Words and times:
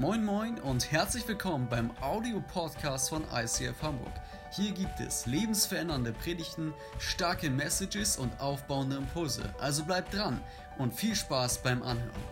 Moin 0.00 0.24
Moin 0.24 0.58
und 0.60 0.90
herzlich 0.90 1.28
willkommen 1.28 1.68
beim 1.68 1.90
Audio-Podcast 2.00 3.10
von 3.10 3.22
ICF 3.34 3.82
Hamburg. 3.82 4.14
Hier 4.50 4.72
gibt 4.72 4.98
es 4.98 5.26
lebensverändernde 5.26 6.14
Predigten, 6.14 6.72
starke 6.98 7.50
Messages 7.50 8.16
und 8.16 8.32
aufbauende 8.40 8.96
Impulse. 8.96 9.54
Also 9.60 9.84
bleibt 9.84 10.14
dran 10.14 10.40
und 10.78 10.94
viel 10.94 11.14
Spaß 11.14 11.58
beim 11.58 11.82
Anhören. 11.82 12.24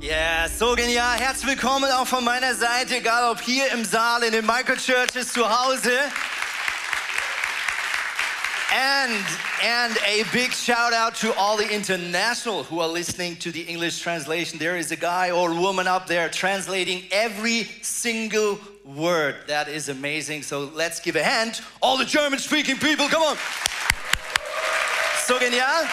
Ja, 0.00 0.08
yeah, 0.08 0.48
so 0.48 0.74
genial. 0.74 1.18
Herzlich 1.18 1.50
willkommen 1.50 1.92
auch 1.92 2.06
von 2.06 2.24
meiner 2.24 2.54
Seite, 2.54 2.96
egal 2.96 3.30
ob 3.30 3.42
hier 3.42 3.70
im 3.72 3.84
Saal, 3.84 4.22
in 4.22 4.32
den 4.32 4.46
Microchurches 4.46 5.34
zu 5.34 5.46
Hause. 5.46 5.92
And, 8.72 9.26
and 9.64 9.96
a 10.06 10.22
big 10.32 10.52
shout 10.52 10.92
out 10.92 11.16
to 11.16 11.34
all 11.34 11.56
the 11.56 11.68
international 11.68 12.62
who 12.62 12.78
are 12.78 12.86
listening 12.86 13.34
to 13.36 13.50
the 13.50 13.62
English 13.62 13.98
translation. 13.98 14.60
There 14.60 14.76
is 14.76 14.92
a 14.92 14.96
guy 14.96 15.32
or 15.32 15.52
woman 15.52 15.88
up 15.88 16.06
there 16.06 16.28
translating 16.28 17.02
every 17.10 17.64
single 17.82 18.60
word. 18.84 19.34
That 19.48 19.68
is 19.68 19.88
amazing. 19.88 20.44
So 20.44 20.70
let's 20.72 21.00
give 21.00 21.16
a 21.16 21.22
hand. 21.22 21.60
All 21.82 21.98
the 21.98 22.04
German 22.04 22.38
speaking 22.38 22.76
people, 22.76 23.08
come 23.08 23.22
on. 23.22 23.36
So 25.24 25.38
genial, 25.38 25.88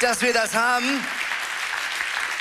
dass 0.00 0.22
wir 0.22 0.32
das 0.32 0.52
haben. 0.52 1.00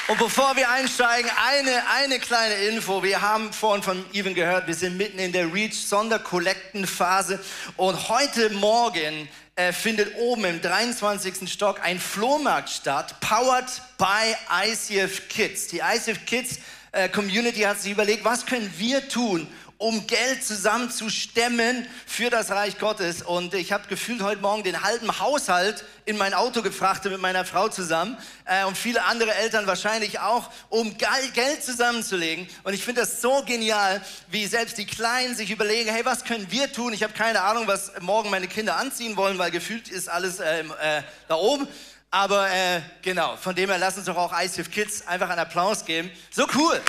Und 0.08 0.20
bevor 0.20 0.56
wir 0.56 0.70
einsteigen, 0.70 1.32
eine, 1.48 1.82
eine 1.96 2.20
kleine 2.20 2.54
Info. 2.68 3.02
Wir 3.02 3.24
haben 3.24 3.52
vorhin 3.52 3.82
von 3.82 4.06
Even 4.14 4.36
gehört, 4.36 4.68
wir 4.68 4.76
sind 4.76 4.98
mitten 4.98 5.18
in 5.18 5.32
der 5.32 5.52
REACH-Sonderkollektenphase. 5.52 7.40
Und 7.76 8.08
heute 8.08 8.52
Morgen 8.52 9.28
äh, 9.56 9.74
findet 9.74 10.16
oben 10.20 10.46
im 10.46 10.62
23. 10.62 11.52
Stock 11.52 11.82
ein 11.82 12.00
Flohmarkt 12.00 12.70
statt, 12.70 13.20
powered 13.20 13.66
by 13.98 14.36
ICF 14.68 15.28
Kids. 15.28 15.70
Die 15.70 15.80
ICF 15.80 16.24
Kids 16.28 16.60
äh, 16.92 17.10
Community 17.10 17.62
hat 17.62 17.82
sich 17.82 17.92
überlegt, 17.92 18.24
was 18.24 18.46
können 18.46 18.72
wir 18.78 19.10
tun, 19.10 19.48
um 19.78 20.08
Geld 20.08 20.44
zusammenzustemmen 20.44 21.86
für 22.06 22.30
das 22.30 22.50
Reich 22.52 22.80
Gottes. 22.80 23.22
Und 23.22 23.54
ich 23.54 23.72
habe 23.72 23.88
gefühlt 23.88 24.22
heute 24.22 24.42
Morgen 24.42 24.64
den 24.64 24.84
halben 24.84 25.20
Haushalt 25.20 25.84
in 26.06 26.18
mein 26.18 26.34
Auto 26.34 26.62
gefrachtet 26.62 27.12
mit 27.12 27.20
meiner 27.20 27.46
Frau 27.46 27.68
zusammen 27.68 28.18
äh, 28.46 28.64
und 28.66 28.78
viele 28.78 29.04
andere 29.06 29.34
Eltern 29.34 29.68
wahrscheinlich 29.68 30.20
auch, 30.20 30.50
um 30.70 30.98
Geld 30.98 31.64
zusammenzulegen. 31.64 32.48
Und 32.64 32.74
ich 32.74 32.86
finde 32.86 33.02
das 33.02 33.22
so 33.22 33.44
genial, 33.46 34.02
wie 34.30 34.46
selbst 34.46 34.78
die 34.78 34.86
Kleinen 34.86 35.36
sich 35.36 35.52
überlegen, 35.52 35.90
hey, 35.90 36.06
was 36.06 36.24
können 36.24 36.50
wir 36.52 36.72
tun? 36.72 36.94
Ich 36.94 37.04
habe 37.04 37.14
keine 37.14 37.42
Ahnung, 37.42 37.68
was 37.68 37.92
morgen 38.00 38.30
meine 38.30 38.48
Kinder 38.48 38.78
anziehen 38.78 39.18
wollen, 39.18 39.38
weil 39.38 39.52
gefühlt 39.52 39.90
ist 39.90 40.08
alles 40.08 40.40
äh, 40.40 40.62
äh, 40.62 41.02
da 41.28 41.36
oben. 41.36 41.68
Aber 42.12 42.50
äh, 42.50 42.82
genau, 43.02 43.36
von 43.36 43.54
dem 43.56 43.70
her 43.70 43.78
lass 43.78 43.98
uns 43.98 44.06
doch 44.06 44.16
auch 44.16 44.32
ICF 44.34 44.72
Kids 44.72 45.06
einfach 45.06 45.30
einen 45.30 45.40
Applaus 45.40 45.84
geben. 45.84 46.10
So 46.32 46.48
cool. 46.56 46.82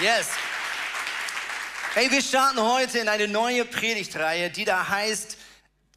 Yes. 0.00 0.28
Hey, 1.94 2.08
wir 2.08 2.22
starten 2.22 2.62
heute 2.62 3.00
in 3.00 3.08
eine 3.08 3.26
neue 3.26 3.64
Predigtreihe, 3.64 4.48
die 4.48 4.64
da 4.64 4.88
heißt 4.88 5.36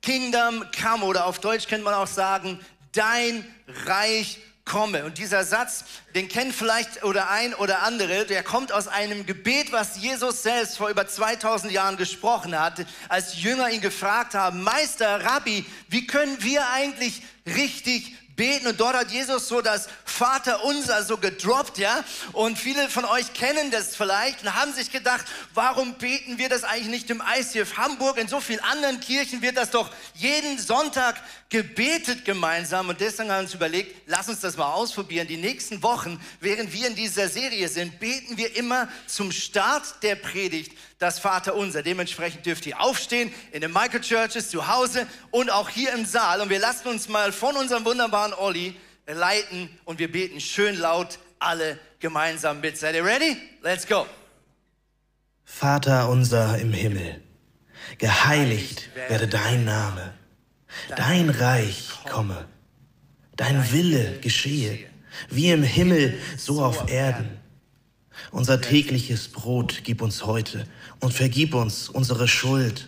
Kingdom 0.01 0.65
Come 0.71 1.05
oder 1.05 1.27
auf 1.27 1.37
Deutsch 1.37 1.67
könnte 1.67 1.83
man 1.83 1.93
auch 1.93 2.07
sagen, 2.07 2.59
dein 2.93 3.45
Reich 3.85 4.39
komme. 4.65 5.05
Und 5.05 5.19
dieser 5.19 5.43
Satz, 5.43 5.83
den 6.15 6.29
kennt 6.29 6.55
vielleicht 6.55 7.03
oder 7.03 7.29
ein 7.29 7.53
oder 7.53 7.83
andere, 7.83 8.25
der 8.25 8.41
kommt 8.41 8.71
aus 8.71 8.87
einem 8.87 9.27
Gebet, 9.27 9.71
was 9.71 9.97
Jesus 9.97 10.41
selbst 10.41 10.77
vor 10.77 10.89
über 10.89 11.07
2000 11.07 11.71
Jahren 11.71 11.97
gesprochen 11.97 12.59
hat, 12.59 12.83
als 13.07 13.39
Jünger 13.39 13.69
ihn 13.69 13.81
gefragt 13.81 14.33
haben, 14.33 14.63
Meister, 14.63 15.23
Rabbi, 15.23 15.63
wie 15.89 16.07
können 16.07 16.41
wir 16.41 16.67
eigentlich 16.69 17.21
richtig 17.45 18.15
beten 18.35 18.67
und 18.67 18.79
dort 18.79 18.95
hat 18.95 19.11
Jesus 19.11 19.47
so 19.47 19.61
das 19.61 19.87
Vater 20.05 20.63
unser 20.63 21.03
so 21.03 21.17
gedroppt, 21.17 21.77
ja. 21.77 22.03
Und 22.33 22.57
viele 22.57 22.89
von 22.89 23.05
euch 23.05 23.33
kennen 23.33 23.71
das 23.71 23.95
vielleicht 23.95 24.43
und 24.43 24.53
haben 24.55 24.73
sich 24.73 24.91
gedacht, 24.91 25.25
warum 25.53 25.95
beten 25.95 26.37
wir 26.37 26.49
das 26.49 26.63
eigentlich 26.63 26.89
nicht 26.89 27.09
im 27.09 27.21
ICF 27.37 27.77
Hamburg? 27.77 28.17
In 28.17 28.27
so 28.27 28.39
vielen 28.39 28.61
anderen 28.61 28.99
Kirchen 28.99 29.41
wird 29.41 29.57
das 29.57 29.71
doch 29.71 29.89
jeden 30.15 30.57
Sonntag 30.57 31.21
gebetet 31.49 32.23
gemeinsam 32.23 32.89
und 32.89 33.01
deswegen 33.01 33.29
haben 33.29 33.39
wir 33.39 33.43
uns 33.43 33.53
überlegt, 33.53 34.03
lass 34.07 34.29
uns 34.29 34.39
das 34.39 34.55
mal 34.57 34.71
ausprobieren. 34.71 35.27
Die 35.27 35.37
nächsten 35.37 35.83
Wochen, 35.83 36.19
während 36.39 36.71
wir 36.71 36.87
in 36.87 36.95
dieser 36.95 37.27
Serie 37.27 37.67
sind, 37.67 37.99
beten 37.99 38.37
wir 38.37 38.55
immer 38.55 38.87
zum 39.07 39.31
Start 39.31 40.01
der 40.01 40.15
Predigt 40.15 40.71
das 41.01 41.17
Vater 41.19 41.55
unser. 41.55 41.81
Dementsprechend 41.81 42.45
dürft 42.45 42.65
ihr 42.67 42.79
aufstehen 42.79 43.33
in 43.51 43.61
den 43.61 43.73
Microchurches 43.73 44.49
zu 44.49 44.67
Hause 44.67 45.07
und 45.31 45.51
auch 45.51 45.69
hier 45.69 45.93
im 45.93 46.05
Saal. 46.05 46.41
Und 46.41 46.49
wir 46.49 46.59
lassen 46.59 46.87
uns 46.87 47.09
mal 47.09 47.31
von 47.31 47.55
unserem 47.55 47.83
wunderbaren 47.85 48.33
Olli 48.33 48.75
leiten 49.07 49.69
und 49.83 49.99
wir 49.99 50.11
beten 50.11 50.39
schön 50.39 50.77
laut 50.77 51.17
alle 51.39 51.79
gemeinsam 51.99 52.61
mit. 52.61 52.77
Seid 52.77 52.95
ihr 52.95 53.03
ready? 53.03 53.35
Let's 53.63 53.87
go. 53.87 54.05
Vater 55.43 56.07
unser 56.07 56.59
im 56.59 56.71
Himmel, 56.71 57.21
geheiligt 57.97 58.89
werde 59.09 59.27
dein 59.27 59.65
Name, 59.65 60.13
dein 60.95 61.29
Reich 61.29 61.89
komme, 62.09 62.47
dein 63.35 63.71
Wille 63.71 64.19
geschehe, 64.19 64.79
wie 65.29 65.51
im 65.51 65.63
Himmel, 65.63 66.17
so 66.37 66.63
auf 66.63 66.89
Erden. 66.89 67.41
Unser 68.31 68.61
tägliches 68.61 69.27
Brot 69.27 69.81
gib 69.83 70.01
uns 70.01 70.25
heute 70.25 70.65
und 71.01 71.13
vergib 71.13 71.53
uns 71.53 71.89
unsere 71.89 72.27
Schuld, 72.27 72.87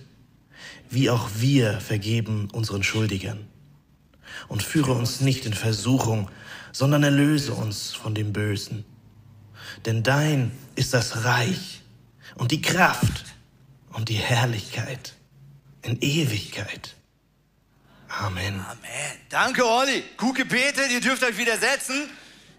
wie 0.90 1.10
auch 1.10 1.30
wir 1.36 1.82
vergeben 1.82 2.48
unseren 2.54 2.84
Schuldigern. 2.84 3.46
Und 4.48 4.64
führe 4.64 4.94
uns 4.94 5.20
nicht 5.20 5.46
in 5.46 5.54
Versuchung, 5.54 6.30
sondern 6.72 7.04
erlöse 7.04 7.54
uns 7.54 7.94
von 7.94 8.16
dem 8.16 8.32
Bösen. 8.32 8.86
Denn 9.86 10.04
dein 10.04 10.52
ist 10.76 10.94
das 10.94 11.26
Reich 11.26 11.82
und 12.36 12.52
die 12.52 12.62
Kraft 12.62 13.26
und 13.92 14.10
die 14.10 14.16
Herrlichkeit 14.16 15.14
in 15.82 16.00
Ewigkeit. 16.02 16.96
Amen. 18.08 18.60
Amen. 18.60 19.18
Danke, 19.30 19.66
Olli. 19.66 20.04
Gut 20.18 20.36
gebetet, 20.36 20.92
ihr 20.92 21.02
dürft 21.02 21.24
euch 21.24 21.38
wieder 21.38 21.58
setzen. 21.58 22.10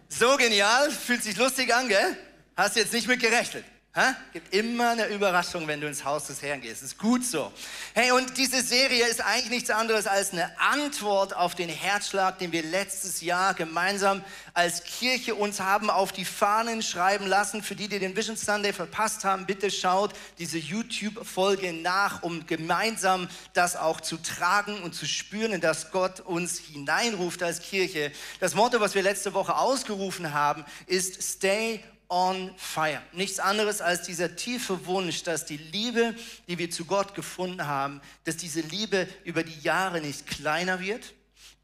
So 0.08 0.36
genial, 0.36 0.90
fühlt 0.90 1.22
sich 1.22 1.36
lustig 1.36 1.72
an, 1.74 1.88
gell? 1.88 2.16
Hast 2.56 2.76
jetzt 2.76 2.92
nicht 2.92 3.06
mit 3.08 3.20
gerechnet. 3.20 3.64
Ha? 3.96 4.16
Gibt 4.32 4.52
immer 4.52 4.90
eine 4.90 5.06
Überraschung, 5.06 5.68
wenn 5.68 5.80
du 5.80 5.86
ins 5.86 6.04
Haus 6.04 6.26
des 6.26 6.42
Herrn 6.42 6.60
gehst. 6.60 6.82
Das 6.82 6.90
ist 6.90 6.98
gut 6.98 7.24
so. 7.24 7.52
Hey, 7.94 8.10
und 8.10 8.36
diese 8.36 8.60
Serie 8.60 9.06
ist 9.06 9.20
eigentlich 9.20 9.50
nichts 9.50 9.70
anderes 9.70 10.08
als 10.08 10.32
eine 10.32 10.50
Antwort 10.58 11.36
auf 11.36 11.54
den 11.54 11.68
Herzschlag, 11.68 12.40
den 12.40 12.50
wir 12.50 12.64
letztes 12.64 13.20
Jahr 13.20 13.54
gemeinsam 13.54 14.24
als 14.52 14.82
Kirche 14.82 15.36
uns 15.36 15.60
haben 15.60 15.90
auf 15.90 16.10
die 16.10 16.24
Fahnen 16.24 16.82
schreiben 16.82 17.28
lassen. 17.28 17.62
Für 17.62 17.76
die, 17.76 17.86
die 17.86 18.00
den 18.00 18.16
Vision 18.16 18.36
Sunday 18.36 18.72
verpasst 18.72 19.24
haben, 19.24 19.46
bitte 19.46 19.70
schaut 19.70 20.12
diese 20.38 20.58
YouTube-Folge 20.58 21.72
nach, 21.72 22.24
um 22.24 22.48
gemeinsam 22.48 23.28
das 23.52 23.76
auch 23.76 24.00
zu 24.00 24.16
tragen 24.16 24.82
und 24.82 24.96
zu 24.96 25.06
spüren, 25.06 25.60
dass 25.60 25.92
Gott 25.92 26.18
uns 26.18 26.58
hineinruft 26.58 27.44
als 27.44 27.62
Kirche. 27.62 28.10
Das 28.40 28.56
Motto, 28.56 28.80
was 28.80 28.96
wir 28.96 29.02
letzte 29.02 29.34
Woche 29.34 29.56
ausgerufen 29.56 30.34
haben, 30.34 30.64
ist 30.88 31.22
Stay 31.22 31.80
on 32.14 32.54
fire. 32.56 33.02
Nichts 33.12 33.40
anderes 33.40 33.80
als 33.80 34.02
dieser 34.02 34.36
tiefe 34.36 34.86
Wunsch, 34.86 35.24
dass 35.24 35.46
die 35.46 35.56
Liebe, 35.56 36.14
die 36.46 36.58
wir 36.58 36.70
zu 36.70 36.84
Gott 36.84 37.16
gefunden 37.16 37.66
haben, 37.66 38.00
dass 38.22 38.36
diese 38.36 38.60
Liebe 38.60 39.08
über 39.24 39.42
die 39.42 39.58
Jahre 39.62 40.00
nicht 40.00 40.28
kleiner 40.28 40.78
wird, 40.78 41.12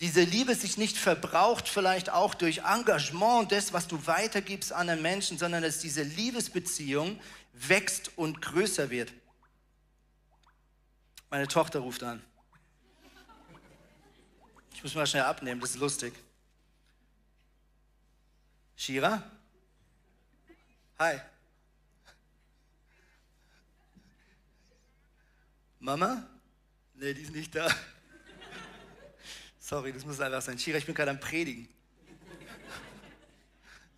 diese 0.01 0.23
Liebe 0.23 0.57
sich 0.57 0.77
nicht 0.77 0.97
verbraucht, 0.97 1.69
vielleicht 1.69 2.11
auch 2.11 2.35
durch 2.35 2.63
Engagement 2.65 3.53
das, 3.53 3.73
was 3.73 3.87
du 3.87 4.05
weitergibst 4.09 4.73
an 4.73 4.89
den 4.89 5.01
Menschen, 5.03 5.39
sondern 5.39 5.63
dass 5.63 5.79
diese 5.79 6.03
Liebesbeziehung 6.03 7.21
wächst 7.53 8.11
und 8.17 8.43
größer 8.43 8.91
wird. 8.91 9.13
Meine 11.31 11.47
Tochter 11.47 11.79
ruft 11.79 12.03
an. 12.03 12.21
Ich 14.75 14.83
muss 14.83 14.97
mal 14.97 15.07
schnell 15.07 15.23
abnehmen, 15.23 15.61
das 15.61 15.71
ist 15.71 15.77
lustig. 15.79 16.13
Shira? 18.75 19.23
Hi. 21.01 21.19
Mama? 25.79 26.29
Nee, 26.93 27.15
die 27.15 27.23
ist 27.23 27.33
nicht 27.33 27.55
da. 27.55 27.75
Sorry, 29.59 29.95
das 29.95 30.05
muss 30.05 30.21
einfach 30.21 30.43
sein. 30.43 30.59
Shira, 30.59 30.77
ich 30.77 30.85
bin 30.85 30.95
gerade 30.95 31.13
am 31.13 31.19
Predigen. 31.19 31.69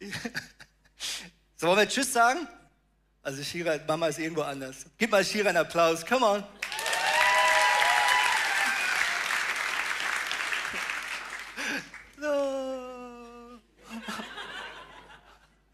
So, 1.57 1.69
wollen 1.69 1.79
wir 1.79 1.89
Tschüss 1.89 2.13
sagen? 2.13 2.49
Also 3.23 3.41
Shira, 3.45 3.79
Mama 3.87 4.09
ist 4.09 4.19
irgendwo 4.19 4.43
anders. 4.43 4.87
Gib 4.99 5.13
mal 5.13 5.25
Shira 5.25 5.49
einen 5.49 5.59
Applaus. 5.59 6.05
Come 6.05 6.27
on. 6.27 6.45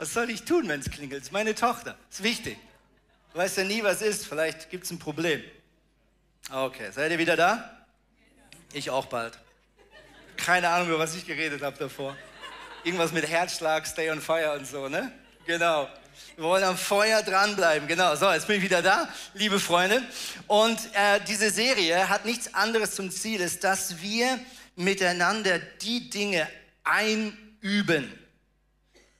Was 0.08 0.14
soll 0.14 0.30
ich 0.30 0.44
tun, 0.44 0.66
wenn 0.68 0.80
es 0.80 0.90
klingelt? 0.90 1.20
Es 1.20 1.28
ist 1.28 1.32
meine 1.32 1.54
Tochter. 1.54 1.94
Ist 2.10 2.22
wichtig. 2.22 2.56
Du 3.34 3.40
weißt 3.40 3.58
ja 3.58 3.64
nie, 3.64 3.82
was 3.82 4.00
ist. 4.00 4.24
Vielleicht 4.24 4.70
gibt 4.70 4.84
es 4.84 4.90
ein 4.90 4.98
Problem. 4.98 5.44
Okay, 6.50 6.90
seid 6.92 7.12
ihr 7.12 7.18
wieder 7.18 7.36
da? 7.36 7.86
Ich 8.72 8.88
auch 8.88 9.04
bald. 9.04 9.38
keine 10.38 10.70
Ahnung, 10.70 10.88
über 10.88 10.98
was 10.98 11.14
ich 11.14 11.26
geredet 11.26 11.60
habe 11.60 11.76
davor. 11.76 12.16
Irgendwas 12.84 13.12
mit 13.12 13.28
Herzschlag, 13.28 13.86
Stay 13.86 14.10
on 14.10 14.22
Fire 14.22 14.54
und 14.58 14.66
so, 14.66 14.88
ne? 14.88 15.12
Genau. 15.44 15.90
Wir 16.36 16.44
wollen 16.44 16.64
am 16.64 16.78
Feuer 16.78 17.22
dranbleiben. 17.22 17.86
Genau. 17.86 18.16
So, 18.16 18.32
jetzt 18.32 18.46
bin 18.46 18.56
ich 18.56 18.62
wieder 18.62 18.80
da, 18.80 19.10
liebe 19.34 19.60
Freunde. 19.60 20.02
Und 20.46 20.78
äh, 20.94 21.20
diese 21.28 21.50
Serie 21.50 22.08
hat 22.08 22.24
nichts 22.24 22.54
anderes 22.54 22.94
zum 22.94 23.10
Ziel, 23.10 23.42
ist, 23.42 23.62
dass 23.62 24.00
wir 24.00 24.40
miteinander 24.74 25.58
die 25.58 26.08
Dinge 26.08 26.48
einüben, 26.82 28.17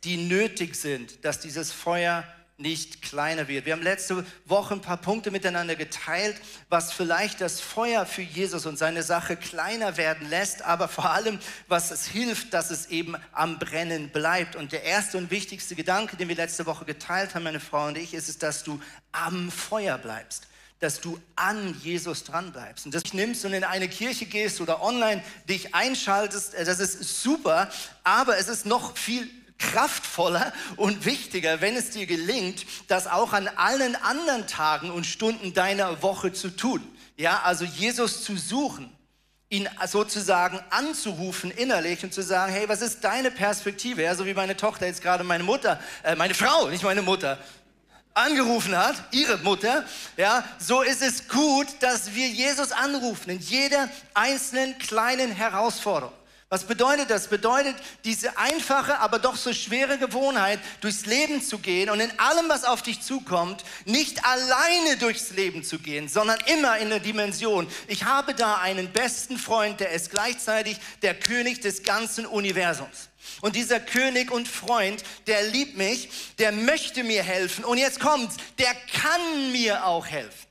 die 0.04 0.16
nötig 0.16 0.76
sind, 0.76 1.24
dass 1.24 1.40
dieses 1.40 1.72
Feuer 1.72 2.24
nicht 2.58 3.02
kleiner 3.02 3.46
wird. 3.46 3.66
Wir 3.66 3.72
haben 3.72 3.82
letzte 3.82 4.26
Woche 4.44 4.74
ein 4.74 4.80
paar 4.80 4.96
Punkte 4.96 5.30
miteinander 5.30 5.76
geteilt, 5.76 6.36
was 6.68 6.92
vielleicht 6.92 7.40
das 7.40 7.60
Feuer 7.60 8.04
für 8.04 8.22
Jesus 8.22 8.66
und 8.66 8.76
seine 8.76 9.04
Sache 9.04 9.36
kleiner 9.36 9.96
werden 9.96 10.28
lässt, 10.28 10.62
aber 10.62 10.88
vor 10.88 11.10
allem, 11.10 11.38
was 11.68 11.92
es 11.92 12.04
hilft, 12.06 12.52
dass 12.52 12.72
es 12.72 12.86
eben 12.86 13.14
am 13.30 13.60
Brennen 13.60 14.10
bleibt. 14.10 14.56
Und 14.56 14.72
der 14.72 14.82
erste 14.82 15.18
und 15.18 15.30
wichtigste 15.30 15.76
Gedanke, 15.76 16.16
den 16.16 16.26
wir 16.26 16.34
letzte 16.34 16.66
Woche 16.66 16.84
geteilt 16.84 17.36
haben, 17.36 17.44
meine 17.44 17.60
Frau 17.60 17.86
und 17.86 17.96
ich, 17.96 18.12
ist 18.12 18.28
es, 18.28 18.38
dass 18.38 18.64
du 18.64 18.80
am 19.12 19.50
Feuer 19.50 19.96
bleibst 19.96 20.44
dass 20.80 21.00
du 21.00 21.20
an 21.34 21.76
Jesus 21.82 22.22
dran 22.22 22.52
bleibst 22.52 22.86
und 22.86 22.94
das 22.94 23.12
nimmst 23.12 23.44
und 23.44 23.52
in 23.52 23.64
eine 23.64 23.88
Kirche 23.88 24.26
gehst 24.26 24.60
oder 24.60 24.80
online 24.80 25.24
dich 25.48 25.74
einschaltest, 25.74 26.54
äh, 26.54 26.64
das 26.64 26.78
ist 26.78 27.20
super, 27.20 27.68
aber 28.04 28.38
es 28.38 28.46
ist 28.46 28.64
noch 28.64 28.96
viel 28.96 29.28
kraftvoller 29.58 30.52
und 30.76 31.04
wichtiger, 31.04 31.60
wenn 31.60 31.76
es 31.76 31.90
dir 31.90 32.06
gelingt, 32.06 32.64
das 32.86 33.06
auch 33.06 33.32
an 33.32 33.48
allen 33.48 33.96
anderen 33.96 34.46
Tagen 34.46 34.90
und 34.90 35.04
Stunden 35.04 35.52
deiner 35.52 36.02
Woche 36.02 36.32
zu 36.32 36.50
tun. 36.50 36.82
Ja, 37.16 37.42
also 37.42 37.64
Jesus 37.64 38.22
zu 38.22 38.36
suchen, 38.36 38.92
ihn 39.50 39.68
sozusagen 39.86 40.60
anzurufen 40.70 41.50
innerlich 41.50 42.04
und 42.04 42.12
zu 42.12 42.22
sagen, 42.22 42.52
hey, 42.52 42.68
was 42.68 42.82
ist 42.82 43.02
deine 43.02 43.30
Perspektive? 43.30 44.02
Ja, 44.02 44.14
so 44.14 44.26
wie 44.26 44.34
meine 44.34 44.56
Tochter 44.56 44.86
jetzt 44.86 45.02
gerade 45.02 45.24
meine 45.24 45.42
Mutter, 45.42 45.80
äh, 46.02 46.14
meine 46.14 46.34
Frau, 46.34 46.68
nicht 46.68 46.84
meine 46.84 47.02
Mutter, 47.02 47.38
angerufen 48.14 48.76
hat, 48.76 48.96
ihre 49.12 49.38
Mutter, 49.38 49.84
ja, 50.16 50.44
so 50.58 50.82
ist 50.82 51.02
es 51.02 51.28
gut, 51.28 51.66
dass 51.80 52.14
wir 52.14 52.28
Jesus 52.28 52.72
anrufen 52.72 53.30
in 53.30 53.38
jeder 53.38 53.88
einzelnen 54.12 54.76
kleinen 54.78 55.30
Herausforderung. 55.30 56.12
Was 56.50 56.64
bedeutet 56.64 57.10
das? 57.10 57.28
Bedeutet 57.28 57.76
diese 58.04 58.38
einfache, 58.38 58.98
aber 59.00 59.18
doch 59.18 59.36
so 59.36 59.52
schwere 59.52 59.98
Gewohnheit, 59.98 60.58
durchs 60.80 61.04
Leben 61.04 61.42
zu 61.42 61.58
gehen 61.58 61.90
und 61.90 62.00
in 62.00 62.18
allem, 62.18 62.48
was 62.48 62.64
auf 62.64 62.80
dich 62.80 63.02
zukommt, 63.02 63.64
nicht 63.84 64.24
alleine 64.24 64.96
durchs 64.98 65.30
Leben 65.30 65.62
zu 65.62 65.78
gehen, 65.78 66.08
sondern 66.08 66.38
immer 66.46 66.78
in 66.78 66.88
der 66.88 67.00
Dimension. 67.00 67.68
Ich 67.86 68.04
habe 68.04 68.34
da 68.34 68.56
einen 68.56 68.90
besten 68.92 69.36
Freund, 69.36 69.80
der 69.80 69.90
ist 69.90 70.10
gleichzeitig 70.10 70.78
der 71.02 71.14
König 71.14 71.60
des 71.60 71.82
ganzen 71.82 72.24
Universums. 72.24 73.10
Und 73.42 73.54
dieser 73.54 73.78
König 73.78 74.30
und 74.30 74.48
Freund, 74.48 75.04
der 75.26 75.42
liebt 75.48 75.76
mich, 75.76 76.08
der 76.38 76.52
möchte 76.52 77.04
mir 77.04 77.22
helfen. 77.22 77.62
Und 77.62 77.76
jetzt 77.76 78.00
kommt's, 78.00 78.36
der 78.58 78.74
kann 78.74 79.52
mir 79.52 79.84
auch 79.84 80.06
helfen, 80.06 80.46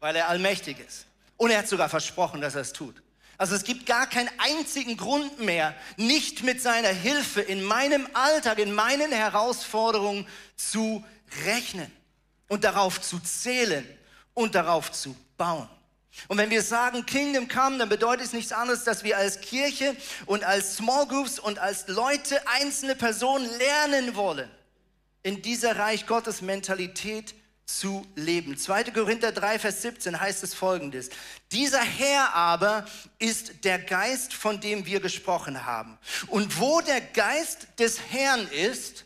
weil 0.00 0.16
er 0.16 0.28
allmächtig 0.28 0.78
ist. 0.80 1.06
Und 1.36 1.52
er 1.52 1.58
hat 1.58 1.68
sogar 1.68 1.88
versprochen, 1.88 2.40
dass 2.40 2.56
er 2.56 2.62
es 2.62 2.72
tut. 2.72 3.00
Also 3.38 3.54
es 3.54 3.64
gibt 3.64 3.86
gar 3.86 4.06
keinen 4.06 4.30
einzigen 4.38 4.96
Grund 4.96 5.40
mehr, 5.40 5.74
nicht 5.96 6.42
mit 6.42 6.62
seiner 6.62 6.88
Hilfe 6.88 7.42
in 7.42 7.62
meinem 7.62 8.08
Alltag, 8.14 8.58
in 8.58 8.72
meinen 8.72 9.12
Herausforderungen 9.12 10.26
zu 10.56 11.04
rechnen 11.44 11.90
und 12.48 12.64
darauf 12.64 13.00
zu 13.00 13.18
zählen 13.18 13.86
und 14.32 14.54
darauf 14.54 14.90
zu 14.92 15.14
bauen. 15.36 15.68
Und 16.28 16.38
wenn 16.38 16.50
wir 16.50 16.62
sagen 16.62 17.04
Kingdom 17.04 17.46
Come, 17.46 17.78
dann 17.78 17.90
bedeutet 17.90 18.26
es 18.26 18.32
nichts 18.32 18.52
anderes, 18.52 18.84
dass 18.84 19.04
wir 19.04 19.18
als 19.18 19.40
Kirche 19.40 19.94
und 20.24 20.44
als 20.44 20.76
Small 20.76 21.06
Groups 21.06 21.38
und 21.38 21.58
als 21.58 21.88
Leute, 21.88 22.40
einzelne 22.48 22.96
Personen 22.96 23.46
lernen 23.58 24.16
wollen, 24.16 24.50
in 25.22 25.42
dieser 25.42 25.76
Reich 25.76 26.06
Gottes 26.06 26.40
Mentalität 26.40 27.34
zu 27.66 28.06
leben. 28.14 28.56
2. 28.56 28.84
Korinther 28.84 29.32
3, 29.32 29.58
Vers 29.58 29.82
17 29.82 30.18
heißt 30.18 30.44
es 30.44 30.54
folgendes. 30.54 31.10
Dieser 31.50 31.82
Herr 31.82 32.32
aber 32.34 32.86
ist 33.18 33.64
der 33.64 33.80
Geist, 33.80 34.32
von 34.32 34.60
dem 34.60 34.86
wir 34.86 35.00
gesprochen 35.00 35.66
haben. 35.66 35.98
Und 36.28 36.60
wo 36.60 36.80
der 36.80 37.00
Geist 37.00 37.66
des 37.78 38.00
Herrn 38.10 38.46
ist, 38.48 39.04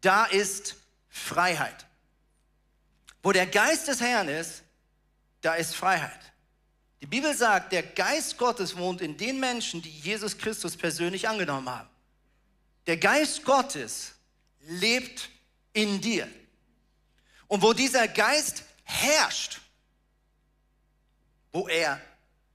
da 0.00 0.24
ist 0.24 0.76
Freiheit. 1.08 1.86
Wo 3.22 3.32
der 3.32 3.46
Geist 3.46 3.88
des 3.88 4.00
Herrn 4.00 4.28
ist, 4.28 4.62
da 5.40 5.54
ist 5.54 5.74
Freiheit. 5.74 6.20
Die 7.02 7.06
Bibel 7.06 7.34
sagt, 7.34 7.72
der 7.72 7.82
Geist 7.82 8.38
Gottes 8.38 8.76
wohnt 8.76 9.00
in 9.02 9.16
den 9.16 9.40
Menschen, 9.40 9.82
die 9.82 9.90
Jesus 9.90 10.38
Christus 10.38 10.76
persönlich 10.76 11.28
angenommen 11.28 11.68
haben. 11.68 11.88
Der 12.86 12.96
Geist 12.96 13.44
Gottes 13.44 14.12
lebt 14.60 15.28
in 15.72 16.00
dir. 16.00 16.28
Und 17.48 17.62
wo 17.62 17.72
dieser 17.72 18.08
Geist 18.08 18.64
herrscht, 18.84 19.60
wo 21.52 21.68
er 21.68 22.00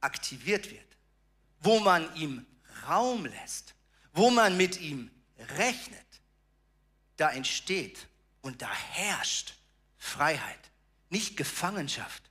aktiviert 0.02 0.70
wird, 0.72 0.86
wo 1.62 1.80
man 1.80 2.14
ihm 2.16 2.46
Raum 2.88 3.26
lässt, 3.26 3.76
wo 4.14 4.30
man 4.30 4.58
mit 4.58 4.80
ihm 4.80 5.12
rechnet, 5.58 6.06
da 7.18 7.30
entsteht 7.30 8.08
und 8.42 8.62
da 8.62 8.72
herrscht 8.72 9.54
Freiheit, 9.98 10.72
nicht 11.10 11.38
Gefangenschaft, 11.38 12.24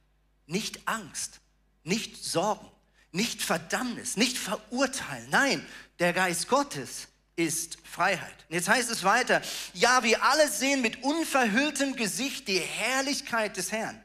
nicht 0.47 0.87
Angst, 0.87 1.41
nicht 1.85 2.23
Sorgen, 2.23 2.71
nicht 3.13 3.43
Verdammnis, 3.43 4.17
nicht 4.17 4.39
Verurteilen. 4.39 5.29
Nein, 5.31 5.67
der 5.99 6.13
Geist 6.13 6.49
Gottes 6.49 7.09
ist 7.39 7.79
Freiheit. 7.85 8.35
Und 8.49 8.57
jetzt 8.57 8.69
heißt 8.69 8.91
es 8.91 9.05
weiter, 9.05 9.41
ja, 9.73 10.03
wir 10.03 10.23
alle 10.25 10.49
sehen 10.49 10.83
mit 10.83 11.05
unverhülltem 11.05 11.95
Gesicht 11.95 12.49
die 12.49 12.59
Herrlichkeit 12.59 13.57
des 13.57 13.71
Herrn. 13.71 14.03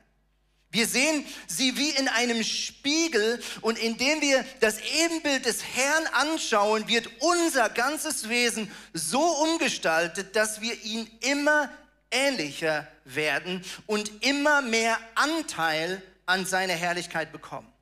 Wir 0.70 0.88
sehen 0.88 1.26
sie 1.48 1.78
wie 1.78 1.90
in 1.92 2.08
einem 2.08 2.44
Spiegel 2.44 3.42
und 3.62 3.78
indem 3.78 4.22
wir 4.22 4.46
das 4.60 4.80
Ebenbild 4.80 5.46
des 5.46 5.64
Herrn 5.64 6.08
anschauen, 6.14 6.88
wird 6.88 7.10
unser 7.20 7.70
ganzes 7.70 8.30
Wesen 8.30 8.72
so 8.94 9.22
umgestaltet, 9.22 10.36
dass 10.36 10.62
wir 10.62 10.80
ihn 10.84 11.10
immer 11.22 11.72
ähnlicher 12.12 12.88
werden 13.04 13.64
und 13.88 14.24
immer 14.24 14.62
mehr 14.62 14.98
Anteil 15.16 16.02
an 16.26 16.46
seiner 16.46 16.74
Herrlichkeit 16.74 17.32
bekommen. 17.32 17.73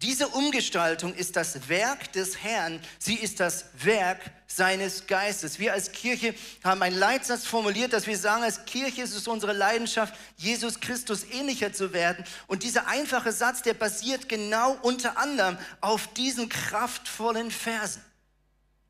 Diese 0.00 0.28
Umgestaltung 0.28 1.14
ist 1.14 1.36
das 1.36 1.68
Werk 1.68 2.12
des 2.12 2.42
Herrn, 2.42 2.80
sie 2.98 3.14
ist 3.14 3.40
das 3.40 3.66
Werk 3.74 4.20
seines 4.46 5.06
Geistes. 5.06 5.58
Wir 5.58 5.72
als 5.72 5.92
Kirche 5.92 6.34
haben 6.64 6.82
einen 6.82 6.98
Leitsatz 6.98 7.46
formuliert, 7.46 7.92
dass 7.92 8.06
wir 8.06 8.18
sagen, 8.18 8.42
als 8.42 8.64
Kirche 8.64 9.02
ist 9.02 9.14
es 9.14 9.28
unsere 9.28 9.52
Leidenschaft, 9.52 10.14
Jesus 10.36 10.80
Christus 10.80 11.24
ähnlicher 11.30 11.72
zu 11.72 11.92
werden. 11.92 12.24
Und 12.46 12.62
dieser 12.62 12.86
einfache 12.86 13.32
Satz, 13.32 13.62
der 13.62 13.74
basiert 13.74 14.28
genau 14.28 14.76
unter 14.82 15.18
anderem 15.18 15.58
auf 15.80 16.08
diesen 16.14 16.48
kraftvollen 16.48 17.50
Versen. 17.50 18.02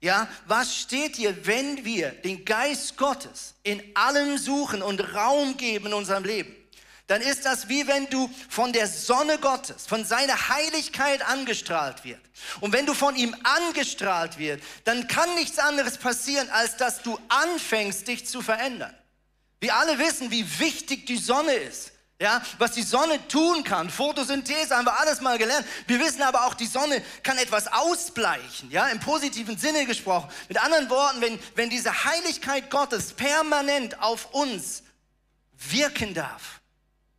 Ja, 0.00 0.28
was 0.46 0.76
steht 0.76 1.16
hier, 1.16 1.46
wenn 1.46 1.84
wir 1.84 2.11
den 2.11 2.44
Geist 2.44 2.96
Gottes 2.96 3.54
in 3.62 3.80
allem 3.94 4.37
suchen 4.37 4.82
und 4.82 5.14
Raum 5.14 5.56
geben 5.56 5.87
in 5.87 5.94
unserem 5.94 6.25
Leben? 6.25 6.56
Dann 7.12 7.21
ist 7.21 7.45
das 7.45 7.69
wie 7.69 7.87
wenn 7.87 8.09
du 8.09 8.31
von 8.49 8.73
der 8.73 8.88
Sonne 8.88 9.37
Gottes, 9.37 9.87
von 9.87 10.02
seiner 10.02 10.49
Heiligkeit 10.49 11.21
angestrahlt 11.21 12.04
wird. 12.04 12.21
Und 12.61 12.73
wenn 12.73 12.87
du 12.87 12.95
von 12.95 13.14
ihm 13.16 13.37
angestrahlt 13.42 14.38
wird, 14.38 14.62
dann 14.85 15.09
kann 15.09 15.35
nichts 15.35 15.59
anderes 15.59 15.99
passieren, 15.99 16.49
als 16.49 16.78
dass 16.78 17.02
du 17.02 17.19
anfängst, 17.28 18.09
dich 18.09 18.26
zu 18.26 18.40
verändern. 18.40 18.95
Wir 19.61 19.76
alle 19.76 19.99
wissen, 19.99 20.31
wie 20.31 20.59
wichtig 20.59 21.04
die 21.04 21.19
Sonne 21.19 21.52
ist. 21.52 21.92
Ja, 22.19 22.40
was 22.57 22.73
die 22.73 22.83
Sonne 22.83 23.28
tun 23.28 23.62
kann, 23.62 23.90
Photosynthese 23.90 24.75
haben 24.75 24.87
wir 24.87 24.99
alles 24.99 25.21
mal 25.21 25.37
gelernt. 25.37 25.66
Wir 25.88 26.00
wissen 26.00 26.23
aber 26.23 26.47
auch, 26.47 26.54
die 26.54 26.66
Sonne 26.66 27.04
kann 27.23 27.37
etwas 27.37 27.71
ausbleichen, 27.71 28.71
ja, 28.71 28.87
im 28.88 29.00
positiven 29.00 29.59
Sinne 29.59 29.85
gesprochen. 29.85 30.31
Mit 30.49 30.57
anderen 30.62 30.88
Worten, 30.88 31.21
wenn, 31.21 31.38
wenn 31.57 31.69
diese 31.69 32.04
Heiligkeit 32.04 32.71
Gottes 32.71 33.12
permanent 33.12 34.00
auf 34.00 34.33
uns 34.33 34.83
wirken 35.52 36.14
darf, 36.14 36.62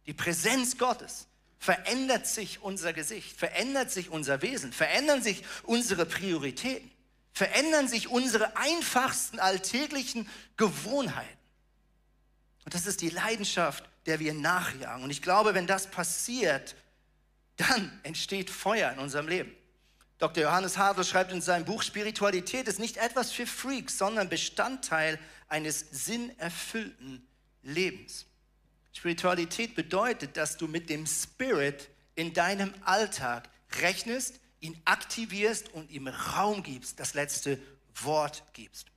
die 0.06 0.14
Präsenz 0.14 0.78
Gottes, 0.78 1.28
verändert 1.60 2.28
sich 2.28 2.62
unser 2.62 2.94
Gesicht, 2.94 3.38
verändert 3.38 3.90
sich 3.90 4.10
unser 4.10 4.42
Wesen, 4.42 4.74
verändern 4.74 5.24
sich 5.24 5.44
unsere 5.64 6.06
Prioritäten, 6.06 6.92
verändern 7.32 7.88
sich 7.88 8.10
unsere 8.10 8.58
einfachsten 8.58 9.40
alltäglichen 9.40 10.30
Gewohnheiten. 10.58 11.38
Und 12.66 12.74
das 12.74 12.86
ist 12.86 13.02
die 13.02 13.10
Leidenschaft, 13.10 13.84
der 14.06 14.20
wir 14.20 14.34
nachjagen. 14.34 15.04
Und 15.04 15.10
ich 15.10 15.22
glaube, 15.22 15.54
wenn 15.54 15.68
das 15.68 15.90
passiert, 15.90 16.76
dann 17.58 18.00
entsteht 18.04 18.50
Feuer 18.50 18.92
in 18.92 19.00
unserem 19.00 19.28
Leben. 19.28 19.56
Dr. 20.20 20.44
Johannes 20.44 20.78
Hadl 20.78 21.04
schreibt 21.04 21.32
in 21.32 21.42
seinem 21.42 21.66
Buch, 21.66 21.82
Spiritualität 21.82 22.68
ist 22.68 22.80
nicht 22.80 22.98
etwas 22.98 23.32
für 23.32 23.46
Freaks, 23.46 23.98
sondern 23.98 24.30
Bestandteil 24.30 25.20
eines 25.50 25.86
sinnerfüllten 25.92 27.28
Lebens. 27.62 28.26
Spiritualität 28.94 29.76
bedeutet, 29.76 30.38
dass 30.38 30.58
du 30.58 30.68
mit 30.68 30.90
dem 30.90 31.06
Spirit 31.06 31.90
in 32.16 32.34
deinem 32.34 32.74
Alltag 32.86 33.50
rechnest, 33.82 34.40
ihn 34.60 34.80
aktivierst 34.86 35.74
und 35.74 35.92
ihm 35.92 36.08
Raum 36.08 36.64
gibst, 36.64 37.00
das 37.00 37.14
letzte 37.14 37.60
Wort 37.96 38.44
gibst. 38.54 38.88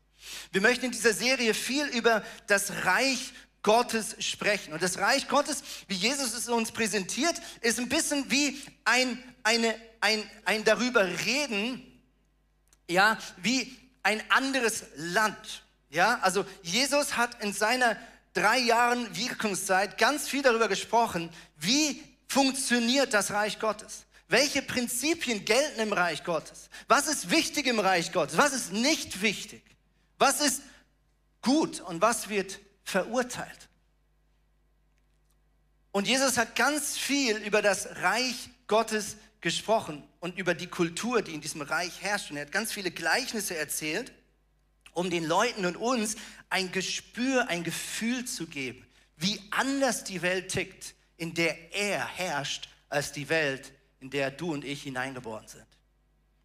Wir 0.53 0.61
möchten 0.61 0.87
in 0.87 0.91
dieser 0.93 1.12
Serie 1.12 1.55
viel 1.55 1.87
über 1.87 2.23
das 2.47 2.85
Reich 2.85 3.33
Gottes 3.62 4.15
sprechen. 4.21 4.73
Und 4.73 4.81
das 4.81 4.99
Reich 4.99 5.26
Gottes, 5.26 5.65
wie 5.88 5.95
Jesus 5.95 6.35
es 6.35 6.49
uns 6.49 6.71
präsentiert, 6.71 7.35
ist 7.62 7.81
ein 7.81 7.88
bisschen 7.88 8.31
wie 8.31 8.62
ein, 8.85 9.21
eine, 9.43 9.75
ein, 10.00 10.23
ein 10.45 10.62
darüber 10.62 11.05
reden, 11.05 11.83
ja, 12.88 13.19
wie 13.38 13.76
ein 14.05 14.23
anderes 14.31 14.85
Land. 14.95 15.65
Ja, 15.91 16.21
also 16.21 16.45
Jesus 16.62 17.17
hat 17.17 17.43
in 17.43 17.53
seiner 17.53 17.97
drei 18.37 18.59
Jahren 18.59 19.16
Wirkungszeit 19.16 19.99
ganz 19.99 20.28
viel 20.28 20.43
darüber 20.43 20.69
gesprochen, 20.69 21.31
wie 21.59 22.02
funktioniert 22.28 23.14
das 23.14 23.31
Reich 23.31 23.59
Gottes. 23.59 24.05
Welche 24.28 24.61
Prinzipien 24.61 25.45
gelten 25.45 25.81
im 25.81 25.93
Reich 25.93 26.25
Gottes? 26.25 26.69
Was 26.88 27.07
ist 27.07 27.31
wichtig 27.31 27.66
im 27.66 27.78
Reich 27.78 28.12
Gottes? 28.12 28.37
Was 28.37 28.52
ist 28.52 28.73
nicht 28.73 29.23
wichtig? 29.23 29.62
Was 30.19 30.40
ist 30.40 30.62
gut 31.43 31.81
und 31.81 32.02
was 32.02 32.28
wird 32.28 32.59
verurteilt? 32.83 33.69
Und 35.93 36.07
Jesus 36.07 36.37
hat 36.37 36.57
ganz 36.57 36.99
viel 36.99 37.37
über 37.38 37.62
das 37.62 37.88
Reich 38.02 38.50
Gottes 38.66 39.16
gesprochen 39.40 40.02
und 40.21 40.37
über 40.37 40.55
die 40.55 40.66
Kultur, 40.66 41.23
die 41.23 41.33
in 41.33 41.40
diesem 41.40 41.62
Reich 41.62 42.02
herrscht. 42.02 42.31
Und 42.31 42.37
er 42.37 42.47
hat 42.47 42.52
ganz 42.52 42.73
viele 42.73 42.90
Gleichnisse 42.90 43.57
erzählt, 43.57 44.12
um 44.93 45.09
den 45.09 45.25
Leuten 45.25 45.66
und 45.66 45.76
uns 45.76 46.16
ein 46.50 46.73
Gespür, 46.73 47.49
ein 47.49 47.65
Gefühl 47.65 48.25
zu 48.25 48.47
geben, 48.47 48.87
wie 49.17 49.41
anders 49.50 50.05
die 50.05 50.23
Welt 50.23 50.50
tickt, 50.50 50.95
in 51.17 51.35
der 51.35 51.75
er 51.75 52.07
herrscht, 52.07 52.69
als 52.88 53.12
die 53.12 53.29
Welt, 53.29 53.73
in 54.00 54.11
der 54.11 54.31
du 54.31 54.53
und 54.53 54.65
ich 54.65 54.83
hineingeboren 54.83 55.49
sind. 55.49 55.67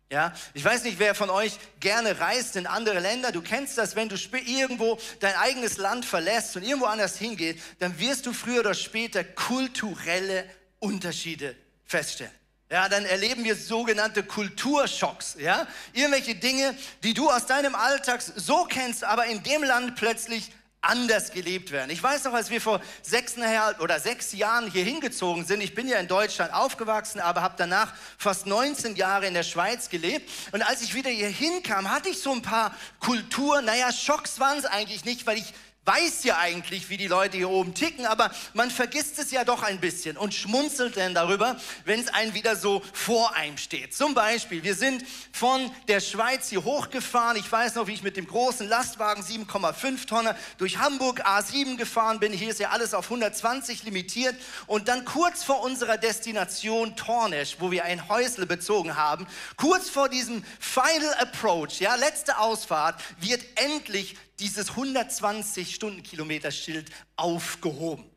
Ja, 0.10 0.34
ich 0.54 0.66
weiß 0.66 0.84
nicht, 0.84 1.00
wer 1.00 1.16
von 1.16 1.30
euch 1.30 1.58
gerne 1.80 2.20
reist 2.20 2.58
in 2.58 2.68
andere 2.68 3.00
Länder. 3.00 3.32
Du 3.32 3.42
kennst 3.42 3.78
das, 3.78 3.96
wenn 3.96 4.10
du 4.10 4.18
irgendwo 4.46 5.00
dein 5.22 5.36
eigenes 5.36 5.78
Land 5.78 6.04
verlässt 6.04 6.58
und 6.58 6.64
irgendwo 6.64 6.88
anders 6.88 7.18
hingeht, 7.18 7.62
dann 7.80 7.98
wirst 7.98 8.26
du 8.26 8.34
früher 8.34 8.60
oder 8.60 8.74
später 8.74 9.24
kulturelle 9.24 10.46
Unterschiede 10.80 11.56
feststellen. 11.86 12.41
Ja, 12.72 12.88
dann 12.88 13.06
erleben 13.06 13.44
wir 13.44 13.58
sogenannte 13.58 14.24
Kulturschocks. 14.24 15.36
Ja, 15.38 15.68
irgendwelche 15.92 16.36
Dinge, 16.36 16.74
die 17.04 17.14
du 17.14 17.30
aus 17.30 17.46
deinem 17.46 17.76
Alltag 17.76 18.22
so 18.22 18.64
kennst, 18.64 19.04
aber 19.04 19.26
in 19.26 19.44
dem 19.44 19.62
Land 19.62 19.98
plötzlich 19.98 20.54
anders 20.80 21.34
gelebt 21.34 21.72
werden. 21.72 21.92
Ich 21.92 22.02
weiß 22.02 22.24
noch, 22.24 22.34
als 22.34 22.50
wir 22.50 22.62
vor 22.62 22.82
sechseinhalb 23.02 23.82
oder 23.82 24.00
sechs 24.00 24.32
Jahren 24.32 24.72
hier 24.72 24.86
hingezogen 24.86 25.44
sind, 25.44 25.60
ich 25.60 25.76
bin 25.76 25.86
ja 25.90 25.98
in 25.98 26.08
Deutschland 26.08 26.54
aufgewachsen, 26.54 27.20
aber 27.20 27.42
habe 27.42 27.56
danach 27.58 27.94
fast 28.18 28.48
19 28.48 28.96
Jahre 28.96 29.28
in 29.28 29.34
der 29.34 29.44
Schweiz 29.44 29.90
gelebt. 29.90 30.32
Und 30.54 30.62
als 30.62 30.82
ich 30.82 30.96
wieder 30.96 31.12
hier 31.12 31.28
hinkam, 31.28 31.92
hatte 31.92 32.08
ich 32.08 32.22
so 32.22 32.32
ein 32.32 32.42
paar 32.42 32.74
Kultur, 33.02 33.62
naja, 33.62 33.92
Schocks 33.92 34.40
waren 34.40 34.58
es 34.58 34.66
eigentlich 34.66 35.04
nicht, 35.04 35.28
weil 35.28 35.38
ich 35.38 35.54
weiß 35.86 36.26
ja 36.26 36.38
eigentlich, 36.38 36.90
wie 36.90 36.98
die 36.98 37.08
Leute 37.08 37.38
hier 37.38 37.50
oben 37.50 37.74
ticken, 37.74 38.06
aber 38.06 38.30
man 38.54 38.70
vergisst 38.70 39.18
es 39.18 39.32
ja 39.32 39.44
doch 39.44 39.64
ein 39.64 39.80
bisschen 39.80 40.16
und 40.16 40.34
schmunzelt 40.34 40.96
dann 40.96 41.16
darüber, 41.16 41.60
wenn 41.86 42.00
es 42.00 42.08
einem 42.08 42.36
wieder 42.36 42.56
so 42.56 42.84
vor 42.94 43.36
einem 43.36 43.58
steht. 43.58 43.96
Zum 43.96 44.14
Beispiel, 44.14 44.64
wir 44.64 44.76
sind 44.76 45.04
von 45.32 45.72
der 45.88 46.00
Schweiz 46.00 46.50
hier 46.50 46.64
hochgefahren. 46.64 47.36
Ich 47.38 47.52
weiß 47.52 47.76
noch, 47.76 47.88
wie 47.88 47.94
ich 47.94 48.04
mit 48.04 48.16
dem 48.16 48.28
großen 48.28 48.68
Lastwagen 48.68 49.24
7,5 49.24 50.06
Tonner 50.06 50.38
durch 50.60 50.78
Hamburg 50.78 51.26
A7 51.26 51.78
gefahren 51.78 52.20
bin. 52.20 52.32
Hier 52.32 52.52
ist 52.52 52.60
ja 52.60 52.70
alles 52.70 52.94
auf 52.94 53.06
120 53.06 53.84
limitiert. 53.84 54.36
Und 54.68 54.88
dann 54.88 55.04
kurz 55.04 55.44
vor 55.44 55.62
unserer 55.62 55.98
Destination 55.98 56.96
Tornesch, 56.96 57.56
wo 57.58 57.72
wir 57.72 57.86
ein 57.86 58.08
Häusle 58.08 58.46
bezogen 58.46 58.96
haben, 58.96 59.26
kurz 59.58 59.90
vor 59.90 60.10
diesem 60.10 60.44
Final 60.60 61.16
Approach, 61.16 61.80
ja, 61.80 61.96
letzte 61.96 62.38
Ausfahrt, 62.38 63.02
wird 63.20 63.42
endlich 63.56 64.16
dieses 64.42 64.72
120 64.72 65.74
Stundenkilometer 65.76 66.52
Schild 66.52 66.90
aufgehoben. 67.16 68.11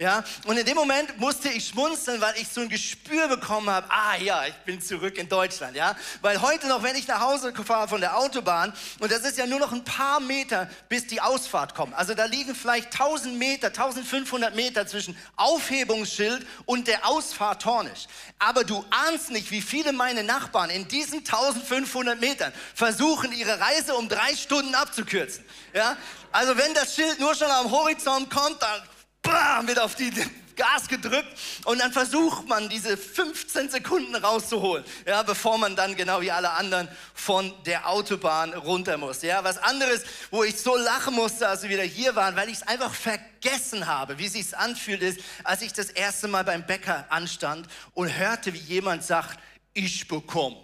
Ja, 0.00 0.22
und 0.44 0.56
in 0.56 0.64
dem 0.64 0.76
Moment 0.76 1.18
musste 1.18 1.48
ich 1.48 1.66
schmunzeln, 1.66 2.20
weil 2.20 2.36
ich 2.36 2.46
so 2.46 2.60
ein 2.60 2.68
Gespür 2.68 3.26
bekommen 3.26 3.68
habe, 3.68 3.90
ah 3.90 4.14
ja, 4.16 4.46
ich 4.46 4.54
bin 4.58 4.80
zurück 4.80 5.18
in 5.18 5.28
Deutschland, 5.28 5.74
ja. 5.74 5.96
Weil 6.20 6.40
heute 6.40 6.68
noch, 6.68 6.84
wenn 6.84 6.94
ich 6.94 7.08
nach 7.08 7.18
Hause 7.18 7.52
fahre 7.52 7.88
von 7.88 8.00
der 8.00 8.16
Autobahn, 8.16 8.72
und 9.00 9.10
das 9.10 9.22
ist 9.22 9.38
ja 9.38 9.46
nur 9.46 9.58
noch 9.58 9.72
ein 9.72 9.82
paar 9.82 10.20
Meter, 10.20 10.70
bis 10.88 11.08
die 11.08 11.20
Ausfahrt 11.20 11.74
kommt. 11.74 11.94
Also 11.94 12.14
da 12.14 12.26
liegen 12.26 12.54
vielleicht 12.54 12.92
1000 12.92 13.36
Meter, 13.36 13.68
1500 13.68 14.54
Meter 14.54 14.86
zwischen 14.86 15.18
Aufhebungsschild 15.34 16.46
und 16.64 16.86
der 16.86 17.04
Ausfahrt 17.04 17.62
Tornisch. 17.62 18.06
Aber 18.38 18.62
du 18.62 18.84
ahnst 18.90 19.30
nicht, 19.30 19.50
wie 19.50 19.60
viele 19.60 19.92
meine 19.92 20.22
Nachbarn 20.22 20.70
in 20.70 20.86
diesen 20.86 21.18
1500 21.18 22.20
Metern 22.20 22.52
versuchen, 22.72 23.32
ihre 23.32 23.58
Reise 23.58 23.96
um 23.96 24.08
drei 24.08 24.36
Stunden 24.36 24.76
abzukürzen. 24.76 25.44
Ja, 25.74 25.96
also 26.30 26.56
wenn 26.56 26.72
das 26.74 26.94
Schild 26.94 27.18
nur 27.18 27.34
schon 27.34 27.50
am 27.50 27.68
Horizont 27.68 28.30
kommt, 28.30 28.62
dann 28.62 28.80
bam, 29.22 29.66
wird 29.66 29.78
auf 29.78 29.94
die 29.94 30.12
Gas 30.58 30.88
gedrückt 30.88 31.28
und 31.64 31.78
dann 31.78 31.92
versucht 31.92 32.46
man 32.48 32.68
diese 32.68 32.96
15 32.96 33.70
Sekunden 33.70 34.14
rauszuholen, 34.16 34.84
ja, 35.06 35.22
bevor 35.22 35.56
man 35.56 35.76
dann 35.76 35.96
genau 35.96 36.20
wie 36.20 36.32
alle 36.32 36.50
anderen 36.50 36.88
von 37.14 37.54
der 37.64 37.88
Autobahn 37.88 38.52
runter 38.52 38.98
muss. 38.98 39.22
Ja, 39.22 39.44
was 39.44 39.56
anderes, 39.58 40.02
wo 40.30 40.42
ich 40.42 40.56
so 40.56 40.76
lachen 40.76 41.14
musste, 41.14 41.48
als 41.48 41.62
wir 41.62 41.70
wieder 41.70 41.84
hier 41.84 42.16
waren, 42.16 42.34
weil 42.34 42.48
ich 42.48 42.56
es 42.56 42.66
einfach 42.66 42.92
vergessen 42.92 43.86
habe, 43.86 44.18
wie 44.18 44.26
es 44.26 44.32
sich 44.32 44.56
anfühlt, 44.56 45.00
ist, 45.00 45.20
als 45.44 45.62
ich 45.62 45.72
das 45.72 45.90
erste 45.90 46.26
Mal 46.26 46.42
beim 46.42 46.66
Bäcker 46.66 47.06
anstand 47.08 47.68
und 47.94 48.18
hörte, 48.18 48.52
wie 48.52 48.58
jemand 48.58 49.04
sagt, 49.04 49.38
ich 49.74 50.08
bekomme, 50.08 50.56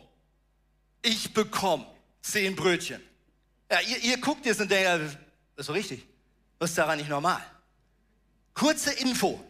ich 1.03 1.33
bekomme 1.33 1.87
zehn 2.21 2.57
Brötchen. 2.57 3.01
Ja, 3.71 3.81
ihr, 3.81 3.99
ihr 3.99 4.21
guckt 4.21 4.45
jetzt 4.45 4.61
und 4.61 4.71
denkt, 4.71 4.89
das 4.89 5.13
ist 5.57 5.67
so 5.67 5.73
richtig. 5.73 6.05
Das 6.59 6.71
ist 6.71 6.79
daran 6.79 6.99
nicht 6.99 7.09
normal. 7.09 7.43
Kurze 8.55 8.93
Info. 8.93 9.43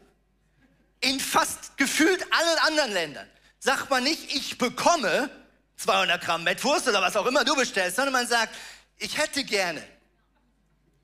In 1.01 1.21
fast 1.21 1.77
gefühlt 1.77 2.27
allen 2.33 2.59
anderen 2.67 2.93
Ländern 2.93 3.29
sagt 3.59 3.91
man 3.91 4.03
nicht, 4.03 4.35
ich 4.35 4.59
bekomme 4.59 5.31
200 5.77 6.23
Gramm 6.23 6.45
Mettwurst 6.45 6.89
oder 6.89 7.03
was 7.03 7.17
auch 7.17 7.27
immer 7.27 7.45
du 7.45 7.55
bestellst, 7.55 7.97
sondern 7.97 8.13
man 8.13 8.27
sagt, 8.27 8.55
ich 8.99 9.19
hätte 9.19 9.45
gerne. 9.45 9.83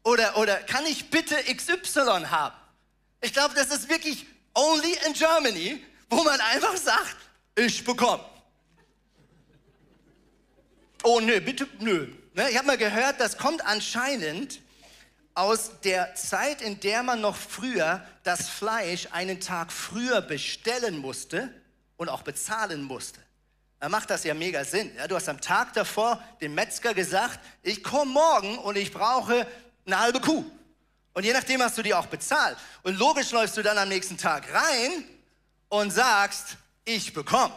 Oder, 0.04 0.37
oder 0.38 0.57
kann 0.57 0.87
ich 0.87 1.11
bitte 1.11 1.37
XY 1.37 2.25
haben? 2.30 2.57
Ich 3.21 3.33
glaube, 3.33 3.54
das 3.54 3.69
ist 3.69 3.88
wirklich 3.88 4.26
only 4.54 4.97
in 5.07 5.12
Germany, 5.12 5.85
wo 6.09 6.23
man 6.25 6.40
einfach 6.40 6.76
sagt, 6.76 7.16
ich 7.54 7.85
bekomme. 7.85 8.25
Oh 11.02 11.21
nö, 11.21 11.40
bitte, 11.40 11.66
nö. 11.78 12.09
Ne, 12.35 12.50
ich 12.50 12.57
habe 12.57 12.66
mal 12.66 12.78
gehört, 12.78 13.21
das 13.21 13.37
kommt 13.37 13.64
anscheinend 13.64 14.60
aus 15.40 15.70
der 15.82 16.14
Zeit, 16.14 16.61
in 16.61 16.78
der 16.80 17.02
man 17.02 17.23
noch 17.23 17.35
früher 17.35 18.04
das 18.25 18.49
Fleisch 18.49 19.09
einen 19.11 19.40
Tag 19.40 19.73
früher 19.73 20.20
bestellen 20.20 20.99
musste 20.99 21.49
und 21.97 22.11
auch 22.11 22.23
bezahlen 22.23 22.82
musste. 22.82 23.20
Da 23.78 23.88
macht 23.88 24.11
das 24.11 24.25
ja 24.25 24.35
mega 24.35 24.62
Sinn. 24.64 24.94
Ja, 24.97 25.09
du 25.09 25.16
hast 25.16 25.30
am 25.30 25.40
Tag 25.40 25.73
davor 25.73 26.23
dem 26.42 26.54
Metzger 26.54 26.92
gesagt, 26.92 27.40
ich 27.62 27.82
komme 27.82 28.12
morgen 28.12 28.59
und 28.59 28.76
ich 28.76 28.92
brauche 28.92 29.47
eine 29.87 29.99
halbe 29.99 30.20
Kuh. 30.20 30.44
Und 31.14 31.25
je 31.25 31.32
nachdem 31.32 31.62
hast 31.62 31.78
du 31.78 31.82
die 31.82 31.94
auch 31.94 32.06
bezahlt. 32.06 32.59
Und 32.82 32.99
logisch 32.99 33.30
läufst 33.30 33.56
du 33.56 33.62
dann 33.62 33.78
am 33.78 33.88
nächsten 33.88 34.18
Tag 34.18 34.44
rein 34.52 35.04
und 35.70 35.90
sagst, 35.90 36.59
ich 36.85 37.14
bekomme. 37.14 37.54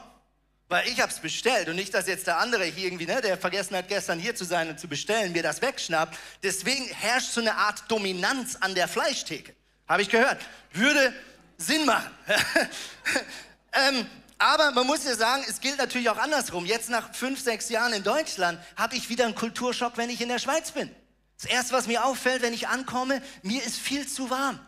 Weil 0.74 0.88
ich 0.88 1.00
habe 1.00 1.12
es 1.12 1.20
bestellt 1.20 1.70
und 1.70 1.75
nicht, 1.75 1.94
dass 1.94 2.08
jetzt 2.08 2.25
der 2.25 2.39
andere 2.39 2.63
hier 2.63 2.86
irgendwie, 2.86 3.06
ne, 3.06 3.22
der 3.22 3.38
vergessen 3.38 3.77
hat, 3.77 3.89
gestern 3.89 4.18
hier 4.18 4.34
zu 4.34 4.44
sein 4.44 4.70
und 4.70 4.80
zu 4.80 4.88
bestellen, 4.88 5.32
mir 5.32 5.44
das 5.44 5.62
wegschnappt. 5.62 6.18
Deswegen 6.42 6.86
herrscht 6.86 7.32
so 7.32 7.42
eine 7.42 7.53
Art 7.53 7.84
Dominanz 7.89 8.56
an 8.60 8.74
der 8.74 8.88
Fleischtheke. 8.88 9.53
Habe 9.88 10.01
ich 10.01 10.10
gehört. 10.10 10.42
Würde 10.72 11.13
Sinn 11.60 11.86
machen. 11.86 12.10
ähm, 13.72 14.08
aber 14.39 14.72
man 14.72 14.88
muss 14.88 15.06
ja 15.06 15.13
sagen, 15.13 15.46
es 15.48 15.62
gilt 15.62 15.77
natürlich 15.77 16.10
auch 16.10 16.18
andersrum. 16.18 16.65
Jetzt 16.65 16.89
nach 16.89 17.13
fünf, 17.13 17.39
sechs 17.39 17.70
Jahren 17.70 17.94
in 17.94 18.01
Deutschland 18.01 18.60
habe 18.75 18.96
ich 18.96 19.10
wieder 19.10 19.25
einen 19.25 19.36
Kulturschock, 19.36 19.96
wenn 19.98 20.10
ich 20.10 20.22
in 20.22 20.30
der 20.30 20.39
Schweiz 20.39 20.72
bin. 20.72 20.89
Das 21.39 21.51
Erste, 21.51 21.75
was 21.75 21.86
mir 21.86 22.03
auffällt, 22.03 22.42
wenn 22.42 22.53
ich 22.56 22.68
ankomme, 22.68 23.22
mir 23.44 23.63
ist 23.63 23.77
viel 23.77 24.08
zu 24.08 24.32
warm. 24.32 24.60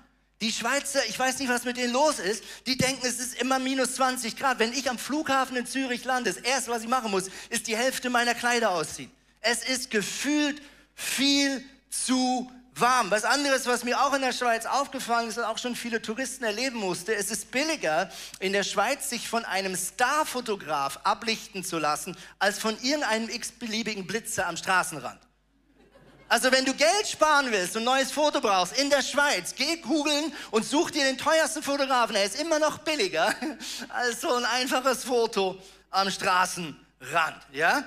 Die 0.45 0.51
Schweizer, 0.51 1.03
ich 1.07 1.17
weiß 1.17 1.39
nicht, 1.39 1.49
was 1.49 1.63
mit 1.63 1.75
denen 1.75 1.91
los 1.91 2.19
ist, 2.19 2.43
die 2.67 2.77
denken, 2.77 3.03
es 3.03 3.17
ist 3.19 3.33
immer 3.41 3.57
minus 3.57 3.95
20 3.95 4.37
Grad. 4.37 4.59
Wenn 4.59 4.73
ich 4.73 4.87
am 4.87 4.99
Flughafen 4.99 5.57
in 5.57 5.65
Zürich 5.65 6.05
lande, 6.05 6.31
das 6.31 6.39
Erste, 6.39 6.69
was 6.69 6.83
ich 6.83 6.87
machen 6.87 7.09
muss, 7.09 7.31
ist 7.49 7.65
die 7.65 7.75
Hälfte 7.75 8.11
meiner 8.11 8.35
Kleider 8.35 8.69
ausziehen. 8.69 9.09
Es 9.41 9.67
ist 9.67 9.89
gefühlt 9.89 10.61
viel 10.93 11.65
zu 11.89 12.47
warm. 12.75 13.09
Was 13.09 13.23
anderes, 13.23 13.65
was 13.65 13.83
mir 13.83 13.99
auch 13.99 14.13
in 14.13 14.21
der 14.21 14.33
Schweiz 14.33 14.67
aufgefallen 14.67 15.29
ist 15.29 15.39
und 15.39 15.45
auch 15.45 15.57
schon 15.57 15.75
viele 15.75 15.99
Touristen 15.99 16.43
erleben 16.43 16.77
musste, 16.77 17.15
es 17.15 17.31
ist 17.31 17.49
billiger 17.49 18.11
in 18.39 18.53
der 18.53 18.63
Schweiz 18.63 19.09
sich 19.09 19.27
von 19.27 19.45
einem 19.45 19.75
Starfotograf 19.75 20.99
ablichten 21.05 21.63
zu 21.63 21.79
lassen, 21.79 22.15
als 22.37 22.59
von 22.59 22.77
irgendeinem 22.83 23.29
x-beliebigen 23.29 24.05
Blitzer 24.05 24.45
am 24.45 24.57
Straßenrand. 24.57 25.24
Also 26.27 26.51
wenn 26.51 26.65
du 26.65 26.73
Geld 26.73 27.07
sparen 27.07 27.51
willst 27.51 27.75
und 27.75 27.83
ein 27.83 27.85
neues 27.85 28.11
Foto 28.11 28.41
brauchst 28.41 28.77
in 28.79 28.89
der 28.89 29.01
Schweiz, 29.01 29.53
geh 29.55 29.77
googeln 29.77 30.33
und 30.51 30.65
such 30.65 30.91
dir 30.91 31.03
den 31.03 31.17
teuersten 31.17 31.61
Fotografen. 31.61 32.15
Er 32.15 32.25
ist 32.25 32.39
immer 32.39 32.59
noch 32.59 32.79
billiger 32.79 33.33
als 33.89 34.21
so 34.21 34.33
ein 34.33 34.45
einfaches 34.45 35.03
Foto 35.03 35.57
am 35.91 36.09
Straßenrand. 36.09 36.85
Rand, 37.11 37.41
ja? 37.51 37.83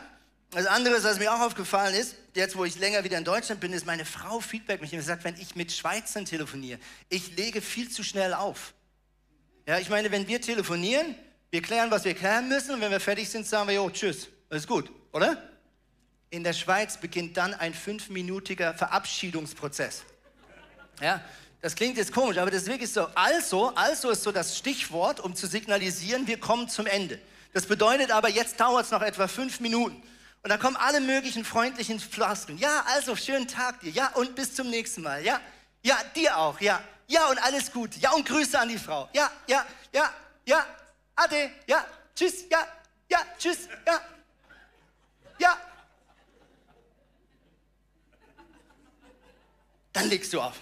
Das 0.50 0.66
andere, 0.66 1.02
was 1.02 1.18
mir 1.18 1.33
auch 1.33 1.40
aufgefallen 1.40 1.95
ist, 1.95 2.16
jetzt 2.35 2.57
wo 2.57 2.64
ich 2.64 2.78
länger 2.78 3.04
wieder 3.04 3.18
in 3.18 3.25
Deutschland 3.25 3.61
bin, 3.61 3.73
ist 3.73 3.85
meine 3.85 4.04
Frau 4.04 4.40
Feedback 4.40 4.80
mich 4.80 4.92
und 4.95 5.02
sagt, 5.02 5.25
wenn 5.25 5.37
ich 5.37 5.57
mit 5.57 5.73
Schweizern 5.73 6.25
telefoniere, 6.25 6.78
ich 7.11 7.37
lege 7.37 7.61
viel 7.61 7.90
zu 7.90 8.02
schnell 8.02 8.33
auf. 8.33 8.73
Ja, 9.66 9.78
ich 9.78 9.90
meine, 9.90 10.11
wenn 10.11 10.26
wir 10.26 10.40
telefonieren, 10.40 11.14
wir 11.50 11.61
klären, 11.61 11.90
was 11.90 12.04
wir 12.04 12.14
klären 12.14 12.49
müssen 12.49 12.75
und 12.75 12.80
wenn 12.80 12.90
wir 12.90 13.00
fertig 13.00 13.28
sind, 13.28 13.47
sagen 13.47 13.68
wir, 13.68 13.75
jo, 13.75 13.90
tschüss, 13.90 14.28
alles 14.49 14.66
gut, 14.66 14.90
oder? 15.12 15.48
In 16.30 16.44
der 16.44 16.52
Schweiz 16.52 16.99
beginnt 16.99 17.37
dann 17.37 17.54
ein 17.54 17.73
fünfminütiger 17.73 18.75
Verabschiedungsprozess. 18.75 20.04
Ja, 21.00 21.23
das 21.61 21.75
klingt 21.75 21.97
jetzt 21.97 22.12
komisch, 22.12 22.38
aber 22.38 22.50
das 22.50 22.62
ist 22.62 22.68
wirklich 22.68 22.92
so. 22.92 23.08
Also, 23.14 23.75
also 23.75 24.11
ist 24.11 24.23
so 24.23 24.32
das 24.32 24.58
Stichwort, 24.58 25.20
um 25.20 25.35
zu 25.35 25.47
signalisieren, 25.47 26.26
wir 26.26 26.38
kommen 26.38 26.68
zum 26.68 26.87
Ende. 26.87 27.18
Das 27.52 27.66
bedeutet 27.66 28.11
aber, 28.11 28.28
jetzt 28.28 28.61
dauert 28.61 28.85
es 28.85 28.90
noch 28.90 29.02
etwa 29.02 29.26
fünf 29.26 29.61
Minuten. 29.61 30.02
Und 30.42 30.50
dann 30.50 30.61
kommen 30.61 30.76
alle 30.76 31.00
möglichen 31.00 31.44
freundlichen 31.44 31.99
Floskeln. 31.99 32.58
Ja, 32.58 32.85
also 32.94 33.16
schönen 33.16 33.49
Tag 33.49 33.80
dir. 33.80 33.90
Ja, 33.90 34.08
und 34.14 34.35
bis 34.35 34.54
zum 34.54 34.70
nächsten 34.70 35.02
Mal. 35.02 35.25
Ja, 35.25 35.40
ja, 35.82 35.99
dir 36.14 36.37
auch. 36.37 36.61
Ja, 36.61 36.82
ja, 37.06 37.26
und 37.28 37.38
alles 37.38 37.73
Gute. 37.73 37.99
Ja, 37.99 38.12
und 38.12 38.26
Grüße 38.26 38.58
an 38.58 38.68
die 38.68 38.78
Frau. 38.78 39.08
Ja, 39.12 39.30
ja, 39.47 39.66
ja, 39.92 40.12
ja, 40.44 40.66
ade. 41.16 41.50
Ja, 41.66 41.85
tschüss. 42.14 42.44
Ja, 42.50 42.66
ja, 43.11 43.18
tschüss. 43.38 43.68
Ja, 43.87 44.00
ja. 45.38 45.58
Dann 49.92 50.09
legst 50.09 50.33
du 50.33 50.40
auf. 50.40 50.57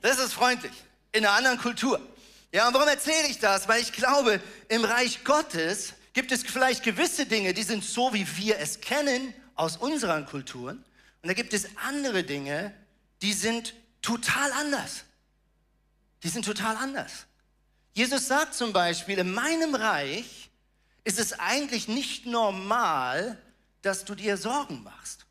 Das 0.00 0.18
ist 0.18 0.32
freundlich. 0.32 0.72
In 1.12 1.24
einer 1.24 1.36
anderen 1.36 1.58
Kultur. 1.58 2.00
Ja, 2.52 2.68
und 2.68 2.74
warum 2.74 2.88
erzähle 2.88 3.28
ich 3.28 3.38
das? 3.38 3.68
Weil 3.68 3.80
ich 3.80 3.92
glaube, 3.92 4.40
im 4.68 4.84
Reich 4.84 5.24
Gottes 5.24 5.94
gibt 6.12 6.32
es 6.32 6.42
vielleicht 6.42 6.82
gewisse 6.82 7.26
Dinge, 7.26 7.54
die 7.54 7.62
sind 7.62 7.84
so, 7.84 8.12
wie 8.12 8.26
wir 8.36 8.58
es 8.58 8.80
kennen 8.80 9.32
aus 9.54 9.76
unseren 9.76 10.26
Kulturen. 10.26 10.84
Und 11.22 11.28
da 11.28 11.34
gibt 11.34 11.54
es 11.54 11.66
andere 11.76 12.24
Dinge, 12.24 12.74
die 13.22 13.32
sind 13.32 13.74
total 14.02 14.52
anders. 14.52 15.04
Die 16.22 16.28
sind 16.28 16.44
total 16.44 16.76
anders. 16.76 17.26
Jesus 17.94 18.26
sagt 18.26 18.54
zum 18.54 18.72
Beispiel, 18.72 19.18
in 19.18 19.32
meinem 19.32 19.74
Reich 19.74 20.50
ist 21.04 21.18
es 21.18 21.38
eigentlich 21.38 21.88
nicht 21.88 22.26
normal, 22.26 23.38
dass 23.82 24.04
du 24.04 24.14
dir 24.14 24.36
Sorgen 24.36 24.82
machst. 24.82 25.26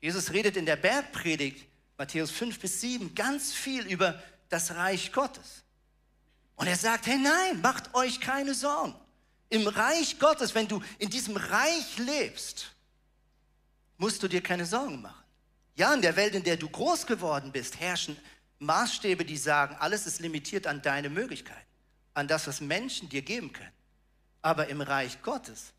Jesus 0.00 0.32
redet 0.32 0.56
in 0.56 0.66
der 0.66 0.76
Bergpredigt, 0.76 1.66
Matthäus 2.00 2.30
5 2.30 2.58
bis 2.58 2.80
7, 2.80 3.14
ganz 3.14 3.52
viel 3.52 3.86
über 3.86 4.22
das 4.48 4.74
Reich 4.74 5.12
Gottes. 5.12 5.64
Und 6.56 6.66
er 6.66 6.76
sagt, 6.76 7.06
hey 7.06 7.18
nein, 7.18 7.60
macht 7.60 7.94
euch 7.94 8.22
keine 8.22 8.54
Sorgen. 8.54 8.94
Im 9.50 9.68
Reich 9.68 10.18
Gottes, 10.18 10.54
wenn 10.54 10.66
du 10.66 10.82
in 10.98 11.10
diesem 11.10 11.36
Reich 11.36 11.98
lebst, 11.98 12.72
musst 13.98 14.22
du 14.22 14.28
dir 14.28 14.42
keine 14.42 14.64
Sorgen 14.64 15.02
machen. 15.02 15.22
Ja, 15.76 15.92
in 15.92 16.00
der 16.00 16.16
Welt, 16.16 16.34
in 16.34 16.42
der 16.42 16.56
du 16.56 16.70
groß 16.70 17.06
geworden 17.06 17.52
bist, 17.52 17.78
herrschen 17.78 18.16
Maßstäbe, 18.60 19.26
die 19.26 19.36
sagen, 19.36 19.76
alles 19.78 20.06
ist 20.06 20.20
limitiert 20.20 20.66
an 20.66 20.80
deine 20.80 21.10
Möglichkeiten, 21.10 21.68
an 22.14 22.26
das, 22.26 22.46
was 22.46 22.62
Menschen 22.62 23.10
dir 23.10 23.20
geben 23.20 23.52
können. 23.52 23.76
Aber 24.40 24.68
im 24.68 24.80
Reich 24.80 25.20
Gottes 25.20 25.74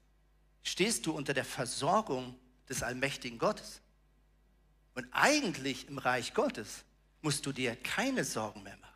stehst 0.62 1.08
du 1.08 1.14
unter 1.14 1.34
der 1.34 1.46
Versorgung 1.46 2.36
des 2.70 2.84
allmächtigen 2.84 3.40
Gottes. 3.40 3.82
Und 4.94 5.08
eigentlich 5.12 5.88
im 5.88 5.98
Reich 5.98 6.34
Gottes 6.34 6.84
musst 7.22 7.46
du 7.46 7.52
dir 7.52 7.76
keine 7.76 8.24
Sorgen 8.24 8.64
mehr 8.64 8.76
machen. 8.78 8.92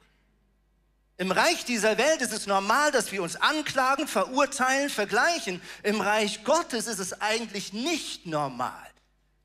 Im 1.17 1.31
Reich 1.31 1.63
dieser 1.63 1.97
Welt 1.97 2.21
ist 2.21 2.33
es 2.33 2.45
normal, 2.45 2.91
dass 2.91 3.11
wir 3.11 3.23
uns 3.23 3.37
anklagen, 3.37 4.07
verurteilen, 4.07 4.89
vergleichen. 4.89 5.61
Im 5.83 6.01
Reich 6.01 6.43
Gottes 6.43 6.87
ist 6.87 6.99
es 6.99 7.21
eigentlich 7.21 7.71
nicht 7.71 8.25
normal, 8.25 8.89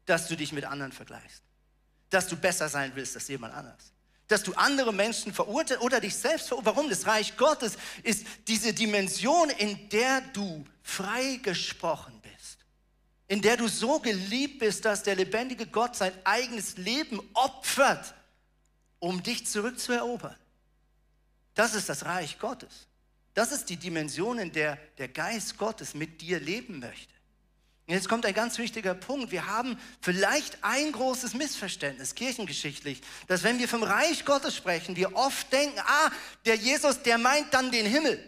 dass 0.04 0.26
du 0.26 0.36
dich 0.36 0.52
mit 0.52 0.64
anderen 0.64 0.90
vergleichst. 0.90 1.42
Dass 2.08 2.26
du 2.26 2.36
besser 2.36 2.68
sein 2.68 2.90
willst 2.96 3.14
als 3.14 3.28
jemand 3.28 3.54
anders. 3.54 3.92
Dass 4.26 4.42
du 4.42 4.52
andere 4.54 4.92
Menschen 4.92 5.32
verurteilst 5.32 5.82
oder 5.82 6.00
dich 6.00 6.16
selbst 6.16 6.48
verurteilst. 6.48 6.76
Warum? 6.76 6.90
Das 6.90 7.06
Reich 7.06 7.36
Gottes 7.36 7.76
ist 8.02 8.26
diese 8.48 8.74
Dimension, 8.74 9.50
in 9.50 9.88
der 9.90 10.22
du 10.32 10.64
freigesprochen. 10.82 12.19
In 13.30 13.40
der 13.40 13.56
du 13.56 13.68
so 13.68 14.00
geliebt 14.00 14.58
bist, 14.58 14.84
dass 14.84 15.04
der 15.04 15.14
lebendige 15.14 15.64
Gott 15.64 15.94
sein 15.94 16.12
eigenes 16.24 16.76
Leben 16.76 17.20
opfert, 17.32 18.12
um 18.98 19.22
dich 19.22 19.46
zurückzuerobern. 19.46 20.34
Das 21.54 21.76
ist 21.76 21.88
das 21.88 22.04
Reich 22.06 22.40
Gottes. 22.40 22.88
Das 23.34 23.52
ist 23.52 23.70
die 23.70 23.76
Dimension, 23.76 24.40
in 24.40 24.50
der 24.50 24.78
der 24.98 25.06
Geist 25.06 25.58
Gottes 25.58 25.94
mit 25.94 26.20
dir 26.20 26.40
leben 26.40 26.80
möchte. 26.80 27.14
Und 27.86 27.94
jetzt 27.94 28.08
kommt 28.08 28.26
ein 28.26 28.34
ganz 28.34 28.58
wichtiger 28.58 28.94
Punkt. 28.94 29.30
Wir 29.30 29.46
haben 29.46 29.78
vielleicht 30.00 30.58
ein 30.62 30.90
großes 30.90 31.34
Missverständnis 31.34 32.16
kirchengeschichtlich, 32.16 33.00
dass 33.28 33.44
wenn 33.44 33.60
wir 33.60 33.68
vom 33.68 33.84
Reich 33.84 34.24
Gottes 34.24 34.56
sprechen, 34.56 34.96
wir 34.96 35.14
oft 35.14 35.52
denken, 35.52 35.78
ah, 35.78 36.10
der 36.46 36.56
Jesus, 36.56 37.00
der 37.04 37.16
meint 37.16 37.54
dann 37.54 37.70
den 37.70 37.86
Himmel. 37.86 38.18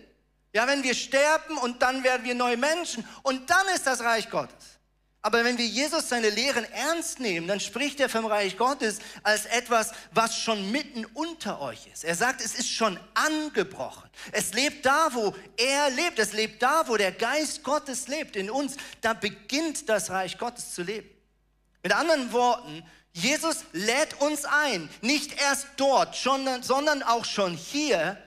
Ja, 0.53 0.69
wenn 0.69 0.85
wir 0.85 0.95
sterben 0.95 1.59
und 1.59 1.83
dann 1.83 2.05
werden 2.05 2.25
wir 2.25 2.37
neue 2.37 2.57
Menschen 2.57 3.05
und 3.25 3.51
dann 3.51 3.67
ist 3.75 3.85
das 3.89 4.01
Reich 4.01 4.31
Gottes. 4.31 4.72
Aber 5.25 5.45
wenn 5.45 5.57
wir 5.57 5.67
Jesus 5.67 6.09
seine 6.09 6.31
Lehren 6.31 6.65
ernst 6.73 7.21
nehmen, 7.21 7.47
dann 7.47 7.61
spricht 7.61 8.01
er 8.01 8.09
vom 8.09 8.27
Reich 8.27 8.57
Gottes 8.57 8.99
als 9.23 9.47
etwas, 9.47 9.93
was 10.11 10.37
schon 10.37 10.73
mitten 10.73 11.05
unter 11.15 11.61
euch 11.61 11.87
ist. 11.93 12.03
Er 12.03 12.17
sagt, 12.17 12.45
es 12.45 12.55
ist 12.57 12.69
schon 12.69 12.99
angebrochen. 13.15 14.11
Es 14.33 14.53
lebt 14.53 14.85
da, 14.85 15.11
wo 15.13 15.33
er 15.57 15.91
lebt. 15.91 16.19
Es 16.19 16.33
lebt 16.33 16.61
da, 16.61 16.89
wo 16.89 16.97
der 16.97 17.13
Geist 17.13 17.63
Gottes 17.63 18.09
lebt 18.09 18.35
in 18.35 18.51
uns. 18.51 18.77
Da 19.01 19.15
beginnt 19.15 19.89
das 19.89 20.11
Reich 20.11 20.39
Gottes 20.39 20.75
zu 20.75 20.83
leben. 20.83 21.09
Mit 21.85 21.93
anderen 21.93 22.33
Worten, 22.33 22.83
Jesus 23.13 23.59
lädt 23.73 24.21
uns 24.21 24.45
ein, 24.45 24.89
nicht 25.03 25.41
erst 25.41 25.69
dort, 25.77 26.17
sondern 26.17 27.03
auch 27.05 27.25
schon 27.25 27.55
hier 27.55 28.19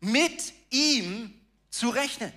mit 0.00 0.54
ihm 0.70 1.38
zu 1.68 1.90
rechnen 1.90 2.32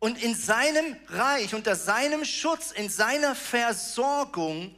und 0.00 0.20
in 0.20 0.34
seinem 0.34 0.96
Reich, 1.08 1.54
unter 1.54 1.76
seinem 1.76 2.24
Schutz, 2.24 2.72
in 2.72 2.88
seiner 2.88 3.36
Versorgung 3.36 4.74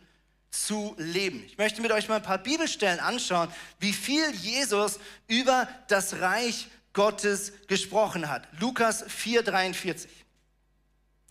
zu 0.51 0.95
leben. 0.99 1.43
Ich 1.47 1.57
möchte 1.57 1.81
mit 1.81 1.93
euch 1.93 2.09
mal 2.09 2.17
ein 2.17 2.23
paar 2.23 2.39
Bibelstellen 2.39 3.01
anschauen, 3.01 3.49
wie 3.79 3.95
viel 3.95 4.31
Jesus 4.35 4.99
über 5.27 5.67
das 5.89 6.21
Reich 6.21 6.69
Gottes 6.93 7.53
gesprochen 7.69 8.29
hat. 8.29 8.47
Lukas 8.61 9.05
4:43. 9.07 10.09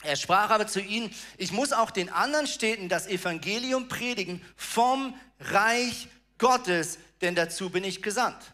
Er 0.03 0.15
sprach 0.15 0.49
aber 0.49 0.65
zu 0.65 0.81
ihnen, 0.81 1.13
ich 1.37 1.51
muss 1.51 1.73
auch 1.73 1.91
den 1.91 2.09
anderen 2.09 2.47
Städten 2.47 2.89
das 2.89 3.05
Evangelium 3.05 3.87
predigen 3.87 4.41
vom 4.55 5.13
Reich 5.39 6.07
Gottes, 6.39 6.97
denn 7.21 7.35
dazu 7.35 7.69
bin 7.69 7.83
ich 7.83 8.01
gesandt. 8.01 8.53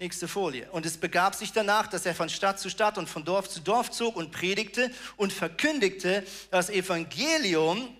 Nächste 0.00 0.28
Folie. 0.28 0.66
Und 0.72 0.86
es 0.86 0.96
begab 0.96 1.34
sich 1.34 1.52
danach, 1.52 1.86
dass 1.86 2.06
er 2.06 2.14
von 2.14 2.30
Stadt 2.30 2.58
zu 2.58 2.70
Stadt 2.70 2.96
und 2.96 3.06
von 3.06 3.22
Dorf 3.22 3.50
zu 3.50 3.60
Dorf 3.60 3.90
zog 3.90 4.16
und 4.16 4.32
predigte 4.32 4.90
und 5.18 5.30
verkündigte 5.30 6.24
das 6.50 6.70
Evangelium 6.70 7.94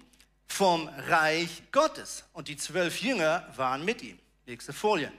vom 0.47 0.89
Reich 1.09 1.63
Gottes. 1.73 2.25
Und 2.33 2.49
die 2.49 2.57
zwölf 2.57 3.03
Jünger 3.03 3.47
waren 3.55 3.85
mit 3.85 4.01
ihm. 4.01 4.19
Nächste 4.47 4.73
Folie. 4.73 5.13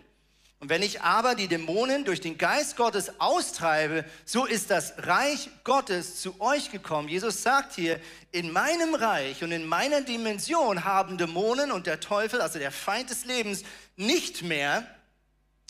Und 0.59 0.69
wenn 0.69 0.81
ich 0.81 1.03
aber 1.03 1.35
die 1.35 1.47
Dämonen 1.47 2.03
durch 2.03 2.19
den 2.19 2.39
Geist 2.39 2.77
Gottes 2.77 3.19
austreibe, 3.19 4.03
so 4.25 4.47
ist 4.47 4.71
das 4.71 4.95
Reich 4.97 5.51
Gottes 5.63 6.19
zu 6.19 6.41
euch 6.41 6.71
gekommen. 6.71 7.09
Jesus 7.09 7.43
sagt 7.43 7.75
hier, 7.75 7.99
in 8.31 8.51
meinem 8.51 8.95
Reich 8.95 9.43
und 9.43 9.51
in 9.51 9.67
meiner 9.67 10.01
Dimension 10.01 10.83
haben 10.83 11.19
Dämonen 11.19 11.71
und 11.71 11.85
der 11.85 11.99
Teufel, 11.99 12.41
also 12.41 12.57
der 12.57 12.71
Feind 12.71 13.11
des 13.11 13.25
Lebens, 13.25 13.61
nicht 13.97 14.41
mehr 14.41 14.87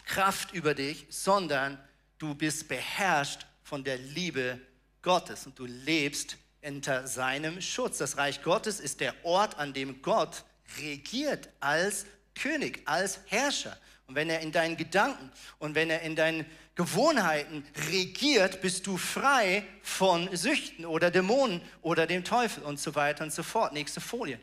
Kraft 0.05 0.53
über 0.53 0.73
dich, 0.73 1.05
sondern 1.09 1.79
du 2.17 2.35
bist 2.35 2.67
beherrscht 2.67 3.45
von 3.63 3.83
der 3.83 3.97
Liebe 3.97 4.59
Gottes 5.01 5.45
und 5.45 5.57
du 5.57 5.65
lebst 5.65 6.37
unter 6.61 7.07
seinem 7.07 7.61
Schutz. 7.61 7.97
Das 7.97 8.17
Reich 8.17 8.43
Gottes 8.43 8.79
ist 8.79 8.99
der 8.99 9.13
Ort, 9.23 9.57
an 9.57 9.73
dem 9.73 10.01
Gott 10.01 10.43
regiert 10.79 11.49
als 11.59 12.05
König, 12.35 12.81
als 12.85 13.19
Herrscher. 13.25 13.77
Und 14.07 14.15
wenn 14.15 14.29
er 14.29 14.41
in 14.41 14.51
deinen 14.51 14.77
Gedanken 14.77 15.31
und 15.59 15.75
wenn 15.75 15.89
er 15.89 16.01
in 16.01 16.15
deinen 16.15 16.45
Gewohnheiten 16.75 17.65
regiert, 17.89 18.61
bist 18.61 18.87
du 18.87 18.97
frei 18.97 19.65
von 19.81 20.35
Süchten 20.35 20.85
oder 20.85 21.11
Dämonen 21.11 21.61
oder 21.81 22.07
dem 22.07 22.23
Teufel 22.23 22.63
und 22.63 22.79
so 22.79 22.95
weiter 22.95 23.23
und 23.23 23.33
so 23.33 23.43
fort. 23.43 23.73
Nächste 23.73 24.01
Folie. 24.01 24.39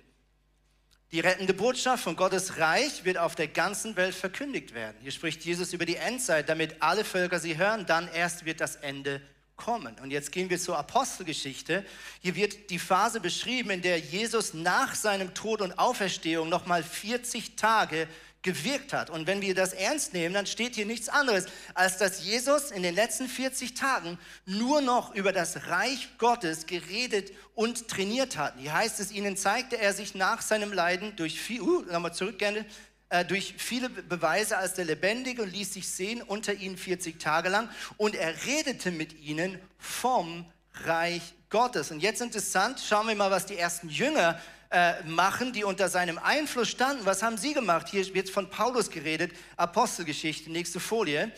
Die 1.11 1.21
rettende 1.21 1.55
Botschaft 1.55 2.05
von 2.05 2.17
Gottes 2.17 2.59
Reich 2.59 3.07
wird 3.07 3.17
auf 3.17 3.35
der 3.35 3.49
ganzen 3.49 3.97
Welt 3.97 4.15
verkündigt 4.15 4.75
werden. 4.75 4.99
Hier 5.01 5.11
spricht 5.11 5.43
Jesus 5.43 5.73
über 5.73 5.87
die 5.87 5.97
Endzeit, 5.97 6.51
damit 6.51 6.83
alle 6.83 7.03
Völker 7.03 7.41
sie 7.41 7.57
hören, 7.57 7.87
dann 7.87 8.09
erst 8.13 8.45
wird 8.45 8.61
das 8.61 8.77
Ende 8.77 9.23
kommen. 9.57 9.97
Und 10.03 10.11
jetzt 10.11 10.33
gehen 10.33 10.51
wir 10.51 10.59
zur 10.59 10.79
Apostelgeschichte. 10.79 11.83
Hier 12.21 12.37
wird 12.37 12.69
die 12.69 12.79
Phase 12.79 13.21
beschrieben, 13.21 13.71
in 13.71 13.81
der 13.81 13.99
Jesus 13.99 14.53
nach 14.53 14.95
seinem 14.95 15.33
Tod 15.33 15.63
und 15.63 15.79
Auferstehung 15.79 16.51
nochmal 16.51 16.83
40 16.83 17.57
Tage 17.57 18.07
gewirkt 18.49 18.95
hat. 18.95 19.11
Und 19.11 19.27
wenn 19.27 19.43
wir 19.43 19.55
das 19.55 19.75
ernst 19.75 20.15
nehmen, 20.15 20.33
dann 20.33 20.47
steht 20.47 20.75
hier 20.75 20.87
nichts 20.87 21.11
anderes, 21.11 21.45
als 21.75 21.99
dass 21.99 22.25
Jesus 22.25 22.71
in 22.71 22.83
den 22.83 22.95
letzten 22.95 23.29
40 23.29 23.75
Tagen 23.75 24.19
nur 24.47 24.81
noch 24.81 25.15
über 25.15 25.33
das 25.33 25.69
Reich 25.69 26.09
Gottes 26.17 26.65
geredet 26.65 27.33
und 27.55 27.89
trainiert 27.89 28.39
hat. 28.39 28.55
Hier 28.57 28.73
heißt 28.73 29.01
es, 29.01 29.13
ihnen 29.13 29.37
zeigte 29.37 29.77
er 29.77 29.93
sich 29.93 30.15
nach 30.15 30.41
seinem 30.41 30.73
Leiden 30.73 31.15
durch 31.17 31.39
viel, 31.39 31.61
uh, 31.61 31.83
nochmal 31.83 32.15
zurück 32.15 32.39
gerne, 32.39 32.65
äh, 33.11 33.23
durch 33.23 33.55
viele 33.59 33.91
Beweise 33.91 34.57
als 34.57 34.73
der 34.73 34.87
Lebendige 34.87 35.43
und 35.43 35.53
ließ 35.53 35.75
sich 35.75 35.87
sehen 35.87 36.23
unter 36.23 36.55
ihnen 36.55 36.79
40 36.79 37.21
Tage 37.21 37.51
lang. 37.51 37.69
Und 37.99 38.15
er 38.15 38.47
redete 38.47 38.91
mit 38.91 39.21
ihnen 39.21 39.61
vom 39.79 40.47
Reich 40.85 41.35
Gottes. 41.51 41.91
Und 41.91 42.01
jetzt 42.01 42.23
interessant, 42.23 42.81
schauen 42.81 43.09
wir 43.09 43.15
mal, 43.15 43.31
was 43.31 43.45
die 43.45 43.59
ersten 43.59 43.91
Jünger 43.91 44.41
äh, 44.71 45.03
machen, 45.05 45.53
die 45.53 45.65
unter 45.65 45.89
seinem 45.89 46.19
Einfluss 46.19 46.69
standen. 46.69 47.07
Was 47.07 47.23
haben 47.23 47.39
sie 47.39 47.55
gemacht? 47.55 47.89
Hier 47.89 48.15
wird 48.15 48.31
von 48.31 48.51
Paulus 48.51 48.91
geredet, 48.91 49.33
Apostelgeschichte, 49.57 50.51
nächste 50.51 50.81
Folie. 50.81 51.33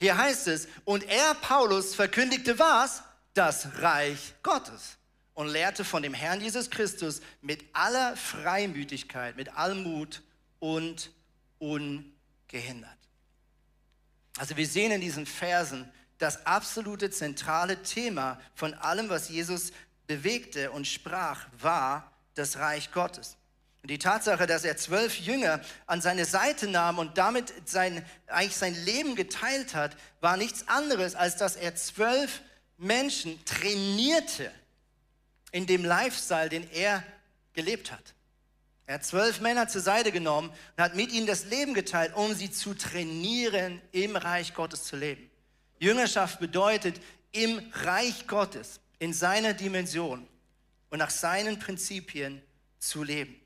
Hier 0.00 0.16
heißt 0.16 0.46
es, 0.48 0.68
und 0.84 1.04
er, 1.04 1.34
Paulus, 1.34 1.94
verkündigte 1.94 2.58
was? 2.58 3.02
Das 3.34 3.80
Reich 3.80 4.34
Gottes 4.42 4.96
und 5.34 5.48
lehrte 5.48 5.84
von 5.84 6.02
dem 6.02 6.14
Herrn 6.14 6.40
Jesus 6.40 6.70
Christus 6.70 7.20
mit 7.42 7.64
aller 7.74 8.16
Freimütigkeit, 8.16 9.36
mit 9.36 9.54
allem 9.54 9.82
Mut 9.82 10.22
und 10.58 11.10
ungehindert. 11.58 12.96
Also 14.38 14.56
wir 14.56 14.66
sehen 14.66 14.92
in 14.92 15.00
diesen 15.00 15.26
Versen 15.26 15.90
das 16.18 16.46
absolute 16.46 17.10
zentrale 17.10 17.82
Thema 17.82 18.40
von 18.54 18.72
allem, 18.74 19.10
was 19.10 19.28
Jesus 19.28 19.72
bewegte 20.06 20.70
und 20.70 20.86
sprach, 20.86 21.46
war 21.60 22.10
das 22.36 22.58
Reich 22.58 22.92
Gottes. 22.92 23.36
Und 23.82 23.90
die 23.90 23.98
Tatsache, 23.98 24.46
dass 24.46 24.64
er 24.64 24.76
zwölf 24.76 25.18
Jünger 25.18 25.60
an 25.86 26.00
seine 26.00 26.24
Seite 26.24 26.66
nahm 26.66 26.98
und 26.98 27.18
damit 27.18 27.52
sein, 27.66 28.04
eigentlich 28.26 28.56
sein 28.56 28.74
Leben 28.84 29.14
geteilt 29.14 29.74
hat, 29.74 29.96
war 30.20 30.36
nichts 30.36 30.66
anderes, 30.68 31.14
als 31.14 31.36
dass 31.36 31.56
er 31.56 31.74
zwölf 31.76 32.42
Menschen 32.78 33.42
trainierte 33.44 34.50
in 35.52 35.66
dem 35.66 35.84
Lifestyle, 35.84 36.48
den 36.48 36.68
er 36.72 37.02
gelebt 37.52 37.92
hat. 37.92 38.14
Er 38.86 38.94
hat 38.94 39.04
zwölf 39.04 39.40
Männer 39.40 39.68
zur 39.68 39.80
Seite 39.80 40.12
genommen 40.12 40.50
und 40.76 40.82
hat 40.82 40.94
mit 40.94 41.12
ihnen 41.12 41.26
das 41.26 41.44
Leben 41.46 41.74
geteilt, 41.74 42.14
um 42.14 42.34
sie 42.34 42.50
zu 42.50 42.74
trainieren, 42.74 43.80
im 43.92 44.16
Reich 44.16 44.54
Gottes 44.54 44.84
zu 44.84 44.96
leben. 44.96 45.30
Jüngerschaft 45.78 46.38
bedeutet, 46.38 47.00
im 47.32 47.60
Reich 47.72 48.26
Gottes, 48.26 48.80
in 48.98 49.12
seiner 49.12 49.54
Dimension 49.54 50.26
und 50.90 50.98
nach 50.98 51.10
seinen 51.10 51.58
Prinzipien 51.58 52.42
zu 52.78 53.02
leben. 53.02 53.40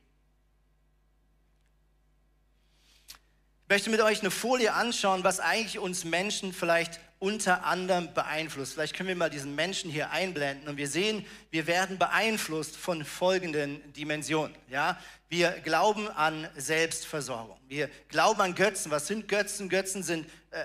Ich 3.65 3.73
möchte 3.73 3.91
mit 3.91 4.01
euch 4.01 4.21
eine 4.21 4.33
Folie 4.33 4.73
anschauen, 4.73 5.23
was 5.23 5.39
eigentlich 5.39 5.79
uns 5.79 6.05
Menschen 6.05 6.53
vielleicht 6.53 6.99
unter 7.21 7.65
anderem 7.65 8.13
beeinflusst. 8.15 8.73
Vielleicht 8.73 8.97
können 8.97 9.11
wir 9.11 9.15
mal 9.15 9.31
diesen 9.31 9.55
Menschen 9.55 9.91
hier 9.91 10.11
einblenden 10.11 10.69
und 10.69 10.77
wir 10.77 10.89
sehen, 10.89 11.25
wir 11.51 11.67
werden 11.67 11.99
beeinflusst 11.99 12.77
von 12.77 13.05
folgenden 13.05 13.93
Dimensionen. 13.93 14.57
Ja, 14.69 14.99
wir 15.29 15.51
glauben 15.63 16.09
an 16.09 16.49
Selbstversorgung. 16.57 17.61
Wir 17.69 17.89
glauben 18.09 18.41
an 18.41 18.55
Götzen. 18.55 18.91
Was 18.91 19.07
sind 19.07 19.29
Götzen? 19.29 19.69
Götzen 19.69 20.03
sind 20.03 20.27
äh, 20.51 20.65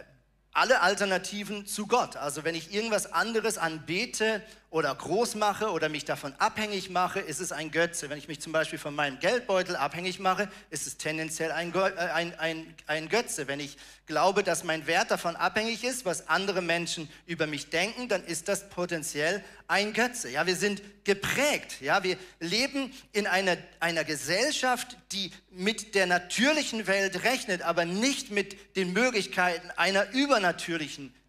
alle 0.53 0.81
Alternativen 0.81 1.67
zu 1.67 1.85
Gott. 1.85 2.15
Also 2.15 2.45
wenn 2.45 2.55
ich 2.55 2.73
irgendwas 2.73 3.11
anderes 3.11 3.57
anbete 3.57 4.41
oder 4.75 4.93
groß 4.93 5.35
mache 5.35 5.71
oder 5.71 5.87
mich 5.87 6.03
davon 6.03 6.33
abhängig 6.37 6.89
mache, 6.89 7.21
ist 7.21 7.39
es 7.39 7.53
ein 7.53 7.71
Götze. 7.71 8.09
Wenn 8.09 8.17
ich 8.17 8.27
mich 8.27 8.41
zum 8.41 8.51
Beispiel 8.51 8.77
von 8.77 8.93
meinem 8.93 9.19
Geldbeutel 9.19 9.77
abhängig 9.77 10.19
mache, 10.19 10.49
ist 10.69 10.85
es 10.85 10.97
tendenziell 10.97 11.53
ein, 11.53 11.73
äh, 11.73 11.79
ein, 12.13 12.37
ein, 12.37 12.75
ein 12.85 13.07
Götze. 13.07 13.47
Wenn 13.47 13.61
ich 13.61 13.77
glaube, 14.05 14.43
dass 14.43 14.65
mein 14.65 14.85
Wert 14.85 15.11
davon 15.11 15.37
abhängig 15.37 15.85
ist, 15.85 16.03
was 16.03 16.27
andere 16.27 16.61
Menschen 16.61 17.07
über 17.25 17.47
mich 17.47 17.69
denken, 17.69 18.09
dann 18.09 18.25
ist 18.25 18.49
das 18.49 18.67
potenziell 18.67 19.41
ein 19.69 19.93
Götze. 19.93 20.29
Ja, 20.29 20.45
wir 20.45 20.57
sind 20.57 20.81
geprägt. 21.05 21.79
Ja, 21.79 22.03
wir 22.03 22.17
leben 22.41 22.91
in 23.13 23.27
einer, 23.27 23.55
einer 23.79 24.03
Gesellschaft, 24.03 24.97
die 25.13 25.31
mit 25.51 25.95
der 25.95 26.05
natürlichen 26.05 26.85
Welt 26.85 27.23
rechnet, 27.23 27.61
aber 27.61 27.85
nicht 27.85 28.29
mit 28.29 28.75
den 28.75 28.91
Möglichkeiten 28.91 29.71
einer 29.77 30.11
übernatürlichen 30.11 31.13
Welt. 31.13 31.24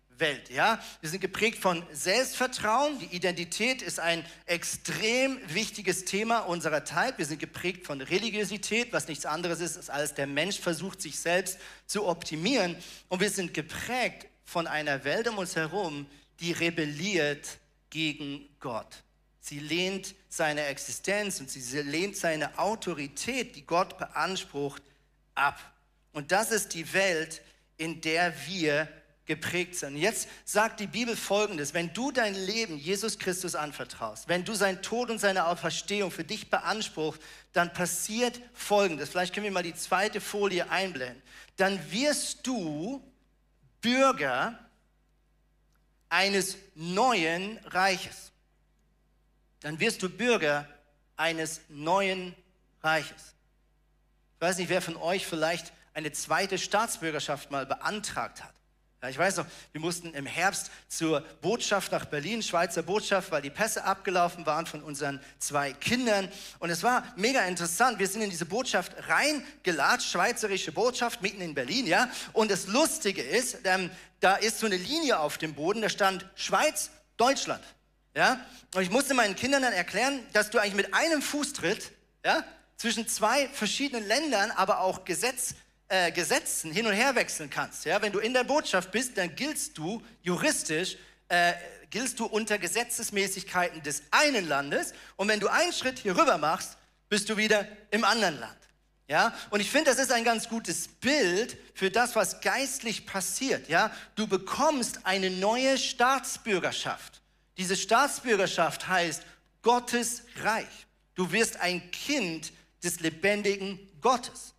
Ja? 0.50 0.80
Wir 1.00 1.10
sind 1.10 1.20
geprägt 1.20 1.58
von 1.58 1.82
Selbstvertrauen. 1.92 2.98
Die 2.98 3.16
Identität 3.16 3.82
ist 3.82 4.00
ein 4.00 4.24
extrem 4.46 5.38
wichtiges 5.48 6.04
Thema 6.04 6.40
unserer 6.40 6.84
Zeit. 6.84 7.18
Wir 7.18 7.26
sind 7.26 7.38
geprägt 7.38 7.86
von 7.86 8.00
Religiosität, 8.00 8.92
was 8.92 9.08
nichts 9.08 9.26
anderes 9.26 9.60
ist, 9.60 9.90
als 9.90 10.14
der 10.14 10.26
Mensch 10.26 10.58
versucht, 10.58 11.02
sich 11.02 11.18
selbst 11.18 11.58
zu 11.86 12.06
optimieren. 12.06 12.76
Und 13.08 13.20
wir 13.20 13.30
sind 13.30 13.54
geprägt 13.54 14.26
von 14.44 14.66
einer 14.66 15.04
Welt 15.04 15.28
um 15.28 15.38
uns 15.38 15.56
herum, 15.56 16.06
die 16.40 16.52
rebelliert 16.52 17.58
gegen 17.90 18.48
Gott. 18.60 19.02
Sie 19.40 19.60
lehnt 19.60 20.14
seine 20.28 20.66
Existenz 20.66 21.40
und 21.40 21.50
sie 21.50 21.82
lehnt 21.82 22.16
seine 22.16 22.58
Autorität, 22.58 23.54
die 23.54 23.64
Gott 23.64 23.96
beansprucht, 23.96 24.82
ab. 25.34 25.60
Und 26.12 26.32
das 26.32 26.50
ist 26.50 26.74
die 26.74 26.92
Welt, 26.92 27.42
in 27.76 28.00
der 28.00 28.34
wir 28.46 28.88
geprägt 29.26 29.74
sind. 29.74 29.96
Jetzt 29.96 30.28
sagt 30.44 30.80
die 30.80 30.86
Bibel 30.86 31.16
Folgendes, 31.16 31.74
wenn 31.74 31.92
du 31.92 32.12
dein 32.12 32.34
Leben 32.34 32.78
Jesus 32.78 33.18
Christus 33.18 33.54
anvertraust, 33.54 34.28
wenn 34.28 34.44
du 34.44 34.54
sein 34.54 34.82
Tod 34.82 35.10
und 35.10 35.18
seine 35.18 35.46
Auferstehung 35.46 36.10
für 36.10 36.24
dich 36.24 36.48
beanspruchst, 36.48 37.20
dann 37.52 37.72
passiert 37.72 38.40
Folgendes. 38.54 39.10
Vielleicht 39.10 39.34
können 39.34 39.44
wir 39.44 39.50
mal 39.50 39.62
die 39.62 39.74
zweite 39.74 40.20
Folie 40.20 40.70
einblenden. 40.70 41.20
Dann 41.56 41.90
wirst 41.90 42.46
du 42.46 43.02
Bürger 43.80 44.58
eines 46.08 46.56
neuen 46.74 47.58
Reiches. 47.66 48.32
Dann 49.60 49.80
wirst 49.80 50.02
du 50.02 50.08
Bürger 50.08 50.68
eines 51.16 51.60
neuen 51.68 52.34
Reiches. 52.82 53.34
Ich 54.34 54.40
weiß 54.40 54.58
nicht, 54.58 54.68
wer 54.68 54.82
von 54.82 54.96
euch 54.96 55.26
vielleicht 55.26 55.72
eine 55.94 56.12
zweite 56.12 56.58
Staatsbürgerschaft 56.58 57.50
mal 57.50 57.66
beantragt 57.66 58.44
hat. 58.44 58.55
Ja, 59.02 59.10
ich 59.10 59.18
weiß 59.18 59.36
noch, 59.36 59.46
wir 59.72 59.80
mussten 59.80 60.14
im 60.14 60.24
Herbst 60.24 60.70
zur 60.88 61.20
Botschaft 61.42 61.92
nach 61.92 62.06
Berlin, 62.06 62.42
Schweizer 62.42 62.82
Botschaft, 62.82 63.30
weil 63.30 63.42
die 63.42 63.50
Pässe 63.50 63.84
abgelaufen 63.84 64.46
waren 64.46 64.64
von 64.64 64.82
unseren 64.82 65.20
zwei 65.38 65.74
Kindern. 65.74 66.30
Und 66.60 66.70
es 66.70 66.82
war 66.82 67.04
mega 67.14 67.44
interessant. 67.44 67.98
Wir 67.98 68.08
sind 68.08 68.22
in 68.22 68.30
diese 68.30 68.46
Botschaft 68.46 68.92
reingelatscht, 69.08 70.10
schweizerische 70.10 70.72
Botschaft 70.72 71.20
mitten 71.20 71.42
in 71.42 71.54
Berlin, 71.54 71.86
ja. 71.86 72.10
Und 72.32 72.50
das 72.50 72.68
Lustige 72.68 73.22
ist, 73.22 73.58
ähm, 73.64 73.90
da 74.20 74.36
ist 74.36 74.60
so 74.60 74.66
eine 74.66 74.76
Linie 74.76 75.20
auf 75.20 75.36
dem 75.36 75.54
Boden, 75.54 75.82
da 75.82 75.90
stand 75.90 76.26
Schweiz, 76.34 76.90
Deutschland, 77.18 77.62
ja. 78.14 78.40
Und 78.74 78.82
ich 78.82 78.90
musste 78.90 79.12
meinen 79.12 79.36
Kindern 79.36 79.60
dann 79.60 79.74
erklären, 79.74 80.20
dass 80.32 80.48
du 80.48 80.58
eigentlich 80.58 80.74
mit 80.74 80.94
einem 80.94 81.20
Fußtritt, 81.20 81.92
ja, 82.24 82.44
zwischen 82.78 83.06
zwei 83.08 83.48
verschiedenen 83.48 84.06
Ländern, 84.08 84.50
aber 84.50 84.80
auch 84.80 85.04
Gesetz 85.04 85.54
äh, 85.88 86.10
Gesetzen 86.12 86.72
hin 86.72 86.86
und 86.86 86.92
her 86.92 87.14
wechseln 87.14 87.50
kannst. 87.50 87.84
Ja? 87.84 88.00
Wenn 88.02 88.12
du 88.12 88.18
in 88.18 88.32
der 88.32 88.44
Botschaft 88.44 88.90
bist, 88.90 89.16
dann 89.16 89.34
giltst 89.34 89.78
du 89.78 90.02
juristisch, 90.22 90.96
äh, 91.28 91.52
giltst 91.90 92.18
du 92.18 92.26
unter 92.26 92.58
Gesetzesmäßigkeiten 92.58 93.82
des 93.82 94.02
einen 94.10 94.48
Landes 94.48 94.92
und 95.16 95.28
wenn 95.28 95.40
du 95.40 95.48
einen 95.48 95.72
Schritt 95.72 95.98
hier 95.98 96.16
rüber 96.16 96.38
machst, 96.38 96.76
bist 97.08 97.28
du 97.28 97.36
wieder 97.36 97.66
im 97.90 98.04
anderen 98.04 98.40
Land. 98.40 98.56
Ja, 99.08 99.32
und 99.50 99.60
ich 99.60 99.70
finde, 99.70 99.90
das 99.92 100.00
ist 100.00 100.10
ein 100.10 100.24
ganz 100.24 100.48
gutes 100.48 100.88
Bild 100.88 101.56
für 101.74 101.92
das, 101.92 102.16
was 102.16 102.40
geistlich 102.40 103.06
passiert. 103.06 103.68
Ja, 103.68 103.92
du 104.16 104.26
bekommst 104.26 105.06
eine 105.06 105.30
neue 105.30 105.78
Staatsbürgerschaft. 105.78 107.22
Diese 107.56 107.76
Staatsbürgerschaft 107.76 108.88
heißt 108.88 109.22
Gottes 109.62 110.22
Reich. 110.42 110.86
Du 111.14 111.30
wirst 111.30 111.60
ein 111.60 111.88
Kind 111.92 112.52
des 112.82 112.98
lebendigen 112.98 113.78
Gottes. 114.00 114.54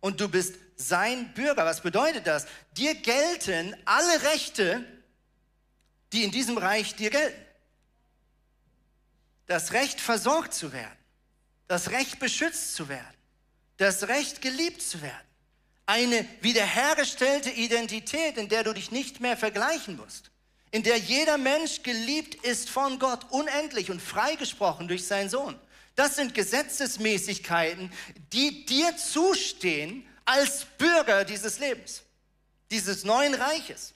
Und 0.00 0.20
du 0.20 0.28
bist 0.28 0.54
sein 0.78 1.34
Bürger. 1.34 1.66
Was 1.66 1.82
bedeutet 1.82 2.26
das? 2.26 2.46
Dir 2.76 2.94
gelten 2.94 3.76
alle 3.84 4.22
Rechte, 4.22 4.84
die 6.12 6.24
in 6.24 6.30
diesem 6.30 6.56
Reich 6.56 6.94
dir 6.94 7.10
gelten. 7.10 7.44
Das 9.46 9.72
Recht, 9.72 10.00
versorgt 10.00 10.54
zu 10.54 10.72
werden. 10.72 10.96
Das 11.66 11.90
Recht, 11.90 12.18
beschützt 12.18 12.74
zu 12.74 12.88
werden. 12.88 13.14
Das 13.76 14.08
Recht, 14.08 14.40
geliebt 14.40 14.80
zu 14.80 15.02
werden. 15.02 15.26
Eine 15.86 16.24
wiederhergestellte 16.40 17.50
Identität, 17.50 18.36
in 18.36 18.48
der 18.48 18.62
du 18.62 18.72
dich 18.72 18.90
nicht 18.90 19.20
mehr 19.20 19.36
vergleichen 19.36 19.96
musst. 19.96 20.30
In 20.70 20.82
der 20.82 20.98
jeder 20.98 21.38
Mensch 21.38 21.82
geliebt 21.82 22.34
ist 22.46 22.68
von 22.68 22.98
Gott, 22.98 23.26
unendlich 23.30 23.90
und 23.90 24.02
freigesprochen 24.02 24.86
durch 24.86 25.06
seinen 25.06 25.30
Sohn. 25.30 25.58
Das 25.94 26.16
sind 26.16 26.34
Gesetzesmäßigkeiten, 26.34 27.90
die 28.32 28.66
dir 28.66 28.96
zustehen 28.96 30.07
als 30.28 30.66
Bürger 30.76 31.24
dieses 31.24 31.58
Lebens, 31.58 32.02
dieses 32.70 33.02
neuen 33.02 33.32
Reiches. 33.32 33.94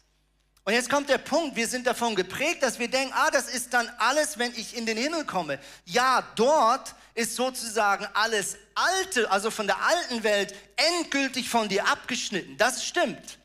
Und 0.64 0.73
jetzt 0.73 0.88
kommt 0.88 1.11
der 1.11 1.18
Punkt, 1.18 1.57
wir 1.57 1.68
sind 1.68 1.87
davon 1.87 2.14
geprägt, 2.14 2.62
dass 2.62 2.79
wir 2.79 2.88
denken, 2.88 3.12
ah, 3.14 3.31
das 3.31 3.49
ist 3.49 3.75
dann 3.75 3.87
alles, 3.99 4.38
wenn 4.38 4.53
ich 4.55 4.75
in 4.75 4.87
den 4.87 4.97
Himmel 4.97 5.27
komme. 5.27 5.59
Ja, 5.85 6.27
dort 6.37 6.95
ist 7.14 7.37
sozusagen 7.37 8.07
alles 8.14 8.57
Alte, 8.75 9.31
also 9.31 9.51
von 9.51 9.66
der 9.66 9.77
alten 9.83 10.23
Welt, 10.23 10.55
endgültig 10.77 11.51
von 11.51 11.68
dir 11.68 11.87
abgeschnitten. 11.87 12.57
Das 12.57 12.83
stimmt. 12.83 13.38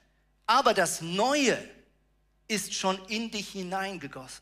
Aber 0.46 0.74
das 0.74 1.02
Neue 1.02 1.58
ist 2.48 2.74
schon 2.74 3.04
in 3.08 3.30
dich 3.32 3.50
hineingegossen. 3.50 4.42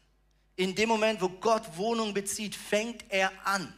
In 0.55 0.75
dem 0.75 0.89
Moment, 0.89 1.19
wo 1.19 1.29
Gott 1.29 1.63
Wohnung 1.77 2.13
bezieht, 2.13 2.55
fängt 2.55 3.05
er 3.09 3.31
an, 3.43 3.73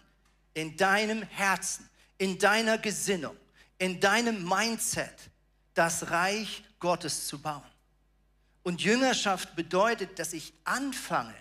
in 0.54 0.76
deinem 0.76 1.22
Herzen, 1.22 1.90
in 2.18 2.38
deiner 2.38 2.78
Gesinnung, 2.78 3.38
in 3.78 4.00
deinem 4.00 4.48
Mindset 4.48 5.14
das 5.74 6.10
Reich 6.10 6.64
Gottes 6.80 7.28
zu 7.28 7.40
bauen. 7.40 7.62
Und 8.64 8.82
Jüngerschaft 8.82 9.56
bedeutet, 9.56 10.20
dass 10.20 10.34
ich 10.34 10.54
anfange, 10.64 11.34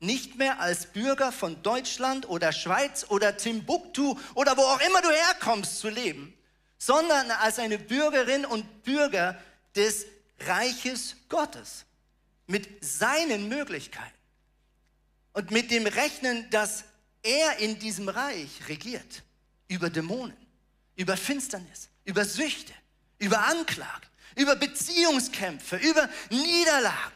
nicht 0.00 0.36
mehr 0.36 0.60
als 0.60 0.86
Bürger 0.86 1.30
von 1.30 1.62
Deutschland 1.62 2.28
oder 2.28 2.50
Schweiz 2.50 3.06
oder 3.08 3.36
Timbuktu 3.36 4.18
oder 4.34 4.56
wo 4.56 4.62
auch 4.62 4.80
immer 4.80 5.00
du 5.00 5.10
herkommst 5.10 5.78
zu 5.78 5.88
leben, 5.88 6.34
sondern 6.76 7.30
als 7.30 7.60
eine 7.60 7.78
Bürgerin 7.78 8.44
und 8.44 8.82
Bürger 8.82 9.38
des 9.76 10.06
Reiches 10.40 11.14
Gottes 11.28 11.84
mit 12.48 12.84
seinen 12.84 13.48
Möglichkeiten 13.48 14.18
und 15.34 15.52
mit 15.52 15.70
dem 15.70 15.86
Rechnen, 15.86 16.50
dass 16.50 16.82
er 17.22 17.58
in 17.58 17.78
diesem 17.78 18.08
Reich 18.08 18.68
regiert 18.68 19.22
über 19.68 19.88
Dämonen, 19.88 20.36
über 20.96 21.16
Finsternis, 21.16 21.88
über 22.04 22.24
Süchte, 22.24 22.72
über 23.18 23.46
Anklagen, 23.46 24.06
über 24.36 24.56
Beziehungskämpfe, 24.56 25.76
über 25.76 26.08
Niederlagen, 26.30 27.12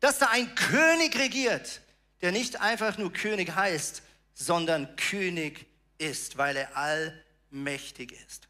dass 0.00 0.18
da 0.18 0.28
ein 0.30 0.54
König 0.54 1.16
regiert, 1.18 1.80
der 2.20 2.32
nicht 2.32 2.60
einfach 2.60 2.98
nur 2.98 3.12
König 3.12 3.54
heißt, 3.54 4.02
sondern 4.34 4.96
König 4.96 5.66
ist, 5.98 6.38
weil 6.38 6.56
er 6.56 6.76
allmächtig 6.76 8.12
ist. 8.26 8.48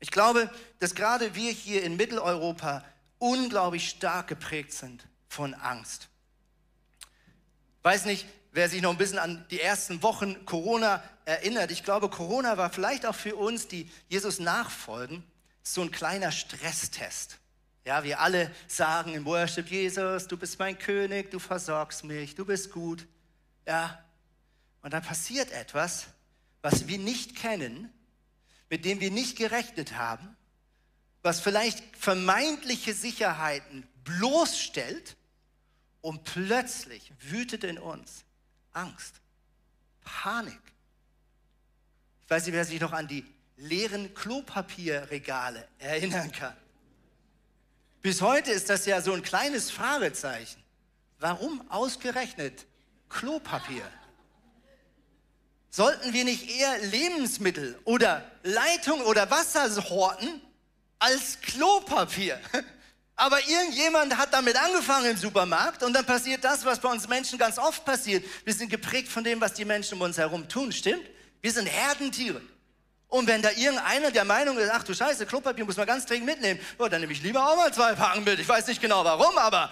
Ich 0.00 0.10
glaube, 0.10 0.50
dass 0.78 0.94
gerade 0.94 1.34
wir 1.34 1.52
hier 1.52 1.82
in 1.82 1.96
Mitteleuropa 1.96 2.84
unglaublich 3.18 3.88
stark 3.90 4.28
geprägt 4.28 4.72
sind 4.72 5.06
von 5.28 5.54
Angst. 5.54 6.08
Weiß 7.82 8.06
nicht, 8.06 8.26
wer 8.52 8.68
sich 8.68 8.82
noch 8.82 8.90
ein 8.90 8.98
bisschen 8.98 9.18
an 9.18 9.44
die 9.50 9.60
ersten 9.60 10.02
Wochen 10.02 10.44
Corona 10.44 11.02
erinnert. 11.24 11.70
Ich 11.70 11.84
glaube, 11.84 12.08
Corona 12.08 12.56
war 12.56 12.70
vielleicht 12.70 13.06
auch 13.06 13.14
für 13.14 13.36
uns, 13.36 13.68
die 13.68 13.90
Jesus 14.08 14.38
nachfolgen, 14.40 15.24
so 15.62 15.82
ein 15.82 15.90
kleiner 15.90 16.32
Stresstest. 16.32 17.38
Ja, 17.84 18.04
wir 18.04 18.20
alle 18.20 18.54
sagen 18.66 19.14
im 19.14 19.24
Worship, 19.24 19.70
Jesus, 19.70 20.26
du 20.26 20.36
bist 20.36 20.58
mein 20.58 20.78
König, 20.78 21.30
du 21.30 21.38
versorgst 21.38 22.04
mich, 22.04 22.34
du 22.34 22.44
bist 22.44 22.72
gut. 22.72 23.06
Ja, 23.66 24.04
und 24.82 24.92
dann 24.92 25.02
passiert 25.02 25.50
etwas, 25.52 26.06
was 26.62 26.88
wir 26.88 26.98
nicht 26.98 27.36
kennen, 27.36 27.92
mit 28.68 28.84
dem 28.84 29.00
wir 29.00 29.10
nicht 29.10 29.36
gerechnet 29.36 29.96
haben, 29.96 30.36
was 31.22 31.40
vielleicht 31.40 31.82
vermeintliche 31.96 32.94
Sicherheiten 32.94 33.86
bloßstellt 34.04 35.16
und 36.00 36.24
plötzlich 36.24 37.12
wütet 37.20 37.64
in 37.64 37.78
uns 37.78 38.24
Angst, 38.72 39.14
Panik. 40.04 40.60
Ich 42.24 42.30
weiß 42.30 42.46
nicht, 42.46 42.54
wer 42.54 42.64
sich 42.64 42.80
noch 42.80 42.92
an 42.92 43.08
die 43.08 43.24
leeren 43.56 44.14
Klopapierregale 44.14 45.66
erinnern 45.78 46.30
kann. 46.32 46.56
Bis 48.02 48.22
heute 48.22 48.50
ist 48.50 48.70
das 48.70 48.86
ja 48.86 49.02
so 49.02 49.12
ein 49.12 49.22
kleines 49.22 49.70
Fragezeichen. 49.70 50.62
Warum 51.18 51.68
ausgerechnet 51.70 52.66
Klopapier? 53.10 53.84
Sollten 55.68 56.12
wir 56.12 56.24
nicht 56.24 56.48
eher 56.48 56.78
Lebensmittel 56.78 57.78
oder 57.84 58.28
Leitung 58.42 59.02
oder 59.02 59.30
Wasser 59.30 59.68
horten 59.90 60.40
als 60.98 61.40
Klopapier? 61.40 62.40
Aber 63.20 63.38
irgendjemand 63.46 64.16
hat 64.16 64.32
damit 64.32 64.56
angefangen 64.56 65.10
im 65.10 65.16
Supermarkt 65.18 65.82
und 65.82 65.92
dann 65.92 66.06
passiert 66.06 66.42
das, 66.42 66.64
was 66.64 66.80
bei 66.80 66.88
uns 66.88 67.06
Menschen 67.06 67.38
ganz 67.38 67.58
oft 67.58 67.84
passiert. 67.84 68.24
Wir 68.46 68.54
sind 68.54 68.70
geprägt 68.70 69.08
von 69.08 69.22
dem, 69.22 69.38
was 69.42 69.52
die 69.52 69.66
Menschen 69.66 69.96
um 69.96 70.00
uns 70.00 70.16
herum 70.16 70.48
tun, 70.48 70.72
stimmt? 70.72 71.04
Wir 71.42 71.52
sind 71.52 71.66
Herdentiere. 71.66 72.40
Und 73.08 73.26
wenn 73.26 73.42
da 73.42 73.50
irgendeiner 73.50 74.10
der 74.10 74.24
Meinung 74.24 74.56
ist, 74.56 74.70
ach 74.72 74.84
du 74.84 74.94
Scheiße, 74.94 75.26
Klopapier 75.26 75.66
muss 75.66 75.76
man 75.76 75.86
ganz 75.86 76.06
dringend 76.06 76.24
mitnehmen, 76.24 76.58
oh, 76.78 76.88
dann 76.88 77.02
nehme 77.02 77.12
ich 77.12 77.22
lieber 77.22 77.46
auch 77.46 77.56
mal 77.56 77.70
zwei 77.74 77.92
Packen 77.92 78.24
mit. 78.24 78.38
Ich 78.40 78.48
weiß 78.48 78.66
nicht 78.68 78.80
genau 78.80 79.04
warum, 79.04 79.36
aber 79.36 79.70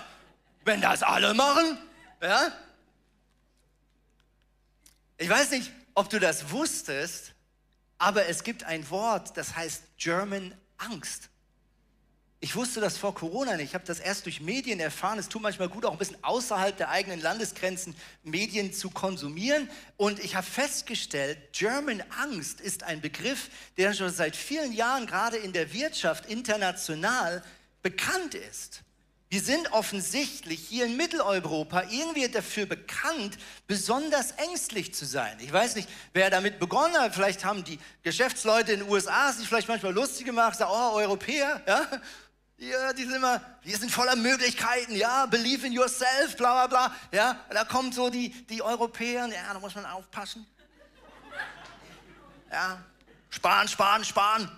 wenn 0.66 0.82
das 0.82 1.02
alle 1.02 1.32
machen, 1.32 1.78
ja? 2.20 2.52
Ich 5.16 5.30
weiß 5.30 5.52
nicht, 5.52 5.72
ob 5.94 6.10
du 6.10 6.20
das 6.20 6.50
wusstest, 6.50 7.32
aber 7.96 8.26
es 8.26 8.42
gibt 8.42 8.64
ein 8.64 8.90
Wort, 8.90 9.38
das 9.38 9.56
heißt 9.56 9.84
German 9.96 10.54
Angst. 10.76 11.30
Ich 12.40 12.54
wusste 12.54 12.80
das 12.80 12.96
vor 12.96 13.16
Corona 13.16 13.56
nicht. 13.56 13.70
Ich 13.70 13.74
habe 13.74 13.84
das 13.84 13.98
erst 13.98 14.24
durch 14.26 14.40
Medien 14.40 14.78
erfahren. 14.78 15.18
Es 15.18 15.28
tut 15.28 15.42
manchmal 15.42 15.68
gut, 15.68 15.84
auch 15.84 15.92
ein 15.92 15.98
bisschen 15.98 16.22
außerhalb 16.22 16.76
der 16.76 16.88
eigenen 16.88 17.20
Landesgrenzen 17.20 17.96
Medien 18.22 18.72
zu 18.72 18.90
konsumieren. 18.90 19.68
Und 19.96 20.20
ich 20.20 20.36
habe 20.36 20.46
festgestellt, 20.46 21.36
German 21.52 22.00
Angst 22.20 22.60
ist 22.60 22.84
ein 22.84 23.00
Begriff, 23.00 23.50
der 23.76 23.92
schon 23.92 24.12
seit 24.12 24.36
vielen 24.36 24.72
Jahren 24.72 25.06
gerade 25.06 25.36
in 25.36 25.52
der 25.52 25.72
Wirtschaft 25.72 26.26
international 26.26 27.42
bekannt 27.82 28.36
ist. 28.36 28.82
Wir 29.30 29.40
sind 29.40 29.72
offensichtlich 29.72 30.60
hier 30.60 30.86
in 30.86 30.96
Mitteleuropa 30.96 31.82
irgendwie 31.90 32.28
dafür 32.28 32.64
bekannt, 32.64 33.36
besonders 33.66 34.30
ängstlich 34.32 34.94
zu 34.94 35.04
sein. 35.04 35.36
Ich 35.40 35.52
weiß 35.52 35.76
nicht, 35.76 35.88
wer 36.14 36.30
damit 36.30 36.58
begonnen 36.58 36.96
hat. 36.96 37.14
Vielleicht 37.14 37.44
haben 37.44 37.62
die 37.62 37.78
Geschäftsleute 38.02 38.72
in 38.72 38.80
den 38.80 38.88
USA 38.88 39.30
sich 39.32 39.46
vielleicht 39.46 39.68
manchmal 39.68 39.92
lustig 39.92 40.24
gemacht, 40.24 40.56
sagen, 40.56 40.70
oh, 40.72 40.96
Europäer, 40.96 41.62
ja, 41.66 41.86
ja, 42.58 42.92
die 42.92 43.04
sind 43.04 43.14
immer, 43.14 43.40
wir 43.62 43.78
sind 43.78 43.90
voller 43.90 44.16
Möglichkeiten, 44.16 44.96
ja, 44.96 45.26
believe 45.26 45.66
in 45.66 45.72
yourself, 45.72 46.36
bla 46.36 46.66
bla 46.66 46.88
bla. 46.88 46.96
Ja, 47.12 47.44
da 47.50 47.64
kommen 47.64 47.92
so 47.92 48.10
die, 48.10 48.30
die 48.46 48.60
Europäer, 48.60 49.26
ja, 49.26 49.52
da 49.52 49.60
muss 49.60 49.74
man 49.76 49.86
aufpassen. 49.86 50.44
Ja, 52.50 52.82
sparen, 53.30 53.68
sparen, 53.68 54.04
sparen. 54.04 54.50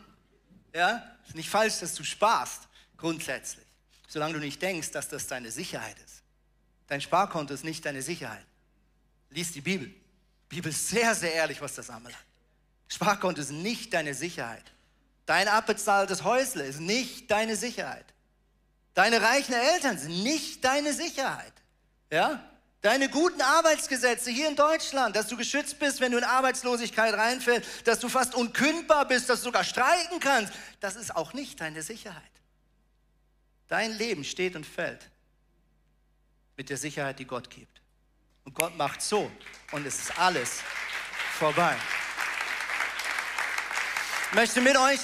Ja, 0.74 1.16
ist 1.26 1.34
nicht 1.34 1.50
falsch, 1.50 1.80
dass 1.80 1.94
du 1.94 2.04
sparst, 2.04 2.68
grundsätzlich. 2.96 3.66
Solange 4.08 4.34
du 4.34 4.40
nicht 4.40 4.62
denkst, 4.62 4.92
dass 4.92 5.08
das 5.08 5.26
deine 5.26 5.50
Sicherheit 5.50 5.98
ist. 5.98 6.22
Dein 6.86 7.00
Sparkonto 7.00 7.52
ist 7.52 7.64
nicht 7.64 7.84
deine 7.84 8.02
Sicherheit. 8.02 8.46
Lies 9.28 9.52
die 9.52 9.60
Bibel. 9.60 9.88
Die 9.88 10.56
Bibel 10.56 10.70
ist 10.70 10.88
sehr, 10.88 11.14
sehr 11.14 11.34
ehrlich, 11.34 11.60
was 11.60 11.74
das 11.74 11.90
anbelangt. 11.90 12.24
Sparkonto 12.88 13.40
ist 13.40 13.50
nicht 13.50 13.92
deine 13.92 14.14
Sicherheit. 14.14 14.64
Dein 15.26 15.48
abbezahltes 15.48 16.24
Häusle 16.24 16.64
ist 16.64 16.80
nicht 16.80 17.30
deine 17.30 17.56
Sicherheit. 17.56 18.06
Deine 18.94 19.22
reichen 19.22 19.54
Eltern 19.54 19.98
sind 19.98 20.22
nicht 20.22 20.64
deine 20.64 20.92
Sicherheit. 20.92 21.52
Ja? 22.10 22.44
Deine 22.82 23.10
guten 23.10 23.42
Arbeitsgesetze 23.42 24.30
hier 24.30 24.48
in 24.48 24.56
Deutschland, 24.56 25.14
dass 25.14 25.28
du 25.28 25.36
geschützt 25.36 25.78
bist, 25.78 26.00
wenn 26.00 26.12
du 26.12 26.18
in 26.18 26.24
Arbeitslosigkeit 26.24 27.14
reinfällst, 27.14 27.86
dass 27.86 28.00
du 28.00 28.08
fast 28.08 28.34
unkündbar 28.34 29.06
bist, 29.06 29.28
dass 29.28 29.40
du 29.40 29.44
sogar 29.44 29.64
streiken 29.64 30.18
kannst, 30.18 30.52
das 30.80 30.96
ist 30.96 31.14
auch 31.14 31.34
nicht 31.34 31.60
deine 31.60 31.82
Sicherheit. 31.82 32.22
Dein 33.68 33.92
Leben 33.92 34.24
steht 34.24 34.56
und 34.56 34.66
fällt 34.66 35.10
mit 36.56 36.70
der 36.70 36.78
Sicherheit, 36.78 37.18
die 37.18 37.26
Gott 37.26 37.50
gibt. 37.50 37.80
Und 38.44 38.54
Gott 38.54 38.76
macht 38.76 39.02
so 39.02 39.30
und 39.72 39.86
es 39.86 40.00
ist 40.00 40.18
alles 40.18 40.62
vorbei. 41.38 41.76
Möchte 44.32 44.60
mit 44.60 44.76
euch 44.76 45.00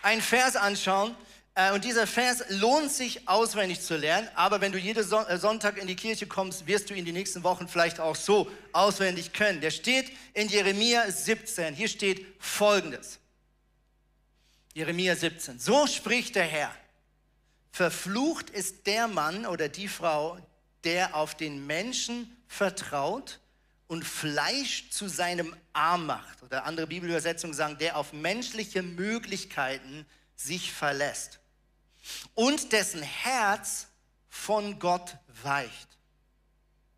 einen 0.00 0.22
Vers 0.22 0.54
anschauen. 0.54 1.16
Äh, 1.56 1.72
und 1.72 1.84
dieser 1.84 2.06
Vers 2.06 2.44
lohnt 2.50 2.92
sich 2.92 3.28
auswendig 3.28 3.80
zu 3.80 3.96
lernen, 3.96 4.28
aber 4.36 4.60
wenn 4.60 4.70
du 4.70 4.78
jeden 4.78 5.02
äh, 5.02 5.38
Sonntag 5.38 5.76
in 5.76 5.88
die 5.88 5.96
Kirche 5.96 6.28
kommst, 6.28 6.68
wirst 6.68 6.88
du 6.88 6.94
ihn 6.94 7.04
die 7.04 7.10
nächsten 7.10 7.42
Wochen 7.42 7.66
vielleicht 7.66 7.98
auch 7.98 8.14
so 8.14 8.48
auswendig 8.72 9.32
können. 9.32 9.60
Der 9.60 9.72
steht 9.72 10.12
in 10.34 10.48
Jeremia 10.48 11.10
17. 11.10 11.74
Hier 11.74 11.88
steht 11.88 12.24
Folgendes. 12.38 13.18
Jeremia 14.72 15.16
17. 15.16 15.58
So 15.58 15.88
spricht 15.88 16.36
der 16.36 16.44
Herr. 16.44 16.72
Verflucht 17.72 18.50
ist 18.50 18.86
der 18.86 19.08
Mann 19.08 19.46
oder 19.46 19.68
die 19.68 19.88
Frau, 19.88 20.38
der 20.84 21.16
auf 21.16 21.34
den 21.34 21.66
Menschen 21.66 22.36
vertraut 22.46 23.40
und 23.90 24.04
Fleisch 24.04 24.88
zu 24.90 25.08
seinem 25.08 25.52
Arm 25.72 26.06
macht. 26.06 26.44
Oder 26.44 26.64
andere 26.64 26.86
Bibelübersetzungen 26.86 27.54
sagen, 27.54 27.76
der 27.78 27.96
auf 27.96 28.12
menschliche 28.12 28.84
Möglichkeiten 28.84 30.06
sich 30.36 30.72
verlässt. 30.72 31.40
Und 32.36 32.70
dessen 32.70 33.02
Herz 33.02 33.88
von 34.28 34.78
Gott 34.78 35.16
weicht. 35.42 35.88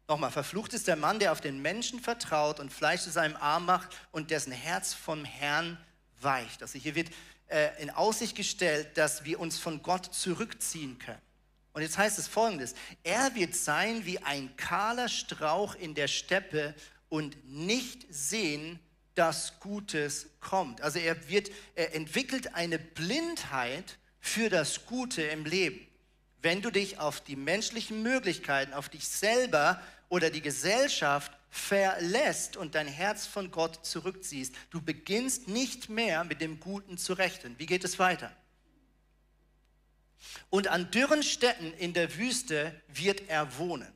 Nochmal, 0.06 0.30
verflucht 0.30 0.74
ist 0.74 0.86
der 0.86 0.96
Mann, 0.96 1.18
der 1.18 1.32
auf 1.32 1.40
den 1.40 1.62
Menschen 1.62 1.98
vertraut 1.98 2.60
und 2.60 2.70
Fleisch 2.70 3.00
zu 3.00 3.10
seinem 3.10 3.36
Arm 3.36 3.64
macht 3.64 3.88
und 4.10 4.30
dessen 4.30 4.52
Herz 4.52 4.92
vom 4.92 5.24
Herrn 5.24 5.82
weicht. 6.20 6.60
Also 6.60 6.78
hier 6.78 6.94
wird 6.94 7.08
äh, 7.46 7.70
in 7.82 7.88
Aussicht 7.88 8.36
gestellt, 8.36 8.98
dass 8.98 9.24
wir 9.24 9.40
uns 9.40 9.58
von 9.58 9.82
Gott 9.82 10.12
zurückziehen 10.12 10.98
können. 10.98 11.22
Und 11.72 11.82
jetzt 11.82 11.96
heißt 11.96 12.18
es 12.18 12.28
folgendes, 12.28 12.74
er 13.02 13.34
wird 13.34 13.54
sein 13.54 14.04
wie 14.04 14.18
ein 14.18 14.56
kahler 14.56 15.08
Strauch 15.08 15.74
in 15.74 15.94
der 15.94 16.08
Steppe 16.08 16.74
und 17.08 17.36
nicht 17.48 18.06
sehen, 18.10 18.78
dass 19.14 19.58
Gutes 19.60 20.28
kommt. 20.40 20.80
Also 20.80 20.98
er 20.98 21.28
wird, 21.28 21.50
er 21.74 21.94
entwickelt 21.94 22.54
eine 22.54 22.78
Blindheit 22.78 23.98
für 24.20 24.48
das 24.48 24.86
Gute 24.86 25.22
im 25.22 25.44
Leben. 25.44 25.86
Wenn 26.40 26.62
du 26.62 26.70
dich 26.70 26.98
auf 26.98 27.20
die 27.20 27.36
menschlichen 27.36 28.02
Möglichkeiten, 28.02 28.72
auf 28.72 28.88
dich 28.88 29.06
selber 29.06 29.80
oder 30.08 30.30
die 30.30 30.40
Gesellschaft 30.40 31.32
verlässt 31.50 32.56
und 32.56 32.74
dein 32.74 32.88
Herz 32.88 33.26
von 33.26 33.50
Gott 33.50 33.84
zurückziehst, 33.84 34.54
du 34.70 34.80
beginnst 34.80 35.48
nicht 35.48 35.88
mehr 35.88 36.24
mit 36.24 36.40
dem 36.40 36.60
Guten 36.60 36.98
zu 36.98 37.12
rechnen. 37.12 37.54
Wie 37.58 37.66
geht 37.66 37.84
es 37.84 37.98
weiter? 37.98 38.34
Und 40.50 40.68
an 40.68 40.90
dürren 40.90 41.22
Städten 41.22 41.72
in 41.74 41.92
der 41.94 42.16
Wüste 42.16 42.80
wird 42.88 43.28
er 43.28 43.58
wohnen. 43.58 43.92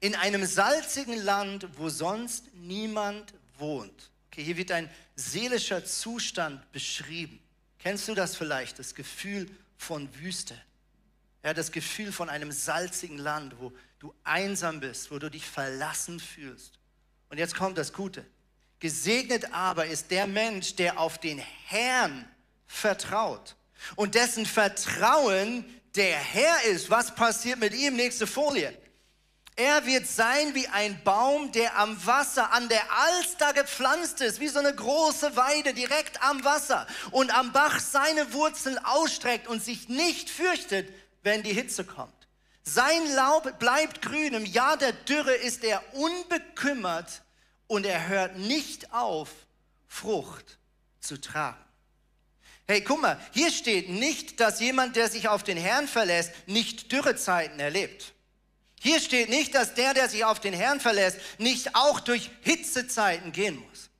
In 0.00 0.14
einem 0.14 0.46
salzigen 0.46 1.22
Land, 1.22 1.66
wo 1.76 1.88
sonst 1.88 2.54
niemand 2.54 3.34
wohnt. 3.58 4.10
Okay, 4.30 4.44
hier 4.44 4.56
wird 4.56 4.72
ein 4.72 4.90
seelischer 5.14 5.84
Zustand 5.84 6.70
beschrieben. 6.72 7.38
Kennst 7.78 8.08
du 8.08 8.14
das 8.14 8.36
vielleicht, 8.36 8.78
das 8.78 8.94
Gefühl 8.94 9.50
von 9.76 10.08
Wüste? 10.16 10.56
Ja, 11.44 11.52
das 11.52 11.72
Gefühl 11.72 12.12
von 12.12 12.28
einem 12.28 12.52
salzigen 12.52 13.18
Land, 13.18 13.54
wo 13.58 13.72
du 13.98 14.14
einsam 14.24 14.80
bist, 14.80 15.10
wo 15.10 15.18
du 15.18 15.30
dich 15.30 15.44
verlassen 15.44 16.20
fühlst. 16.20 16.78
Und 17.28 17.38
jetzt 17.38 17.56
kommt 17.56 17.78
das 17.78 17.92
Gute. 17.92 18.24
Gesegnet 18.78 19.52
aber 19.52 19.86
ist 19.86 20.10
der 20.10 20.26
Mensch, 20.26 20.76
der 20.76 20.98
auf 20.98 21.18
den 21.18 21.38
Herrn 21.38 22.28
vertraut 22.66 23.56
und 23.96 24.14
dessen 24.14 24.46
Vertrauen 24.46 25.64
der 25.94 26.16
Herr 26.16 26.64
ist. 26.64 26.90
Was 26.90 27.14
passiert 27.14 27.58
mit 27.58 27.74
ihm? 27.74 27.96
Nächste 27.96 28.26
Folie. 28.26 28.76
Er 29.54 29.84
wird 29.84 30.06
sein 30.06 30.54
wie 30.54 30.66
ein 30.68 31.02
Baum, 31.04 31.52
der 31.52 31.76
am 31.78 32.06
Wasser, 32.06 32.52
an 32.52 32.70
der 32.70 32.82
Alster 32.90 33.52
gepflanzt 33.52 34.22
ist, 34.22 34.40
wie 34.40 34.48
so 34.48 34.58
eine 34.58 34.74
große 34.74 35.36
Weide 35.36 35.74
direkt 35.74 36.22
am 36.22 36.42
Wasser 36.42 36.86
und 37.10 37.36
am 37.36 37.52
Bach 37.52 37.78
seine 37.78 38.32
Wurzeln 38.32 38.78
ausstreckt 38.78 39.46
und 39.48 39.62
sich 39.62 39.90
nicht 39.90 40.30
fürchtet, 40.30 40.88
wenn 41.22 41.42
die 41.42 41.52
Hitze 41.52 41.84
kommt. 41.84 42.14
Sein 42.64 43.14
Laub 43.14 43.58
bleibt 43.58 44.00
grün, 44.00 44.34
im 44.34 44.46
Jahr 44.46 44.78
der 44.78 44.92
Dürre 44.92 45.34
ist 45.34 45.64
er 45.64 45.82
unbekümmert 45.94 47.22
und 47.66 47.84
er 47.84 48.08
hört 48.08 48.38
nicht 48.38 48.92
auf, 48.94 49.28
Frucht 49.86 50.58
zu 51.00 51.20
tragen. 51.20 51.62
Hey, 52.72 52.80
guck 52.80 53.02
mal, 53.02 53.20
hier 53.32 53.50
steht 53.50 53.90
nicht, 53.90 54.40
dass 54.40 54.58
jemand, 54.58 54.96
der 54.96 55.10
sich 55.10 55.28
auf 55.28 55.42
den 55.42 55.58
Herrn 55.58 55.86
verlässt, 55.86 56.32
nicht 56.46 56.90
Dürrezeiten 56.90 57.60
erlebt. 57.60 58.14
Hier 58.80 58.98
steht 58.98 59.28
nicht, 59.28 59.54
dass 59.54 59.74
der, 59.74 59.92
der 59.92 60.08
sich 60.08 60.24
auf 60.24 60.40
den 60.40 60.54
Herrn 60.54 60.80
verlässt, 60.80 61.18
nicht 61.36 61.76
auch 61.76 62.00
durch 62.00 62.30
Hitzezeiten 62.40 63.30
gehen 63.30 63.62
muss. 63.68 63.90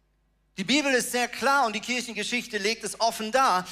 Die 0.56 0.64
Bibel 0.64 0.90
ist 0.94 1.12
sehr 1.12 1.28
klar 1.28 1.66
und 1.66 1.76
die 1.76 1.80
Kirchengeschichte 1.80 2.56
legt 2.56 2.82
es 2.82 2.98
offen 2.98 3.30
dar. 3.30 3.68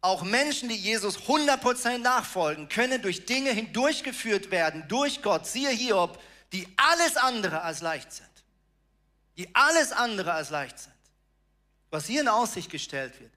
Auch 0.00 0.24
Menschen, 0.24 0.68
die 0.68 0.74
Jesus 0.74 1.18
100% 1.28 1.98
nachfolgen, 1.98 2.68
können 2.68 3.00
durch 3.02 3.26
Dinge 3.26 3.52
hindurchgeführt 3.52 4.50
werden, 4.50 4.82
durch 4.88 5.22
Gott, 5.22 5.46
siehe 5.46 5.70
Hiob, 5.70 6.20
die 6.52 6.66
alles 6.76 7.16
andere 7.16 7.62
als 7.62 7.82
leicht 7.82 8.12
sind. 8.12 8.26
Die 9.36 9.54
alles 9.54 9.92
andere 9.92 10.32
als 10.32 10.50
leicht 10.50 10.76
sind. 10.76 10.92
Was 11.90 12.06
hier 12.06 12.22
in 12.22 12.28
Aussicht 12.28 12.68
gestellt 12.68 13.12
wird, 13.20 13.30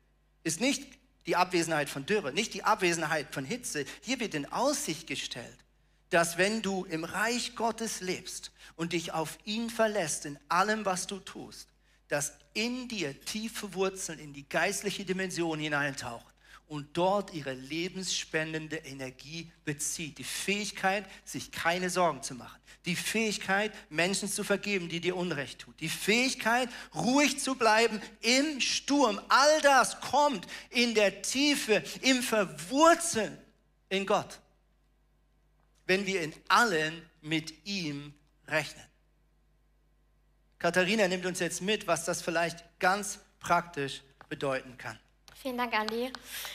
ist 0.43 0.60
nicht 0.60 1.02
die 1.25 1.36
Abwesenheit 1.36 1.89
von 1.89 2.05
Dürre, 2.05 2.33
nicht 2.33 2.53
die 2.53 2.63
Abwesenheit 2.63 3.33
von 3.33 3.45
Hitze. 3.45 3.86
Hier 4.01 4.19
wird 4.19 4.33
in 4.33 4.51
Aussicht 4.51 5.07
gestellt, 5.07 5.57
dass 6.09 6.38
wenn 6.38 6.62
du 6.62 6.86
im 6.86 7.03
Reich 7.03 7.55
Gottes 7.55 8.01
lebst 8.01 8.51
und 8.75 8.93
dich 8.93 9.13
auf 9.13 9.38
ihn 9.45 9.69
verlässt 9.69 10.25
in 10.25 10.38
allem, 10.49 10.86
was 10.86 11.07
du 11.07 11.19
tust, 11.19 11.67
dass 12.07 12.33
in 12.53 12.88
dir 12.88 13.19
tiefe 13.25 13.73
Wurzeln 13.73 14.19
in 14.19 14.33
die 14.33 14.47
geistliche 14.47 15.05
Dimension 15.05 15.59
hineintauchen 15.59 16.32
und 16.73 16.97
dort 16.97 17.33
ihre 17.33 17.53
lebensspendende 17.53 18.77
Energie 18.77 19.51
bezieht. 19.63 20.17
Die 20.17 20.23
Fähigkeit, 20.23 21.05
sich 21.23 21.51
keine 21.51 21.89
Sorgen 21.89 22.23
zu 22.23 22.36
machen. 22.36 22.59
Die 22.86 22.95
Fähigkeit, 22.95 23.71
Menschen 23.89 24.27
zu 24.27 24.43
vergeben, 24.43 24.89
die 24.89 24.99
dir 24.99 25.15
Unrecht 25.15 25.59
tun. 25.59 25.73
Die 25.79 25.89
Fähigkeit, 25.89 26.69
ruhig 26.93 27.39
zu 27.39 27.55
bleiben 27.55 28.01
im 28.21 28.59
Sturm. 28.59 29.21
All 29.29 29.62
das 29.62 30.01
kommt 30.01 30.47
in 30.69 30.93
der 30.95 31.21
Tiefe, 31.21 31.83
im 32.01 32.21
Verwurzeln 32.21 33.38
in 33.89 34.05
Gott 34.05 34.39
wenn 35.86 36.05
wir 36.05 36.21
in 36.21 36.33
allen 36.47 37.09
mit 37.21 37.65
ihm 37.65 38.13
rechnen. 38.47 38.86
Katharina 40.59 41.07
nimmt 41.07 41.25
uns 41.25 41.39
jetzt 41.39 41.62
mit, 41.62 41.88
was 41.88 42.05
das 42.05 42.21
vielleicht 42.21 42.63
ganz 42.79 43.19
praktisch 43.39 44.01
bedeuten 44.29 44.77
kann. 44.77 44.97
Vielen 45.43 45.58
Dank, 45.58 45.77
Andi. 45.77 46.10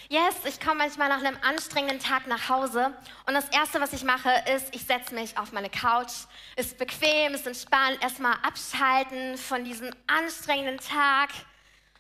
Yes, 0.09 0.35
ich 0.47 0.59
komme 0.59 0.77
manchmal 0.77 1.11
nach 1.11 1.19
einem 1.19 1.37
anstrengenden 1.43 2.01
Tag 2.01 2.27
nach 2.27 2.49
Hause 2.49 2.91
und 3.27 3.35
das 3.35 3.47
Erste, 3.51 3.83
was 3.83 3.93
ich 3.93 4.03
mache, 4.03 4.31
ist, 4.57 4.75
ich 4.75 4.83
setze 4.83 5.15
mich 5.15 5.37
auf 5.37 5.53
meine 5.53 5.69
Couch. 5.69 6.25
Ist 6.57 6.79
bequem, 6.79 7.35
ist 7.35 7.47
entspannt, 7.47 7.99
erstmal 8.01 8.33
abschalten 8.43 9.37
von 9.37 9.63
diesem 9.63 9.91
anstrengenden 10.07 10.79
Tag, 10.79 11.29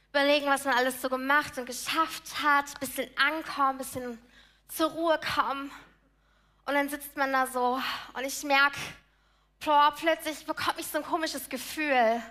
überlegen, 0.08 0.46
was 0.46 0.64
man 0.64 0.72
alles 0.76 1.02
so 1.02 1.10
gemacht 1.10 1.58
und 1.58 1.66
geschafft 1.66 2.42
hat, 2.42 2.80
bisschen 2.80 3.10
ankommen, 3.18 3.76
bisschen 3.76 4.18
zur 4.68 4.88
Ruhe 4.88 5.20
kommen. 5.36 5.70
Und 6.64 6.72
dann 6.72 6.88
sitzt 6.88 7.18
man 7.18 7.30
da 7.34 7.46
so 7.48 7.78
und 8.14 8.24
ich 8.24 8.42
merke, 8.44 8.78
plötzlich 9.60 10.46
bekomme 10.46 10.80
ich 10.80 10.86
so 10.86 10.96
ein 10.96 11.04
komisches 11.04 11.50
Gefühl. 11.50 12.22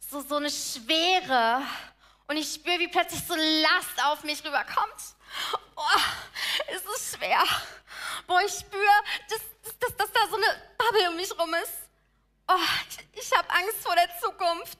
So, 0.00 0.22
so 0.22 0.38
eine 0.38 0.50
Schwere. 0.50 1.62
Und 2.28 2.36
ich 2.36 2.54
spüre, 2.54 2.78
wie 2.78 2.88
plötzlich 2.88 3.22
so 3.26 3.34
Last 3.34 4.04
auf 4.04 4.24
mich 4.24 4.44
rüberkommt. 4.44 5.14
Oh, 5.76 6.00
es 6.68 6.82
ist 6.82 7.16
schwer. 7.16 7.42
Boah, 8.26 8.40
ich 8.44 8.52
spüre, 8.52 8.82
dass, 9.28 9.40
dass, 9.80 9.96
dass 9.96 10.12
da 10.12 10.20
so 10.28 10.36
eine 10.36 10.46
Bubble 10.76 11.10
um 11.10 11.16
mich 11.16 11.38
rum 11.38 11.54
ist. 11.54 11.72
Oh, 12.48 12.54
ich, 12.88 13.24
ich 13.24 13.36
habe 13.36 13.48
Angst 13.50 13.82
vor 13.82 13.94
der 13.94 14.08
Zukunft. 14.20 14.78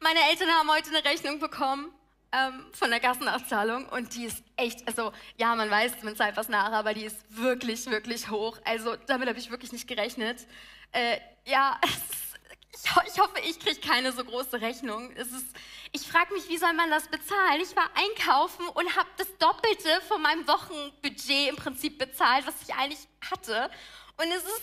Meine 0.00 0.20
Eltern 0.30 0.50
haben 0.50 0.70
heute 0.70 0.88
eine 0.88 1.04
Rechnung 1.04 1.38
bekommen 1.38 1.92
ähm, 2.32 2.66
von 2.72 2.90
der 2.90 3.00
Gassenabzahlung 3.00 3.88
und 3.88 4.14
die 4.14 4.24
ist 4.24 4.42
echt, 4.56 4.86
also 4.86 5.12
ja, 5.36 5.54
man 5.54 5.70
weiß, 5.70 6.02
man 6.02 6.16
zahlt 6.16 6.36
was 6.36 6.48
nach, 6.48 6.72
aber 6.72 6.94
die 6.94 7.04
ist 7.04 7.18
wirklich, 7.28 7.86
wirklich 7.86 8.30
hoch. 8.30 8.58
Also 8.64 8.96
damit 9.06 9.28
habe 9.28 9.38
ich 9.38 9.50
wirklich 9.50 9.72
nicht 9.72 9.88
gerechnet. 9.88 10.46
Äh, 10.92 11.18
ja, 11.44 11.78
ist, 11.84 12.38
ich, 13.06 13.12
ich, 13.14 13.20
hoffe, 13.20 13.40
ich 13.44 13.58
kriege 13.58 13.80
keine 13.80 14.12
so 14.12 14.24
große 14.24 14.60
Rechnung. 14.60 15.12
Es 15.16 15.28
ist, 15.28 15.46
ich 15.92 16.06
frage 16.06 16.32
mich, 16.34 16.48
wie 16.48 16.58
soll 16.58 16.72
man 16.72 16.90
das 16.90 17.08
bezahlen? 17.08 17.60
Ich 17.60 17.74
war 17.76 17.88
einkaufen 17.94 18.66
und 18.68 18.96
habe 18.96 19.08
das 19.16 19.28
Doppelte 19.38 20.00
von 20.08 20.20
meinem 20.20 20.46
Wochenbudget 20.46 21.48
im 21.48 21.56
Prinzip 21.56 21.98
bezahlt, 21.98 22.46
was 22.46 22.54
ich 22.62 22.74
eigentlich 22.74 23.06
hatte. 23.30 23.70
Und 24.16 24.30
es 24.30 24.44
ist, 24.44 24.62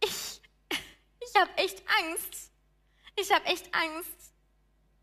ich, 0.00 0.40
ich 1.20 1.40
habe 1.40 1.50
echt 1.56 1.82
Angst. 2.00 2.50
Ich 3.16 3.32
habe 3.32 3.44
echt 3.46 3.74
Angst. 3.74 4.32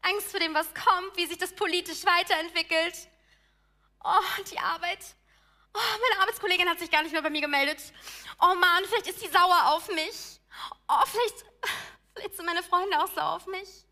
Angst 0.02 0.32
vor 0.32 0.40
dem, 0.40 0.54
was 0.54 0.68
kommt, 0.74 1.16
wie 1.16 1.26
sich 1.26 1.38
das 1.38 1.54
politisch 1.56 2.06
weiterentwickelt. 2.06 3.08
Oh, 4.04 4.44
die 4.52 4.60
Arbeit. 4.60 5.00
Oh, 5.74 5.80
meine 5.80 6.22
Arbeitskollegin 6.22 6.70
hat 6.70 6.80
sich 6.80 6.92
gar 6.92 7.04
nicht 7.04 7.14
mehr 7.14 7.22
bei 7.22 7.30
mir 7.30 7.42
gemeldet. 7.42 7.80
Oh 8.42 8.54
Mann, 8.54 8.84
vielleicht 8.86 9.08
ist 9.08 9.20
sie 9.22 9.30
sauer 9.30 9.72
auf 9.72 9.88
mich. 9.90 10.40
Oh, 10.88 11.06
vielleicht, 11.06 11.46
vielleicht 12.14 12.36
sind 12.36 12.46
meine 12.46 12.64
Freunde 12.64 13.02
auch 13.02 13.12
sauer 13.14 13.36
auf 13.36 13.48
mich. 13.48 13.86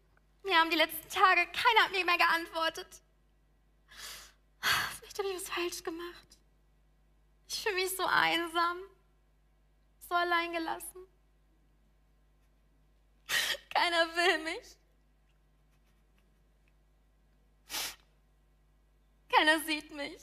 Mir 0.44 0.56
haben 0.56 0.70
die 0.70 0.78
letzten 0.78 1.10
Tage, 1.10 1.46
keiner 1.48 1.86
hat 1.86 1.92
mir 1.92 2.04
mehr 2.04 2.18
geantwortet. 2.18 2.88
Vielleicht 5.00 5.20
habe 5.20 5.30
ich 5.30 5.36
was 5.36 5.50
falsch 5.50 5.84
gemacht. 5.84 6.28
Ich 7.48 7.62
fühle 7.62 7.76
mich 7.76 7.96
so 7.96 8.06
einsam, 8.06 8.78
so 10.08 10.16
alleingelassen. 10.16 11.08
Keiner 13.74 14.16
will 14.16 14.44
mich. 14.44 14.78
Keiner 19.30 19.60
sieht 19.66 19.92
mich. 19.92 20.22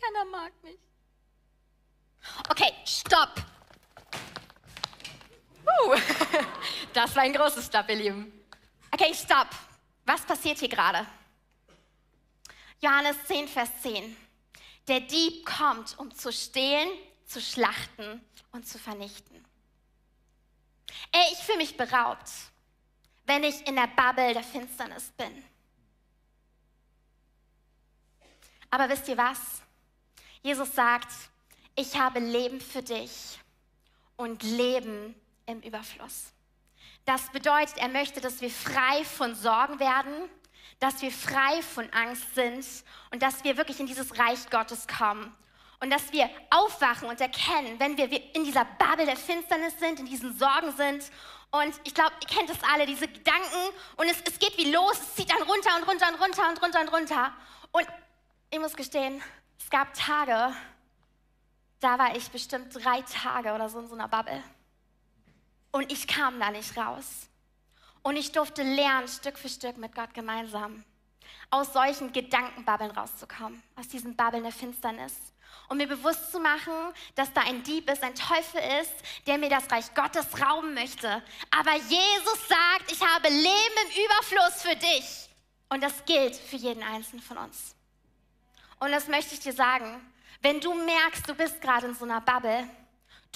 Keiner 0.00 0.24
mag 0.26 0.52
mich. 0.62 0.78
Okay, 2.48 2.72
stopp. 2.84 3.34
Uh, 5.66 5.94
das 6.92 7.16
war 7.16 7.22
ein 7.22 7.32
großes 7.32 7.66
Stopp, 7.66 7.88
ihr 7.88 7.96
Lieben. 7.96 8.33
Okay, 8.94 9.12
stopp. 9.12 9.48
Was 10.06 10.24
passiert 10.24 10.60
hier 10.60 10.68
gerade? 10.68 11.04
Johannes 12.80 13.16
10, 13.26 13.48
Vers 13.48 13.68
10. 13.82 14.16
Der 14.86 15.00
Dieb 15.00 15.44
kommt, 15.44 15.98
um 15.98 16.14
zu 16.14 16.32
stehlen, 16.32 16.88
zu 17.26 17.40
schlachten 17.40 18.24
und 18.52 18.68
zu 18.68 18.78
vernichten. 18.78 19.44
Ey, 21.10 21.32
ich 21.32 21.38
fühle 21.40 21.58
mich 21.58 21.76
beraubt, 21.76 22.30
wenn 23.26 23.42
ich 23.42 23.66
in 23.66 23.74
der 23.74 23.88
Bubble 23.88 24.32
der 24.32 24.44
Finsternis 24.44 25.10
bin. 25.16 25.44
Aber 28.70 28.88
wisst 28.88 29.08
ihr 29.08 29.16
was? 29.16 29.40
Jesus 30.40 30.72
sagt, 30.72 31.12
ich 31.74 31.98
habe 31.98 32.20
Leben 32.20 32.60
für 32.60 32.82
dich 32.82 33.40
und 34.16 34.44
Leben 34.44 35.16
im 35.46 35.60
Überfluss. 35.62 36.33
Das 37.04 37.30
bedeutet, 37.30 37.76
er 37.78 37.88
möchte, 37.88 38.20
dass 38.20 38.40
wir 38.40 38.50
frei 38.50 39.04
von 39.04 39.34
Sorgen 39.34 39.78
werden, 39.78 40.30
dass 40.80 41.02
wir 41.02 41.10
frei 41.10 41.62
von 41.62 41.88
Angst 41.92 42.34
sind 42.34 42.66
und 43.12 43.22
dass 43.22 43.44
wir 43.44 43.56
wirklich 43.56 43.80
in 43.80 43.86
dieses 43.86 44.18
Reich 44.18 44.48
Gottes 44.50 44.86
kommen. 44.86 45.34
Und 45.80 45.90
dass 45.90 46.12
wir 46.12 46.30
aufwachen 46.50 47.08
und 47.08 47.20
erkennen, 47.20 47.78
wenn 47.78 47.98
wir 47.98 48.06
in 48.34 48.44
dieser 48.44 48.64
Bubble 48.64 49.04
der 49.04 49.16
Finsternis 49.16 49.78
sind, 49.78 50.00
in 50.00 50.06
diesen 50.06 50.36
Sorgen 50.38 50.72
sind. 50.72 51.10
Und 51.50 51.78
ich 51.84 51.94
glaube, 51.94 52.12
ihr 52.22 52.26
kennt 52.26 52.48
es 52.48 52.58
alle, 52.72 52.86
diese 52.86 53.06
Gedanken. 53.06 53.58
Und 53.96 54.08
es, 54.08 54.16
es 54.24 54.38
geht 54.38 54.56
wie 54.56 54.70
los, 54.70 54.98
es 54.98 55.14
zieht 55.14 55.30
dann 55.30 55.42
runter 55.42 55.76
und 55.76 55.86
runter 55.86 56.08
und 56.08 56.20
runter 56.20 56.48
und 56.48 56.62
runter 56.62 56.80
und 56.80 56.88
runter. 56.88 57.32
Und 57.72 57.86
ich 58.50 58.58
muss 58.58 58.74
gestehen, 58.74 59.22
es 59.58 59.68
gab 59.68 59.92
Tage, 59.92 60.54
da 61.80 61.98
war 61.98 62.16
ich 62.16 62.30
bestimmt 62.30 62.74
drei 62.74 63.02
Tage 63.02 63.52
oder 63.52 63.68
so 63.68 63.80
in 63.80 63.88
so 63.88 63.94
einer 63.94 64.08
Bubble. 64.08 64.42
Und 65.74 65.90
ich 65.90 66.06
kam 66.06 66.38
da 66.38 66.52
nicht 66.52 66.76
raus. 66.76 67.28
Und 68.02 68.14
ich 68.14 68.30
durfte 68.30 68.62
lernen, 68.62 69.08
Stück 69.08 69.36
für 69.36 69.48
Stück 69.48 69.76
mit 69.76 69.92
Gott 69.92 70.14
gemeinsam 70.14 70.84
aus 71.50 71.72
solchen 71.72 72.12
Gedankenbabbeln 72.12 72.92
rauszukommen, 72.92 73.60
aus 73.74 73.88
diesen 73.88 74.14
Babbeln 74.14 74.44
der 74.44 74.52
Finsternis. 74.52 75.14
Und 75.68 75.78
mir 75.78 75.88
bewusst 75.88 76.30
zu 76.30 76.38
machen, 76.38 76.72
dass 77.16 77.32
da 77.32 77.40
ein 77.40 77.64
Dieb 77.64 77.90
ist, 77.90 78.04
ein 78.04 78.14
Teufel 78.14 78.60
ist, 78.80 78.94
der 79.26 79.36
mir 79.36 79.50
das 79.50 79.68
Reich 79.68 79.92
Gottes 79.96 80.40
rauben 80.40 80.74
möchte. 80.74 81.08
Aber 81.50 81.74
Jesus 81.74 82.48
sagt, 82.48 82.92
ich 82.92 83.00
habe 83.00 83.28
Leben 83.28 83.76
im 83.82 84.04
Überfluss 84.04 84.62
für 84.62 84.76
dich. 84.76 85.28
Und 85.70 85.82
das 85.82 86.04
gilt 86.04 86.36
für 86.36 86.56
jeden 86.56 86.84
Einzelnen 86.84 87.20
von 87.20 87.38
uns. 87.38 87.74
Und 88.78 88.92
das 88.92 89.08
möchte 89.08 89.34
ich 89.34 89.40
dir 89.40 89.52
sagen. 89.52 90.08
Wenn 90.40 90.60
du 90.60 90.72
merkst, 90.72 91.28
du 91.28 91.34
bist 91.34 91.60
gerade 91.60 91.88
in 91.88 91.96
so 91.96 92.04
einer 92.04 92.20
Bubble, 92.20 92.70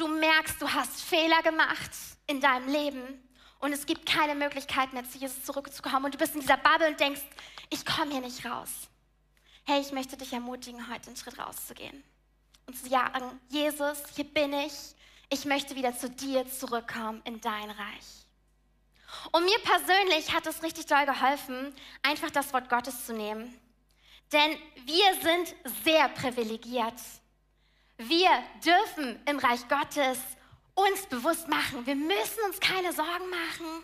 du 0.01 0.09
merkst, 0.09 0.61
du 0.61 0.69
hast 0.73 1.03
Fehler 1.03 1.43
gemacht 1.43 1.91
in 2.27 2.41
deinem 2.41 2.69
Leben 2.69 3.29
und 3.61 3.73
es 3.73 3.87
gibt 3.87 4.07
keine 4.07 4.35
Möglichkeit 4.35 4.93
mehr, 4.93 5.09
zu 5.09 5.19
Jesus 5.19 5.45
zurückzukommen 5.45 6.07
und 6.07 6.15
du 6.15 6.19
bist 6.19 6.35
in 6.35 6.41
dieser 6.41 6.57
Bubble 6.57 6.89
und 6.89 7.01
denkst, 7.01 7.23
ich 7.71 7.85
komme 7.85 8.13
hier 8.13 8.21
nicht 8.21 8.45
raus. 8.45 8.89
Hey, 9.65 9.81
ich 9.81 9.93
möchte 9.93 10.17
dich 10.17 10.33
ermutigen, 10.33 10.89
heute 10.93 11.09
einen 11.09 11.17
Schritt 11.17 11.39
rauszugehen 11.39 12.03
und 12.67 12.77
zu 12.77 12.89
sagen, 12.89 13.41
Jesus, 13.49 13.99
hier 14.15 14.25
bin 14.25 14.53
ich, 14.53 14.73
ich 15.31 15.45
möchte 15.45 15.75
wieder 15.75 15.97
zu 15.97 16.09
dir 16.09 16.49
zurückkommen 16.49 17.21
in 17.25 17.41
dein 17.41 17.71
Reich. 17.71 18.27
Und 19.33 19.45
mir 19.45 19.59
persönlich 19.61 20.35
hat 20.35 20.47
es 20.47 20.63
richtig 20.63 20.87
doll 20.87 21.07
geholfen, 21.07 21.75
einfach 22.03 22.31
das 22.31 22.53
Wort 22.53 22.69
Gottes 22.69 23.07
zu 23.07 23.15
nehmen. 23.15 23.59
Denn 24.33 24.57
wir 24.85 25.15
sind 25.23 25.55
sehr 25.85 26.09
privilegiert. 26.11 27.01
Wir 27.99 28.31
dürfen 28.65 29.21
im 29.27 29.41
Reich 29.41 29.67
Gottes 29.69 30.19
uns 30.75 31.07
bewusst 31.07 31.49
machen, 31.49 31.85
wir 31.85 31.97
müssen 31.97 32.45
uns 32.47 32.61
keine 32.61 32.93
Sorgen 32.93 33.29
machen. 33.29 33.83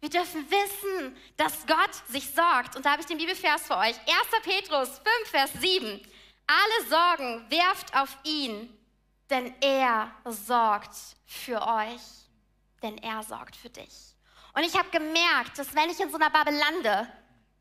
Wir 0.00 0.10
dürfen 0.10 0.44
wissen, 0.50 1.16
dass 1.36 1.64
Gott 1.66 1.94
sich 2.08 2.28
sorgt. 2.34 2.74
Und 2.74 2.84
da 2.84 2.90
habe 2.90 3.00
ich 3.00 3.06
den 3.06 3.16
Bibelvers 3.16 3.62
für 3.62 3.76
euch. 3.76 3.96
1. 3.96 4.42
Petrus 4.42 4.88
5, 4.88 5.04
Vers 5.30 5.52
7. 5.60 6.00
Alle 6.46 6.88
Sorgen 6.90 7.48
werft 7.48 7.96
auf 7.96 8.18
ihn, 8.24 8.76
denn 9.30 9.54
er 9.62 10.10
sorgt 10.24 10.96
für 11.24 11.64
euch. 11.64 12.02
Denn 12.82 12.98
er 12.98 13.22
sorgt 13.22 13.56
für 13.56 13.70
dich. 13.70 14.14
Und 14.52 14.64
ich 14.64 14.76
habe 14.76 14.90
gemerkt, 14.90 15.58
dass 15.58 15.74
wenn 15.74 15.88
ich 15.88 16.00
in 16.00 16.10
so 16.10 16.16
einer 16.16 16.28
Bubble 16.28 16.58
lande, 16.58 17.08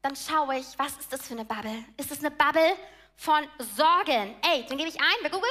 dann 0.02 0.16
schaue 0.16 0.58
ich, 0.58 0.68
was 0.78 0.98
ist 0.98 1.14
das 1.14 1.28
für 1.28 1.36
eine 1.36 1.46
Bubble? 1.46 1.86
Ist 1.98 2.12
es 2.12 2.20
eine 2.20 2.32
Bubble 2.32 2.76
von 3.16 3.48
Sorgen? 3.78 4.36
Ey, 4.42 4.66
dann 4.68 4.78
gebe 4.78 4.90
ich 4.90 5.00
ein 5.00 5.18
bei 5.22 5.30
Google 5.30 5.48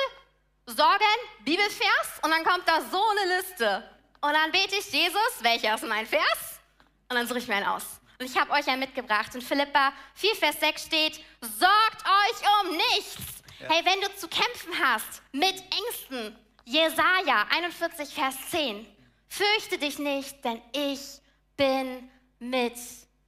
Sorgen, 0.66 1.04
Bibelvers 1.40 2.20
und 2.22 2.30
dann 2.30 2.44
kommt 2.44 2.68
da 2.68 2.80
so 2.80 3.02
eine 3.10 3.36
Liste. 3.36 3.82
Und 4.20 4.32
dann 4.32 4.52
bete 4.52 4.76
ich, 4.76 4.92
Jesus, 4.92 5.32
welcher 5.40 5.74
ist 5.74 5.84
mein 5.84 6.06
Vers? 6.06 6.60
Und 7.08 7.16
dann 7.16 7.26
suche 7.26 7.38
ich 7.38 7.48
mir 7.48 7.56
einen 7.56 7.66
aus. 7.66 8.00
Und 8.18 8.26
ich 8.26 8.38
habe 8.38 8.52
euch 8.52 8.68
einen 8.68 8.78
mitgebracht. 8.78 9.34
In 9.34 9.42
Philippa 9.42 9.92
4, 10.14 10.36
Vers 10.36 10.60
6 10.60 10.84
steht, 10.84 11.20
sorgt 11.40 12.04
euch 12.04 12.70
um 12.70 12.76
nichts. 12.76 13.16
Ja. 13.58 13.68
Hey, 13.70 13.84
wenn 13.84 14.00
du 14.00 14.14
zu 14.16 14.28
kämpfen 14.28 14.72
hast 14.80 15.22
mit 15.32 15.54
Ängsten, 15.54 16.38
Jesaja 16.64 17.46
41, 17.50 18.14
Vers 18.14 18.36
10, 18.50 18.86
fürchte 19.28 19.78
dich 19.78 19.98
nicht, 19.98 20.44
denn 20.44 20.62
ich 20.72 21.20
bin 21.56 22.08
mit 22.38 22.76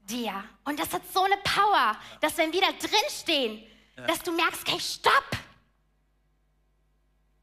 dir. 0.08 0.44
Und 0.64 0.78
das 0.78 0.92
hat 0.92 1.02
so 1.12 1.24
eine 1.24 1.36
Power, 1.38 1.96
dass 2.20 2.38
wenn 2.38 2.52
wir 2.52 2.60
da 2.60 2.70
drin 2.70 3.10
stehen, 3.10 3.66
ja. 3.96 4.06
dass 4.06 4.20
du 4.20 4.30
merkst, 4.30 4.68
okay, 4.68 4.78
stopp, 4.78 5.30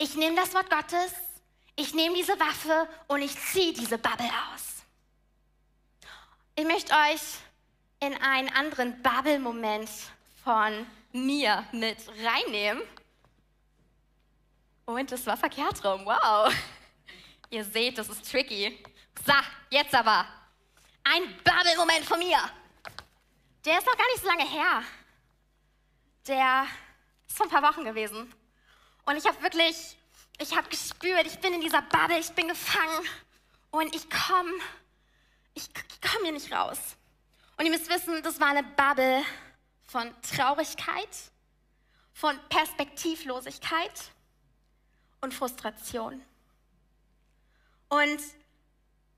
ich 0.02 0.16
nehme 0.16 0.36
das 0.36 0.52
Wort 0.56 0.68
Gottes, 0.68 1.14
ich 1.76 1.94
nehme 1.94 2.16
diese 2.16 2.38
Waffe 2.40 2.90
und 3.08 3.22
ich 3.22 3.40
ziehe 3.40 3.72
diese 3.72 4.00
Bubble 4.00 4.30
aus. 4.52 4.84
Ich 6.56 6.66
möchte 6.66 6.92
euch 6.92 7.22
in 8.00 8.16
einen 8.16 8.50
anderen 8.50 9.00
Bubble-Moment 9.04 9.90
von 10.44 10.88
mir 11.12 11.64
mit 11.72 11.98
reinnehmen. 12.24 12.82
Und 14.86 15.12
das 15.12 15.24
war 15.28 15.38
verkehrt 15.38 15.86
rum. 15.86 16.04
Wow. 16.04 16.52
Ihr 17.52 17.64
seht, 17.64 18.00
das 18.00 18.10
ist 18.10 18.30
tricky. 18.30 18.84
So, 19.24 19.34
jetzt 19.70 19.94
aber. 19.94 20.26
Ein 21.04 21.38
Bubble-Moment 21.44 22.06
von 22.06 22.18
mir. 22.18 22.40
Der 23.66 23.78
ist 23.78 23.86
noch 23.86 23.96
gar 23.96 24.08
nicht 24.08 24.22
so 24.22 24.28
lange 24.28 24.50
her. 24.50 24.84
Der 26.26 26.66
ist 27.28 27.38
vor 27.38 27.46
ein 27.46 27.52
paar 27.52 27.72
Wochen 27.72 27.86
gewesen. 27.86 28.34
Und 29.06 29.18
ich 29.18 29.26
habe 29.26 29.42
wirklich, 29.42 29.98
ich 30.40 30.56
habe 30.56 30.70
gespürt, 30.70 31.26
ich 31.26 31.40
bin 31.40 31.54
in 31.54 31.62
dieser 31.62 31.82
Bubble, 31.82 32.20
ich 32.20 32.32
bin 32.32 32.48
gefangen 32.48 33.08
und 33.72 33.96
ich 33.96 34.10
komme, 34.10 34.52
ich, 35.54 35.64
ich 35.64 36.02
komme 36.02 36.24
hier 36.24 36.34
nicht 36.34 36.52
raus. 36.52 36.80
Und 37.58 37.66
ihr 37.66 37.72
müsst 37.72 37.90
wissen, 37.90 38.22
das 38.24 38.40
war 38.40 38.48
eine 38.48 38.64
Bubble 38.64 39.24
von 39.88 40.14
Traurigkeit, 40.22 41.10
von 42.14 42.40
Perspektivlosigkeit 42.50 44.12
und 45.22 45.34
Frustration. 45.34 46.24
Und 47.90 48.22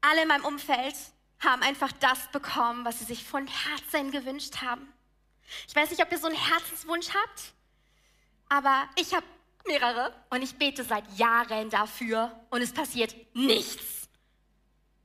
alle 0.01 0.23
in 0.23 0.27
meinem 0.27 0.45
Umfeld 0.45 0.95
haben 1.39 1.61
einfach 1.61 1.91
das 1.93 2.27
bekommen, 2.31 2.85
was 2.85 2.99
sie 2.99 3.05
sich 3.05 3.23
von 3.23 3.47
Herzen 3.47 4.11
gewünscht 4.11 4.61
haben. 4.61 4.91
Ich 5.67 5.75
weiß 5.75 5.89
nicht, 5.89 6.01
ob 6.01 6.11
ihr 6.11 6.17
so 6.17 6.27
einen 6.27 6.35
Herzenswunsch 6.35 7.09
habt, 7.09 7.53
aber 8.49 8.87
ich 8.95 9.13
habe 9.13 9.25
mehrere. 9.65 10.13
Und 10.29 10.41
ich 10.41 10.55
bete 10.57 10.83
seit 10.83 11.05
Jahren 11.17 11.69
dafür 11.69 12.31
und 12.49 12.61
es 12.61 12.73
passiert 12.73 13.15
nichts. 13.33 14.09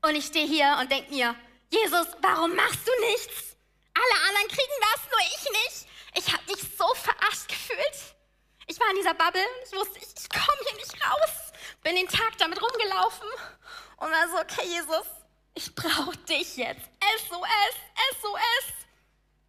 Und 0.03 0.15
ich 0.15 0.27
stehe 0.27 0.47
hier 0.47 0.77
und 0.81 0.91
denke 0.91 1.13
mir, 1.13 1.35
Jesus, 1.71 2.07
warum 2.23 2.55
machst 2.55 2.87
du 2.87 2.93
nichts? 3.11 3.57
Alle 3.95 4.29
anderen 4.29 4.49
kriegen 4.49 4.79
das, 4.81 5.11
nur 5.11 5.21
ich 5.21 5.51
nicht. 5.65 5.89
Ich 6.15 6.33
habe 6.33 6.45
mich 6.47 6.77
so 6.77 6.87
verarscht 6.95 7.49
gefühlt. 7.49 8.15
Ich 8.67 8.79
war 8.79 8.91
in 8.91 8.97
dieser 8.97 9.15
Bubble, 9.15 9.45
ich 9.65 9.73
wusste, 9.73 9.99
ich, 9.99 10.29
komme 10.29 10.59
hier 10.67 10.77
nicht 10.77 10.95
raus. 11.05 11.53
Bin 11.83 11.97
den 11.97 12.09
Tag 12.09 12.37
damit 12.39 12.61
rumgelaufen 12.61 13.29
und 13.97 14.11
war 14.11 14.29
so, 14.29 14.39
okay, 14.39 14.69
Jesus, 14.69 15.07
ich 15.55 15.75
brauche 15.75 16.17
dich 16.19 16.57
jetzt. 16.57 16.89
SOS, 17.29 18.21
SOS. 18.21 18.73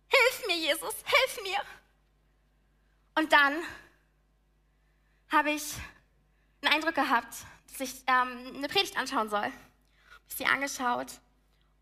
Hilf 0.07 0.47
mir, 0.47 0.57
Jesus, 0.57 0.95
hilf 1.05 1.43
mir. 1.43 1.59
Und 3.15 3.31
dann 3.31 3.63
habe 5.31 5.51
ich 5.51 5.63
einen 6.61 6.73
Eindruck 6.73 6.95
gehabt, 6.95 7.33
dass 7.71 7.79
ich 7.81 8.03
ähm, 8.07 8.55
eine 8.55 8.67
Predigt 8.67 8.97
anschauen 8.97 9.29
soll. 9.29 9.51
Ich 10.27 10.35
sie 10.35 10.45
angeschaut 10.45 11.07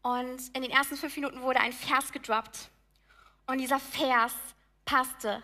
und 0.01 0.55
in 0.55 0.61
den 0.61 0.71
ersten 0.71 0.95
fünf 0.95 1.15
Minuten 1.15 1.41
wurde 1.41 1.59
ein 1.59 1.73
Vers 1.73 2.11
gedroppt. 2.11 2.69
Und 3.45 3.57
dieser 3.59 3.79
Vers 3.79 4.33
passte 4.85 5.43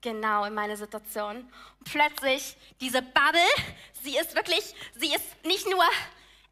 genau 0.00 0.44
in 0.44 0.54
meine 0.54 0.76
Situation. 0.76 1.36
Und 1.36 1.84
plötzlich 1.84 2.56
diese 2.80 3.02
Bubble, 3.02 3.40
sie 4.02 4.16
ist 4.16 4.34
wirklich, 4.34 4.74
sie 4.96 5.14
ist 5.14 5.44
nicht 5.44 5.68
nur 5.70 5.84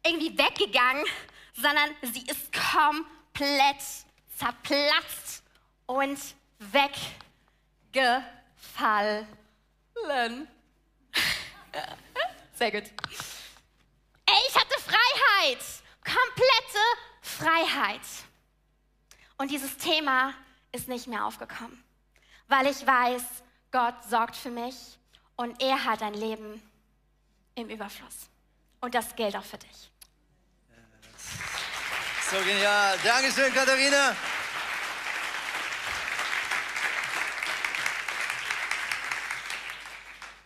irgendwie 0.05 0.37
weggegangen, 0.37 1.05
sondern 1.53 1.89
sie 2.01 2.23
ist 2.27 2.51
komplett 2.53 3.81
zerplatzt 4.37 5.43
und 5.85 6.17
weggefallen. 7.91 9.27
Sehr 12.55 12.71
gut. 12.71 12.83
Ey, 14.25 14.41
ich 14.47 14.55
hatte 14.55 14.75
Freiheit. 14.81 15.63
Komplette 16.03 16.79
Freiheit. 17.21 18.01
Und 19.37 19.51
dieses 19.51 19.77
Thema 19.77 20.33
ist 20.71 20.87
nicht 20.87 21.07
mehr 21.07 21.25
aufgekommen, 21.25 21.83
weil 22.47 22.67
ich 22.67 22.85
weiß, 22.85 23.23
Gott 23.71 23.95
sorgt 24.09 24.35
für 24.35 24.51
mich 24.51 24.75
und 25.35 25.61
er 25.61 25.83
hat 25.83 26.03
ein 26.03 26.13
Leben 26.13 26.61
im 27.55 27.69
Überfluss. 27.69 28.29
Und 28.79 28.93
das 28.93 29.15
gilt 29.15 29.35
auch 29.35 29.43
für 29.43 29.57
dich. 29.57 29.91
So 32.29 32.37
genial. 32.37 32.97
Dankeschön, 33.03 33.53
Katharina. 33.53 34.15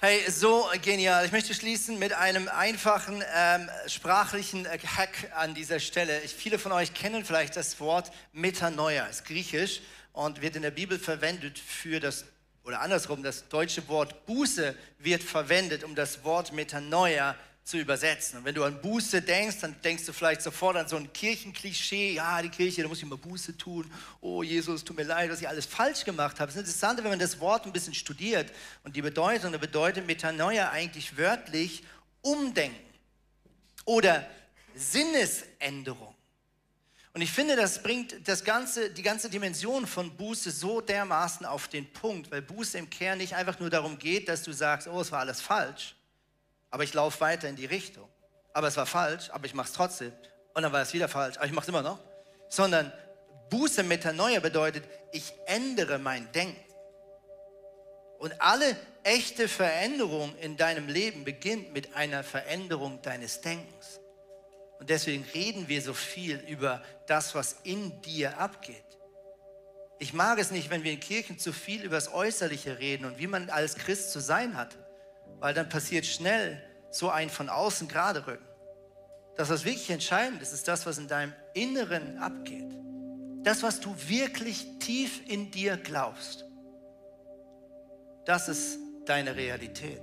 Hey, 0.08 0.22
so 0.30 0.68
genial. 0.84 1.26
Ich 1.26 1.32
möchte 1.32 1.56
schließen 1.56 1.98
mit 1.98 2.14
einem 2.14 2.48
einfachen 2.48 3.24
ähm, 3.36 3.68
sprachlichen 3.88 4.68
äh, 4.68 4.78
Hack 4.78 5.32
an 5.36 5.56
dieser 5.56 5.80
Stelle. 5.80 6.22
Ich, 6.22 6.32
viele 6.32 6.60
von 6.60 6.72
euch 6.74 6.94
kennen 6.94 7.26
vielleicht 7.26 7.56
das 7.56 7.80
Wort 7.80 8.12
Metanoia, 8.32 9.08
ist 9.08 9.26
griechisch 9.26 9.82
und 10.14 10.44
wird 10.44 10.58
in 10.58 10.62
der 10.62 10.70
Bibel 10.70 11.00
verwendet 11.00 11.58
für 11.58 12.00
das, 12.00 12.26
oder 12.64 12.82
andersrum, 12.82 13.24
das 13.24 13.48
deutsche 13.48 13.88
Wort 13.88 14.28
Buße 14.28 14.76
wird 15.00 15.24
verwendet, 15.24 15.84
um 15.84 15.96
das 15.96 16.24
Wort 16.24 16.54
Metanoia 16.54 17.36
zu 17.66 17.80
übersetzen. 17.80 18.38
Und 18.38 18.46
wenn 18.46 18.54
du 18.54 18.64
an 18.64 18.80
Buße 18.80 19.24
denkst, 19.24 19.58
dann 19.62 19.76
denkst 19.82 20.06
du 20.06 20.14
vielleicht 20.14 20.44
sofort 20.44 20.78
an 20.78 20.88
so 20.88 20.98
ein 20.98 21.12
Kirchenklischee, 21.12 22.14
ja, 22.14 22.40
die 22.44 22.50
Kirche, 22.50 22.84
da 22.84 22.88
muss 22.88 23.00
ich 23.00 23.04
immer 23.04 23.18
Buße 23.18 23.58
tun. 23.58 23.92
Oh 24.22 24.44
Jesus, 24.44 24.84
tut 24.84 24.96
mir 24.96 25.04
leid, 25.04 25.32
dass 25.32 25.42
ich 25.42 25.50
alles 25.50 25.66
falsch 25.66 26.06
gemacht 26.06 26.40
habe. 26.40 26.50
Es 26.50 26.56
ist 26.56 26.62
interessant, 26.62 27.04
wenn 27.04 27.10
man 27.10 27.18
das 27.18 27.40
Wort 27.40 27.66
ein 27.66 27.74
bisschen 27.74 27.96
studiert 27.96 28.52
und 28.84 28.96
die 28.96 29.02
Bedeutung, 29.02 29.52
da 29.52 29.58
bedeutet 29.58 30.06
Metanoia 30.06 30.70
eigentlich 30.70 31.18
wörtlich 31.18 31.84
umdenken 32.22 32.78
oder 33.84 34.28
Sinnesänderung. 34.76 36.14
Und 37.14 37.22
ich 37.22 37.32
finde, 37.32 37.56
das 37.56 37.82
bringt 37.82 38.28
das 38.28 38.44
ganze, 38.44 38.92
die 38.92 39.02
ganze 39.02 39.28
Dimension 39.28 39.88
von 39.88 40.16
Buße 40.16 40.52
so 40.52 40.82
dermaßen 40.82 41.48
auf 41.48 41.68
den 41.68 41.92
Punkt, 41.94 42.30
weil 42.30 42.44
Buße 42.44 42.78
im 42.78 42.92
Kern 42.92 43.18
nicht 43.18 43.34
einfach 43.34 43.60
nur 43.60 43.72
darum 43.72 43.98
geht, 43.98 44.30
dass 44.30 44.44
du 44.44 44.52
sagst, 44.52 44.88
oh, 44.88 45.02
es 45.02 45.12
war 45.12 45.22
alles 45.22 45.42
falsch, 45.42 45.96
aber 46.76 46.84
ich 46.84 46.94
laufe 46.94 47.22
weiter 47.22 47.48
in 47.48 47.56
die 47.56 47.68
Richtung. 47.68 48.06
Aber 48.52 48.68
es 48.68 48.76
war 48.76 48.86
falsch, 48.86 49.30
aber 49.30 49.46
ich 49.46 49.54
mache 49.54 49.68
es 49.68 49.72
trotzdem. 49.72 50.12
Und 50.54 50.64
dann 50.64 50.74
war 50.74 50.82
es 50.82 50.94
wieder 50.94 51.08
falsch, 51.08 51.38
aber 51.38 51.46
ich 51.46 51.54
mache 51.54 51.64
es 51.64 51.70
immer 51.70 51.82
noch. 51.82 52.00
Sondern 52.50 52.92
Buße 53.50 53.82
Metanoia 53.82 54.42
bedeutet, 54.42 54.84
ich 55.14 55.32
ändere 55.46 56.00
mein 56.00 56.30
Denken. 56.34 56.60
Und 58.20 58.42
alle 58.42 58.76
echte 59.04 59.48
Veränderung 59.48 60.38
in 60.40 60.58
deinem 60.58 60.90
Leben 60.90 61.24
beginnt 61.24 61.72
mit 61.72 61.96
einer 61.96 62.26
Veränderung 62.26 63.02
deines 63.02 63.40
Denkens. 63.40 64.02
Und 64.78 64.90
deswegen 64.90 65.24
reden 65.34 65.70
wir 65.70 65.82
so 65.82 65.94
viel 65.94 66.40
über 66.46 66.84
das, 67.08 67.36
was 67.36 67.56
in 67.64 68.02
dir 68.02 68.38
abgeht. 68.38 68.84
Ich 70.00 70.12
mag 70.12 70.40
es 70.40 70.52
nicht, 70.52 70.70
wenn 70.70 70.84
wir 70.84 70.92
in 70.92 71.00
Kirchen 71.00 71.40
zu 71.40 71.54
viel 71.54 71.84
über 71.84 71.96
das 71.96 72.12
Äußerliche 72.12 72.80
reden 72.80 73.06
und 73.06 73.18
wie 73.18 73.28
man 73.28 73.50
als 73.50 73.76
Christ 73.76 74.12
zu 74.12 74.20
sein 74.20 74.58
hat 74.58 74.76
weil 75.40 75.54
dann 75.54 75.70
passiert 75.70 76.06
schnell 76.06 76.62
so 76.92 77.10
ein 77.10 77.30
von 77.30 77.50
außen 77.50 77.88
gerade 77.88 78.26
Rücken. 78.26 78.46
Das, 79.36 79.50
was 79.50 79.66
wirklich 79.66 79.90
entscheidend 79.90 80.42
ist, 80.42 80.54
ist 80.54 80.68
das, 80.68 80.86
was 80.86 80.98
in 80.98 81.08
deinem 81.08 81.34
Inneren 81.54 82.18
abgeht. 82.20 82.72
Das, 83.44 83.64
was 83.64 83.80
du 83.80 83.96
wirklich 84.08 84.66
tief 84.80 85.22
in 85.28 85.52
dir 85.52 85.78
glaubst. 85.78 86.46
Das 88.26 88.48
ist 88.48 88.80
deine 89.06 89.36
Realität. 89.36 90.02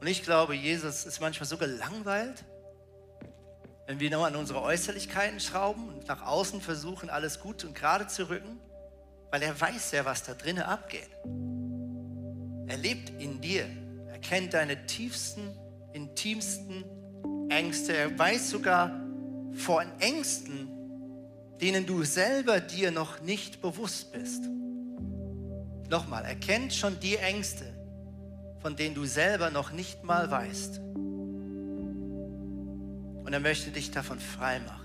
Und 0.00 0.06
ich 0.08 0.22
glaube, 0.22 0.54
Jesus 0.54 1.06
ist 1.06 1.20
manchmal 1.20 1.48
so 1.48 1.56
gelangweilt, 1.56 2.44
wenn 3.86 4.00
wir 4.00 4.10
nur 4.10 4.26
an 4.26 4.36
unsere 4.36 4.60
Äußerlichkeiten 4.62 5.40
schrauben 5.40 5.88
und 5.88 6.08
nach 6.08 6.26
außen 6.26 6.60
versuchen, 6.60 7.08
alles 7.08 7.40
gut 7.40 7.64
und 7.64 7.74
gerade 7.74 8.06
zu 8.06 8.28
rücken, 8.28 8.60
weil 9.30 9.42
er 9.42 9.58
weiß 9.58 9.92
ja, 9.92 10.04
was 10.04 10.22
da 10.22 10.34
drinnen 10.34 10.62
abgeht. 10.62 11.08
Er 12.66 12.76
lebt 12.76 13.10
in 13.20 13.40
dir. 13.40 13.66
Er 14.10 14.18
kennt 14.18 14.54
deine 14.54 14.86
tiefsten, 14.86 15.50
intimsten 15.92 16.84
Ängste. 17.48 17.96
Er 17.96 18.18
weiß 18.18 18.50
sogar 18.50 18.90
vor 19.52 19.84
Ängsten, 20.00 20.68
denen 21.60 21.86
du 21.86 22.02
selber 22.04 22.60
dir 22.60 22.90
noch 22.90 23.20
nicht 23.22 23.62
bewusst 23.62 24.12
bist. 24.12 24.44
Nochmal, 25.90 26.24
er 26.24 26.34
kennt 26.34 26.72
schon 26.72 26.98
die 27.00 27.16
Ängste, 27.16 27.64
von 28.60 28.74
denen 28.74 28.94
du 28.94 29.04
selber 29.04 29.50
noch 29.50 29.70
nicht 29.72 30.02
mal 30.02 30.30
weißt. 30.30 30.80
Und 33.24 33.32
er 33.32 33.40
möchte 33.40 33.70
dich 33.70 33.90
davon 33.90 34.18
frei 34.18 34.60
machen. 34.60 34.84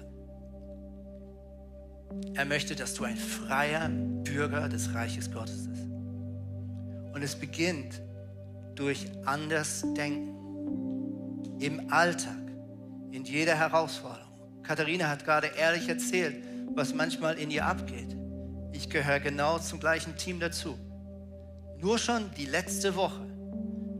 Er 2.35 2.45
möchte, 2.45 2.75
dass 2.75 2.93
du 2.93 3.03
ein 3.03 3.17
freier 3.17 3.89
Bürger 3.89 4.67
des 4.69 4.93
Reiches 4.93 5.31
Gottes 5.31 5.67
bist. 5.67 5.78
Und 7.13 7.21
es 7.23 7.35
beginnt 7.35 8.01
durch 8.75 9.05
anders 9.25 9.83
Denken 9.95 10.35
im 11.59 11.91
Alltag, 11.91 12.37
in 13.11 13.25
jeder 13.25 13.55
Herausforderung. 13.55 14.29
Katharina 14.63 15.09
hat 15.09 15.25
gerade 15.25 15.47
ehrlich 15.47 15.89
erzählt, 15.89 16.43
was 16.75 16.93
manchmal 16.93 17.37
in 17.37 17.51
ihr 17.51 17.65
abgeht. 17.65 18.15
Ich 18.71 18.89
gehöre 18.89 19.19
genau 19.19 19.59
zum 19.59 19.79
gleichen 19.79 20.15
Team 20.15 20.39
dazu. 20.39 20.77
Nur 21.77 21.97
schon 21.97 22.29
die 22.37 22.45
letzte 22.45 22.95
Woche 22.95 23.25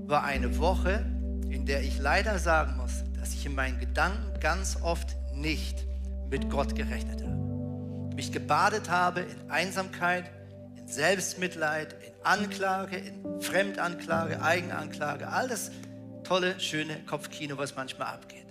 war 0.06 0.24
eine 0.24 0.58
Woche, 0.58 1.06
in 1.50 1.66
der 1.66 1.82
ich 1.82 2.00
leider 2.00 2.40
sagen 2.40 2.78
muss, 2.78 3.04
dass 3.18 3.34
ich 3.34 3.46
in 3.46 3.56
meinen 3.56 3.80
Gedanken 3.80 4.40
ganz 4.40 4.78
oft 4.82 5.16
nicht 5.34 5.86
mit 6.30 6.50
Gott 6.50 6.76
gerechnet 6.76 7.24
habe. 7.24 8.16
Mich 8.16 8.32
gebadet 8.32 8.90
habe 8.90 9.22
in 9.22 9.50
Einsamkeit, 9.50 10.26
in 10.28 10.39
Selbstmitleid, 10.90 11.94
in 11.94 12.14
Anklage, 12.24 12.98
in 12.98 13.42
Fremdanklage, 13.42 14.42
Eigenanklage, 14.42 15.28
all 15.28 15.48
das 15.48 15.72
tolle, 16.24 16.60
schöne 16.60 16.98
Kopfkino, 17.06 17.58
was 17.58 17.76
manchmal 17.76 18.08
abgeht. 18.08 18.48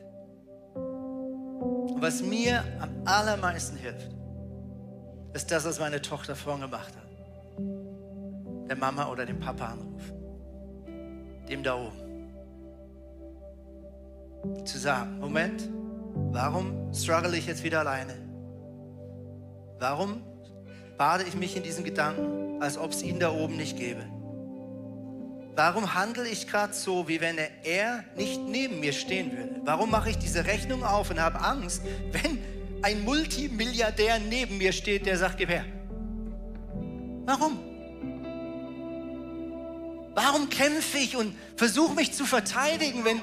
Und 0.75 2.01
was 2.01 2.23
mir 2.23 2.63
am 2.81 2.91
allermeisten 3.05 3.77
hilft, 3.77 4.09
ist 5.35 5.51
das, 5.51 5.65
was 5.65 5.81
meine 5.81 6.01
Tochter 6.01 6.37
vorhin 6.37 6.63
gemacht 6.63 6.95
hat. 6.95 7.09
Der 8.69 8.77
Mama 8.77 9.09
oder 9.09 9.27
dem 9.27 9.41
Papa 9.41 9.73
anrufen. 9.73 10.13
Dem 11.49 11.65
da 11.65 11.75
oben. 11.75 11.99
Zu 14.65 14.79
sagen, 14.79 15.19
Moment, 15.19 15.69
warum 16.15 16.95
struggle 16.95 17.37
ich 17.37 17.47
jetzt 17.47 17.65
wieder 17.65 17.81
alleine? 17.81 18.15
Warum 19.81 20.23
bade 20.99 21.25
ich 21.27 21.35
mich 21.35 21.57
in 21.57 21.63
diesen 21.63 21.85
Gedanken, 21.85 22.61
als 22.61 22.77
ob 22.77 22.91
es 22.91 23.03
ihn 23.03 23.21
da 23.21 23.31
oben 23.31 23.57
nicht 23.57 23.79
gäbe? 23.79 24.05
Warum 25.55 25.95
handle 25.95 26.29
ich 26.29 26.47
gerade 26.47 26.75
so, 26.75 27.09
wie 27.09 27.21
wenn 27.21 27.37
er 27.65 28.05
nicht 28.17 28.41
neben 28.41 28.81
mir 28.81 28.93
stehen 28.93 29.33
würde? 29.33 29.61
Warum 29.65 29.91
mache 29.91 30.11
ich 30.11 30.19
diese 30.19 30.45
Rechnung 30.45 30.85
auf 30.85 31.11
und 31.11 31.21
habe 31.21 31.41
Angst, 31.41 31.83
wenn 32.13 32.39
ein 32.83 33.05
Multimilliardär 33.05 34.19
neben 34.19 34.59
mir 34.59 34.73
steht, 34.73 35.07
der 35.07 35.17
sagt, 35.17 35.39
gib 35.39 35.49
her? 35.49 35.65
Warum? 37.25 37.59
Warum 40.15 40.49
kämpfe 40.49 40.99
ich 40.99 41.17
und 41.17 41.35
versuche 41.57 41.95
mich 41.95 42.13
zu 42.13 42.25
verteidigen, 42.25 43.05
wenn 43.05 43.21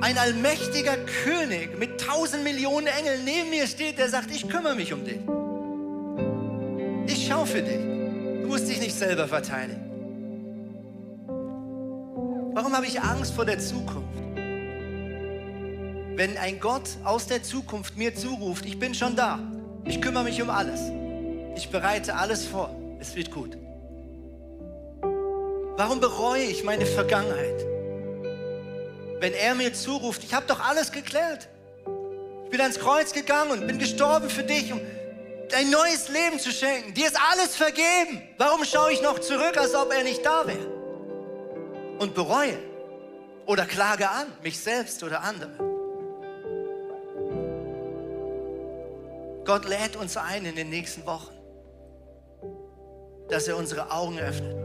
ein 0.00 0.18
allmächtiger 0.18 0.96
König 1.24 1.78
mit 1.78 2.00
tausend 2.00 2.42
Millionen 2.42 2.86
Engeln 2.86 3.24
neben 3.24 3.50
mir 3.50 3.66
steht, 3.66 3.98
der 3.98 4.08
sagt, 4.08 4.30
ich 4.30 4.48
kümmere 4.48 4.74
mich 4.74 4.92
um 4.92 5.04
dich? 5.04 5.20
Ich 7.30 7.36
schaue 7.36 7.46
für 7.46 7.62
dich. 7.62 7.78
Du 8.42 8.48
musst 8.48 8.68
dich 8.68 8.80
nicht 8.80 8.98
selber 8.98 9.28
verteidigen. 9.28 9.80
Warum 12.52 12.76
habe 12.76 12.86
ich 12.86 13.00
Angst 13.00 13.34
vor 13.34 13.44
der 13.44 13.60
Zukunft? 13.60 14.18
Wenn 16.16 16.36
ein 16.38 16.58
Gott 16.58 16.88
aus 17.04 17.28
der 17.28 17.44
Zukunft 17.44 17.96
mir 17.96 18.16
zuruft, 18.16 18.66
ich 18.66 18.80
bin 18.80 18.96
schon 18.96 19.14
da, 19.14 19.38
ich 19.84 20.02
kümmere 20.02 20.24
mich 20.24 20.42
um 20.42 20.50
alles, 20.50 20.80
ich 21.54 21.70
bereite 21.70 22.16
alles 22.16 22.46
vor, 22.46 22.74
es 22.98 23.14
wird 23.14 23.30
gut. 23.30 23.56
Warum 25.76 26.00
bereue 26.00 26.42
ich 26.42 26.64
meine 26.64 26.84
Vergangenheit? 26.84 27.64
Wenn 29.20 29.34
er 29.34 29.54
mir 29.54 29.72
zuruft, 29.72 30.24
ich 30.24 30.34
habe 30.34 30.46
doch 30.48 30.58
alles 30.58 30.90
geklärt. 30.90 31.48
Ich 32.46 32.50
bin 32.50 32.60
ans 32.60 32.80
Kreuz 32.80 33.12
gegangen 33.12 33.52
und 33.52 33.68
bin 33.68 33.78
gestorben 33.78 34.28
für 34.28 34.42
dich. 34.42 34.72
Und 34.72 34.80
ein 35.54 35.70
neues 35.70 36.08
Leben 36.08 36.38
zu 36.38 36.50
schenken. 36.50 36.94
Dir 36.94 37.06
ist 37.06 37.18
alles 37.30 37.56
vergeben. 37.56 38.22
Warum 38.38 38.64
schaue 38.64 38.92
ich 38.92 39.02
noch 39.02 39.18
zurück, 39.18 39.56
als 39.56 39.74
ob 39.74 39.92
er 39.92 40.02
nicht 40.02 40.24
da 40.24 40.46
wäre? 40.46 40.66
Und 41.98 42.14
bereue 42.14 42.58
oder 43.46 43.66
klage 43.66 44.08
an, 44.08 44.26
mich 44.42 44.58
selbst 44.58 45.02
oder 45.02 45.22
andere. 45.22 45.50
Gott 49.44 49.68
lädt 49.68 49.96
uns 49.96 50.16
ein 50.16 50.44
in 50.44 50.54
den 50.54 50.70
nächsten 50.70 51.04
Wochen, 51.06 51.34
dass 53.28 53.48
er 53.48 53.56
unsere 53.56 53.90
Augen 53.90 54.18
öffnet 54.18 54.56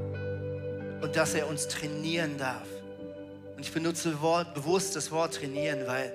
und 1.01 1.15
dass 1.15 1.33
er 1.33 1.47
uns 1.47 1.67
trainieren 1.67 2.37
darf. 2.37 2.67
Und 3.55 3.61
ich 3.61 3.71
benutze 3.71 4.09
bewusst 4.53 4.95
das 4.95 5.11
Wort 5.11 5.35
trainieren, 5.35 5.87
weil 5.87 6.13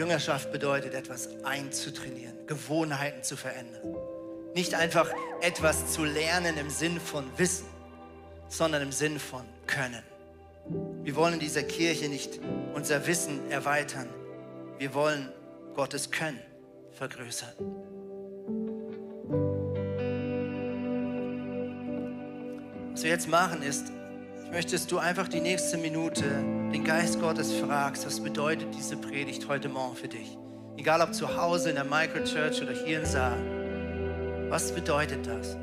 Jüngerschaft 0.00 0.50
bedeutet, 0.50 0.94
etwas 0.94 1.28
einzutrainieren, 1.44 2.46
Gewohnheiten 2.46 3.22
zu 3.22 3.36
verändern. 3.36 3.82
Nicht 4.54 4.72
einfach 4.72 5.10
etwas 5.42 5.92
zu 5.92 6.04
lernen 6.04 6.56
im 6.56 6.70
Sinn 6.70 6.98
von 6.98 7.26
Wissen, 7.36 7.66
sondern 8.48 8.80
im 8.80 8.92
Sinn 8.92 9.18
von 9.18 9.44
Können. 9.66 10.02
Wir 11.02 11.14
wollen 11.16 11.34
in 11.34 11.40
dieser 11.40 11.64
Kirche 11.64 12.08
nicht 12.08 12.40
unser 12.72 13.06
Wissen 13.06 13.50
erweitern. 13.50 14.08
Wir 14.78 14.94
wollen 14.94 15.30
Gottes 15.74 16.10
Können 16.10 16.40
vergrößern. 16.92 17.52
Was 22.92 23.02
wir 23.02 23.10
jetzt 23.10 23.28
machen 23.28 23.62
ist, 23.62 23.92
Ich 24.50 24.56
möchte, 24.56 24.72
dass 24.72 24.88
du 24.88 24.98
einfach 24.98 25.28
die 25.28 25.40
nächste 25.40 25.78
Minute 25.78 26.24
den 26.24 26.82
Geist 26.82 27.20
Gottes 27.20 27.52
fragst, 27.52 28.04
was 28.04 28.18
bedeutet 28.18 28.66
diese 28.76 28.96
Predigt 28.96 29.46
heute 29.46 29.68
Morgen 29.68 29.94
für 29.94 30.08
dich? 30.08 30.36
Egal 30.76 31.02
ob 31.02 31.14
zu 31.14 31.36
Hause 31.36 31.68
in 31.68 31.76
der 31.76 31.84
Microchurch 31.84 32.60
oder 32.60 32.72
hier 32.72 32.98
im 32.98 33.06
Saal. 33.06 33.38
Was 34.48 34.72
bedeutet 34.72 35.24
das? 35.24 35.54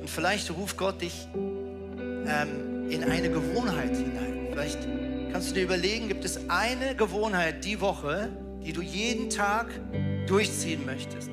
Und 0.00 0.10
vielleicht 0.10 0.50
ruft 0.50 0.78
Gott 0.78 1.00
dich 1.00 1.28
ähm, 1.36 2.90
in 2.90 3.04
eine 3.04 3.30
Gewohnheit 3.30 3.94
hinein. 3.96 4.48
Vielleicht 4.50 4.80
kannst 5.30 5.50
du 5.50 5.54
dir 5.54 5.62
überlegen, 5.62 6.08
gibt 6.08 6.24
es 6.24 6.50
eine 6.50 6.96
Gewohnheit 6.96 7.64
die 7.64 7.80
Woche, 7.80 8.30
die 8.64 8.72
du 8.72 8.82
jeden 8.82 9.30
Tag 9.30 9.68
durchziehen 10.26 10.84
möchtest, 10.84 11.30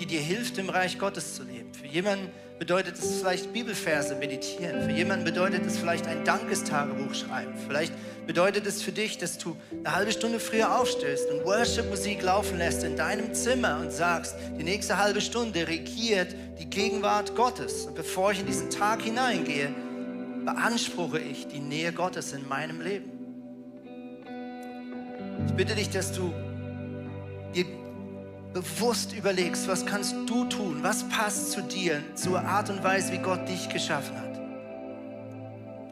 die 0.00 0.06
dir 0.06 0.20
hilft, 0.20 0.58
im 0.58 0.68
Reich 0.68 0.98
Gottes 0.98 1.36
zu 1.36 1.44
leben. 1.44 1.72
Für 1.72 1.86
jemanden 1.86 2.28
bedeutet 2.60 2.98
es 2.98 3.20
vielleicht 3.20 3.54
Bibelverse 3.54 4.14
meditieren. 4.16 4.82
Für 4.82 4.94
jemanden 4.94 5.24
bedeutet 5.24 5.64
es 5.64 5.78
vielleicht 5.78 6.06
ein 6.06 6.24
Dankestagebuch 6.26 7.14
schreiben. 7.14 7.54
Vielleicht 7.66 7.94
bedeutet 8.26 8.66
es 8.66 8.82
für 8.82 8.92
dich, 8.92 9.16
dass 9.16 9.38
du 9.38 9.56
eine 9.72 9.96
halbe 9.96 10.12
Stunde 10.12 10.38
früher 10.38 10.78
aufstehst 10.78 11.30
und 11.30 11.42
Worship-Musik 11.46 12.22
laufen 12.22 12.58
lässt 12.58 12.84
in 12.84 12.96
deinem 12.96 13.32
Zimmer 13.32 13.80
und 13.80 13.90
sagst, 13.90 14.36
die 14.58 14.62
nächste 14.62 14.98
halbe 14.98 15.22
Stunde 15.22 15.66
regiert 15.66 16.34
die 16.58 16.68
Gegenwart 16.68 17.34
Gottes. 17.34 17.86
Und 17.86 17.94
bevor 17.94 18.32
ich 18.32 18.40
in 18.40 18.46
diesen 18.46 18.68
Tag 18.68 19.00
hineingehe, 19.00 19.74
beanspruche 20.44 21.18
ich 21.18 21.48
die 21.48 21.60
Nähe 21.60 21.94
Gottes 21.94 22.34
in 22.34 22.46
meinem 22.46 22.82
Leben. 22.82 23.10
Ich 25.46 25.54
bitte 25.54 25.74
dich, 25.74 25.88
dass 25.88 26.12
du 26.12 26.30
dir 27.54 27.79
bewusst 28.52 29.12
überlegst, 29.12 29.68
was 29.68 29.86
kannst 29.86 30.14
du 30.26 30.44
tun, 30.44 30.78
was 30.82 31.08
passt 31.08 31.52
zu 31.52 31.62
dir, 31.62 32.02
zur 32.14 32.40
Art 32.40 32.68
und 32.70 32.82
Weise, 32.82 33.12
wie 33.12 33.18
Gott 33.18 33.48
dich 33.48 33.68
geschaffen 33.68 34.16
hat. 34.16 34.40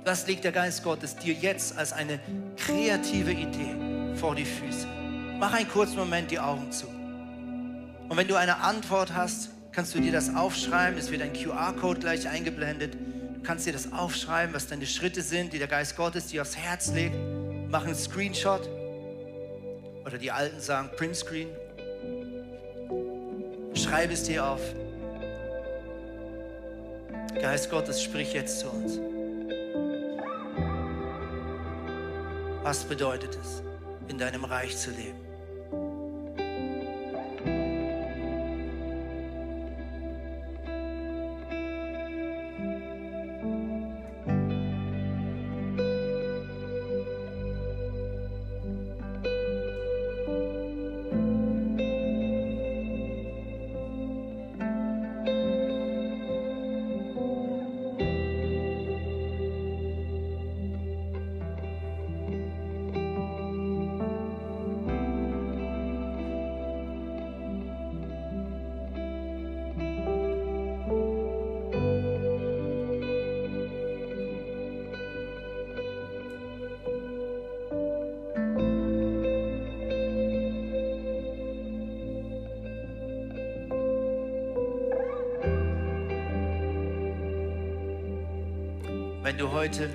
Was 0.04 0.26
legt 0.26 0.44
der 0.44 0.52
Geist 0.52 0.82
Gottes 0.82 1.16
dir 1.16 1.34
jetzt 1.34 1.76
als 1.76 1.92
eine 1.92 2.18
kreative 2.56 3.32
Idee 3.32 4.16
vor 4.16 4.34
die 4.34 4.44
Füße? 4.44 4.86
Mach 5.38 5.52
einen 5.52 5.68
kurzen 5.68 5.96
Moment 5.96 6.30
die 6.30 6.40
Augen 6.40 6.72
zu. 6.72 6.86
Und 6.86 8.16
wenn 8.16 8.26
du 8.26 8.34
eine 8.34 8.56
Antwort 8.58 9.14
hast, 9.14 9.50
kannst 9.70 9.94
du 9.94 10.00
dir 10.00 10.10
das 10.10 10.34
aufschreiben. 10.34 10.98
Es 10.98 11.10
wird 11.10 11.22
ein 11.22 11.32
QR-Code 11.32 12.00
gleich 12.00 12.26
eingeblendet. 12.26 12.94
Du 12.94 13.42
kannst 13.42 13.66
dir 13.66 13.72
das 13.72 13.92
aufschreiben, 13.92 14.54
was 14.54 14.66
deine 14.66 14.86
Schritte 14.86 15.22
sind, 15.22 15.52
die 15.52 15.58
der 15.58 15.68
Geist 15.68 15.96
Gottes 15.96 16.28
dir 16.28 16.42
aufs 16.42 16.56
Herz 16.56 16.90
legt. 16.92 17.14
Mach 17.68 17.84
einen 17.84 17.94
Screenshot. 17.94 18.68
Oder 20.04 20.18
die 20.18 20.32
Alten 20.32 20.58
sagen 20.60 20.88
Printscreen 20.96 21.48
Schreib 23.74 24.10
es 24.10 24.24
dir 24.24 24.44
auf. 24.44 24.60
Geist 27.40 27.70
Gottes, 27.70 28.02
sprich 28.02 28.32
jetzt 28.32 28.60
zu 28.60 28.68
uns. 28.68 28.98
Was 32.62 32.84
bedeutet 32.84 33.38
es, 33.40 33.62
in 34.08 34.18
deinem 34.18 34.44
Reich 34.44 34.76
zu 34.76 34.90
leben? 34.90 35.27
Wenn 89.38 89.46
du 89.46 89.52
heute 89.52 89.88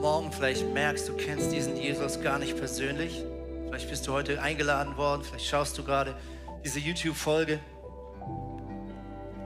Morgen 0.00 0.32
vielleicht 0.32 0.66
merkst, 0.72 1.06
du 1.06 1.12
kennst 1.12 1.52
diesen 1.52 1.76
Jesus 1.76 2.18
gar 2.22 2.38
nicht 2.38 2.56
persönlich, 2.56 3.22
vielleicht 3.66 3.90
bist 3.90 4.06
du 4.06 4.12
heute 4.14 4.40
eingeladen 4.40 4.96
worden, 4.96 5.22
vielleicht 5.22 5.44
schaust 5.44 5.76
du 5.76 5.84
gerade 5.84 6.16
diese 6.64 6.78
YouTube-Folge, 6.78 7.60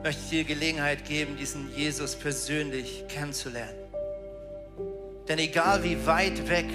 möchte 0.05 0.23
ich 0.23 0.31
dir 0.31 0.45
Gelegenheit 0.45 1.05
geben, 1.05 1.37
diesen 1.37 1.75
Jesus 1.75 2.15
persönlich 2.15 3.03
kennenzulernen. 3.09 3.75
Denn 5.27 5.41
egal 5.41 5.83
wie 5.83 6.07
weit 6.07 6.49
weg 6.49 6.67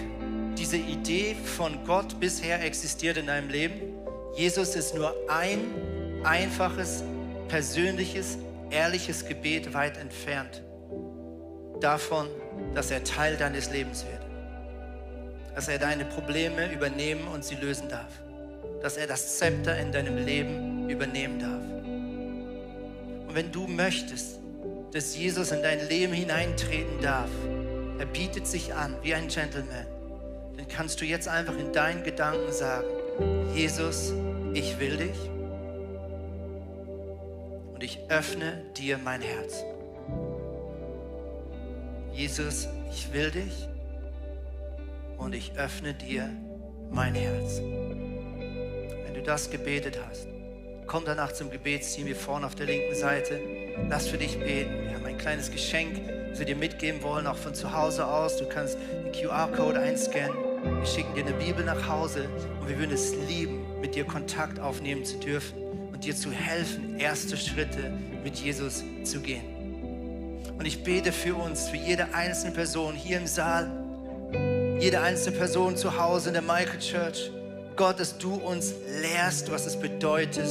diese 0.58 0.76
Idee 0.76 1.34
von 1.34 1.86
Gott 1.86 2.20
bisher 2.20 2.62
existiert 2.62 3.16
in 3.16 3.28
deinem 3.28 3.48
Leben, 3.48 3.80
Jesus 4.36 4.76
ist 4.76 4.94
nur 4.96 5.16
ein 5.30 5.62
einfaches, 6.26 7.06
persönliches, 7.48 8.38
ehrliches 8.70 9.26
Gebet 9.26 9.74
weit 9.74 9.96
entfernt 9.96 10.62
davon, 11.80 12.28
dass 12.74 12.92
er 12.92 13.04
Teil 13.04 13.38
deines 13.38 13.72
Lebens 13.72 14.06
wird. 14.06 14.22
Dass 15.56 15.68
er 15.68 15.80
deine 15.80 16.06
Probleme 16.06 16.72
übernehmen 16.72 17.28
und 17.28 17.44
sie 17.44 17.56
lösen 17.56 17.90
darf. 17.90 18.12
Dass 18.82 18.98
er 18.98 19.08
das 19.08 19.38
Zepter 19.38 19.78
in 19.78 19.92
deinem 19.92 20.18
Leben 20.18 20.90
übernehmen 20.90 21.40
darf. 21.40 23.28
Und 23.28 23.36
wenn 23.36 23.52
du 23.52 23.68
möchtest, 23.68 24.40
dass 24.94 25.16
Jesus 25.18 25.52
in 25.52 25.62
dein 25.62 25.88
Leben 25.88 26.14
hineintreten 26.14 27.02
darf, 27.02 27.30
er 28.00 28.06
bietet 28.06 28.48
sich 28.48 28.74
an 28.74 28.96
wie 29.02 29.14
ein 29.14 29.28
Gentleman, 29.28 29.88
dann 30.56 30.68
kannst 30.68 31.02
du 31.02 31.06
jetzt 31.06 31.28
einfach 31.28 31.58
in 31.58 31.74
deinen 31.74 32.04
Gedanken 32.04 32.52
sagen, 32.52 32.88
Jesus, 33.54 34.14
ich 34.54 34.80
will 34.80 34.98
dich 34.98 35.30
und 37.74 37.84
ich 37.84 38.00
öffne 38.10 38.64
dir 38.76 38.98
mein 38.98 39.22
Herz. 39.22 39.64
Jesus, 42.18 42.68
ich 42.92 43.14
will 43.14 43.30
dich 43.30 43.68
und 45.20 45.36
ich 45.36 45.52
öffne 45.56 45.94
dir 45.94 46.28
mein 46.90 47.14
Herz. 47.14 47.60
Wenn 47.60 49.14
du 49.14 49.22
das 49.22 49.52
gebetet 49.52 50.00
hast, 50.04 50.26
komm 50.88 51.06
danach 51.06 51.32
zum 51.32 51.52
Gebetsteam 51.52 52.08
hier 52.08 52.16
vorne 52.16 52.48
auf 52.48 52.56
der 52.56 52.66
linken 52.66 52.96
Seite. 52.96 53.40
Lass 53.88 54.08
für 54.08 54.18
dich 54.18 54.40
beten. 54.40 54.72
Wir 54.86 54.96
haben 54.96 55.06
ein 55.06 55.20
kleines 55.20 55.52
Geschenk, 55.52 56.02
das 56.32 56.40
wir 56.40 56.48
dir 56.48 56.56
mitgeben 56.56 57.04
wollen, 57.04 57.28
auch 57.28 57.38
von 57.38 57.54
zu 57.54 57.72
Hause 57.72 58.08
aus. 58.08 58.38
Du 58.38 58.50
kannst 58.50 58.80
den 58.80 59.12
QR-Code 59.12 59.80
einscannen. 59.80 60.36
Wir 60.64 60.88
schicken 60.88 61.14
dir 61.14 61.24
eine 61.24 61.36
Bibel 61.36 61.64
nach 61.64 61.88
Hause 61.88 62.28
und 62.60 62.68
wir 62.68 62.80
würden 62.80 62.94
es 62.94 63.14
lieben, 63.30 63.80
mit 63.80 63.94
dir 63.94 64.06
Kontakt 64.06 64.60
aufnehmen 64.60 65.06
zu 65.06 65.20
dürfen 65.20 65.62
und 65.94 66.04
dir 66.04 66.16
zu 66.16 66.32
helfen, 66.32 67.00
erste 67.00 67.38
Schritte 67.38 67.92
mit 68.24 68.38
Jesus 68.38 68.84
zu 69.04 69.20
gehen. 69.20 69.57
Und 70.58 70.66
ich 70.66 70.84
bete 70.84 71.12
für 71.12 71.36
uns, 71.36 71.70
für 71.70 71.78
jede 71.78 72.14
einzelne 72.14 72.52
Person 72.52 72.96
hier 72.96 73.18
im 73.18 73.28
Saal, 73.28 73.70
jede 74.80 75.02
einzelne 75.02 75.38
Person 75.38 75.78
zu 75.78 75.98
Hause 75.98 76.30
in 76.30 76.34
der 76.34 76.42
Michael 76.42 76.80
Church. 76.80 77.32
Gott, 77.76 78.00
dass 78.00 78.18
du 78.18 78.34
uns 78.34 78.74
lehrst, 79.02 79.52
was 79.52 79.66
es 79.66 79.80
bedeutet, 79.80 80.50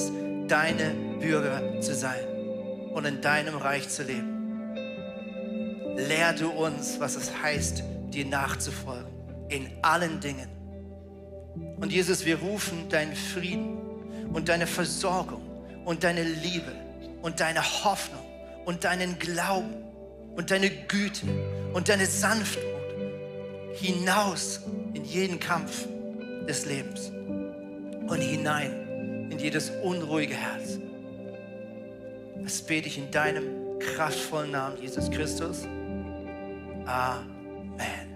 deine 0.49 0.95
Bürger 1.21 1.81
zu 1.81 1.95
sein 1.95 2.25
und 2.93 3.05
in 3.05 3.21
deinem 3.21 3.57
Reich 3.57 3.89
zu 3.89 4.05
leben. 4.05 4.75
Lehr 5.97 6.33
du 6.35 6.51
uns, 6.51 7.01
was 7.01 7.17
es 7.17 7.31
heißt, 7.43 7.83
dir 8.13 8.27
nachzufolgen 8.27 9.17
in 9.49 9.71
allen 9.83 10.21
Dingen. 10.21 10.49
Und 11.79 11.93
Jesus, 11.93 12.25
wir 12.25 12.39
rufen 12.39 12.89
deinen 12.89 13.15
Frieden 13.15 13.79
und 14.33 14.49
deine 14.49 14.67
Versorgung 14.67 15.43
und 15.85 16.05
deine 16.05 16.23
Liebe 16.23 16.73
und 17.23 17.41
deine 17.41 17.63
Hoffnung 17.63 18.25
und 18.65 18.85
deinen 18.85 19.19
Glauben 19.19 19.86
und 20.37 20.51
deine 20.51 20.71
Güte 20.71 21.27
und 21.73 21.89
deine 21.89 22.07
Sanftmut 22.07 22.65
hinaus 23.75 24.61
in 24.95 25.05
jeden 25.05 25.41
Kampf 25.41 25.87
des 26.49 26.67
Lebens 26.67 27.11
und 28.09 28.21
hinein 28.21 29.29
in 29.31 29.39
jedes 29.39 29.71
unruhige 29.83 30.35
Herz. 30.35 30.79
Das 32.43 32.63
bete 32.63 32.87
ich 32.89 32.99
in 32.99 33.11
deinem 33.11 33.79
kraftvollen 33.79 34.53
Namen, 34.53 34.81
Jesus 34.81 35.11
Christus. 35.11 35.65
Amen. 36.87 38.16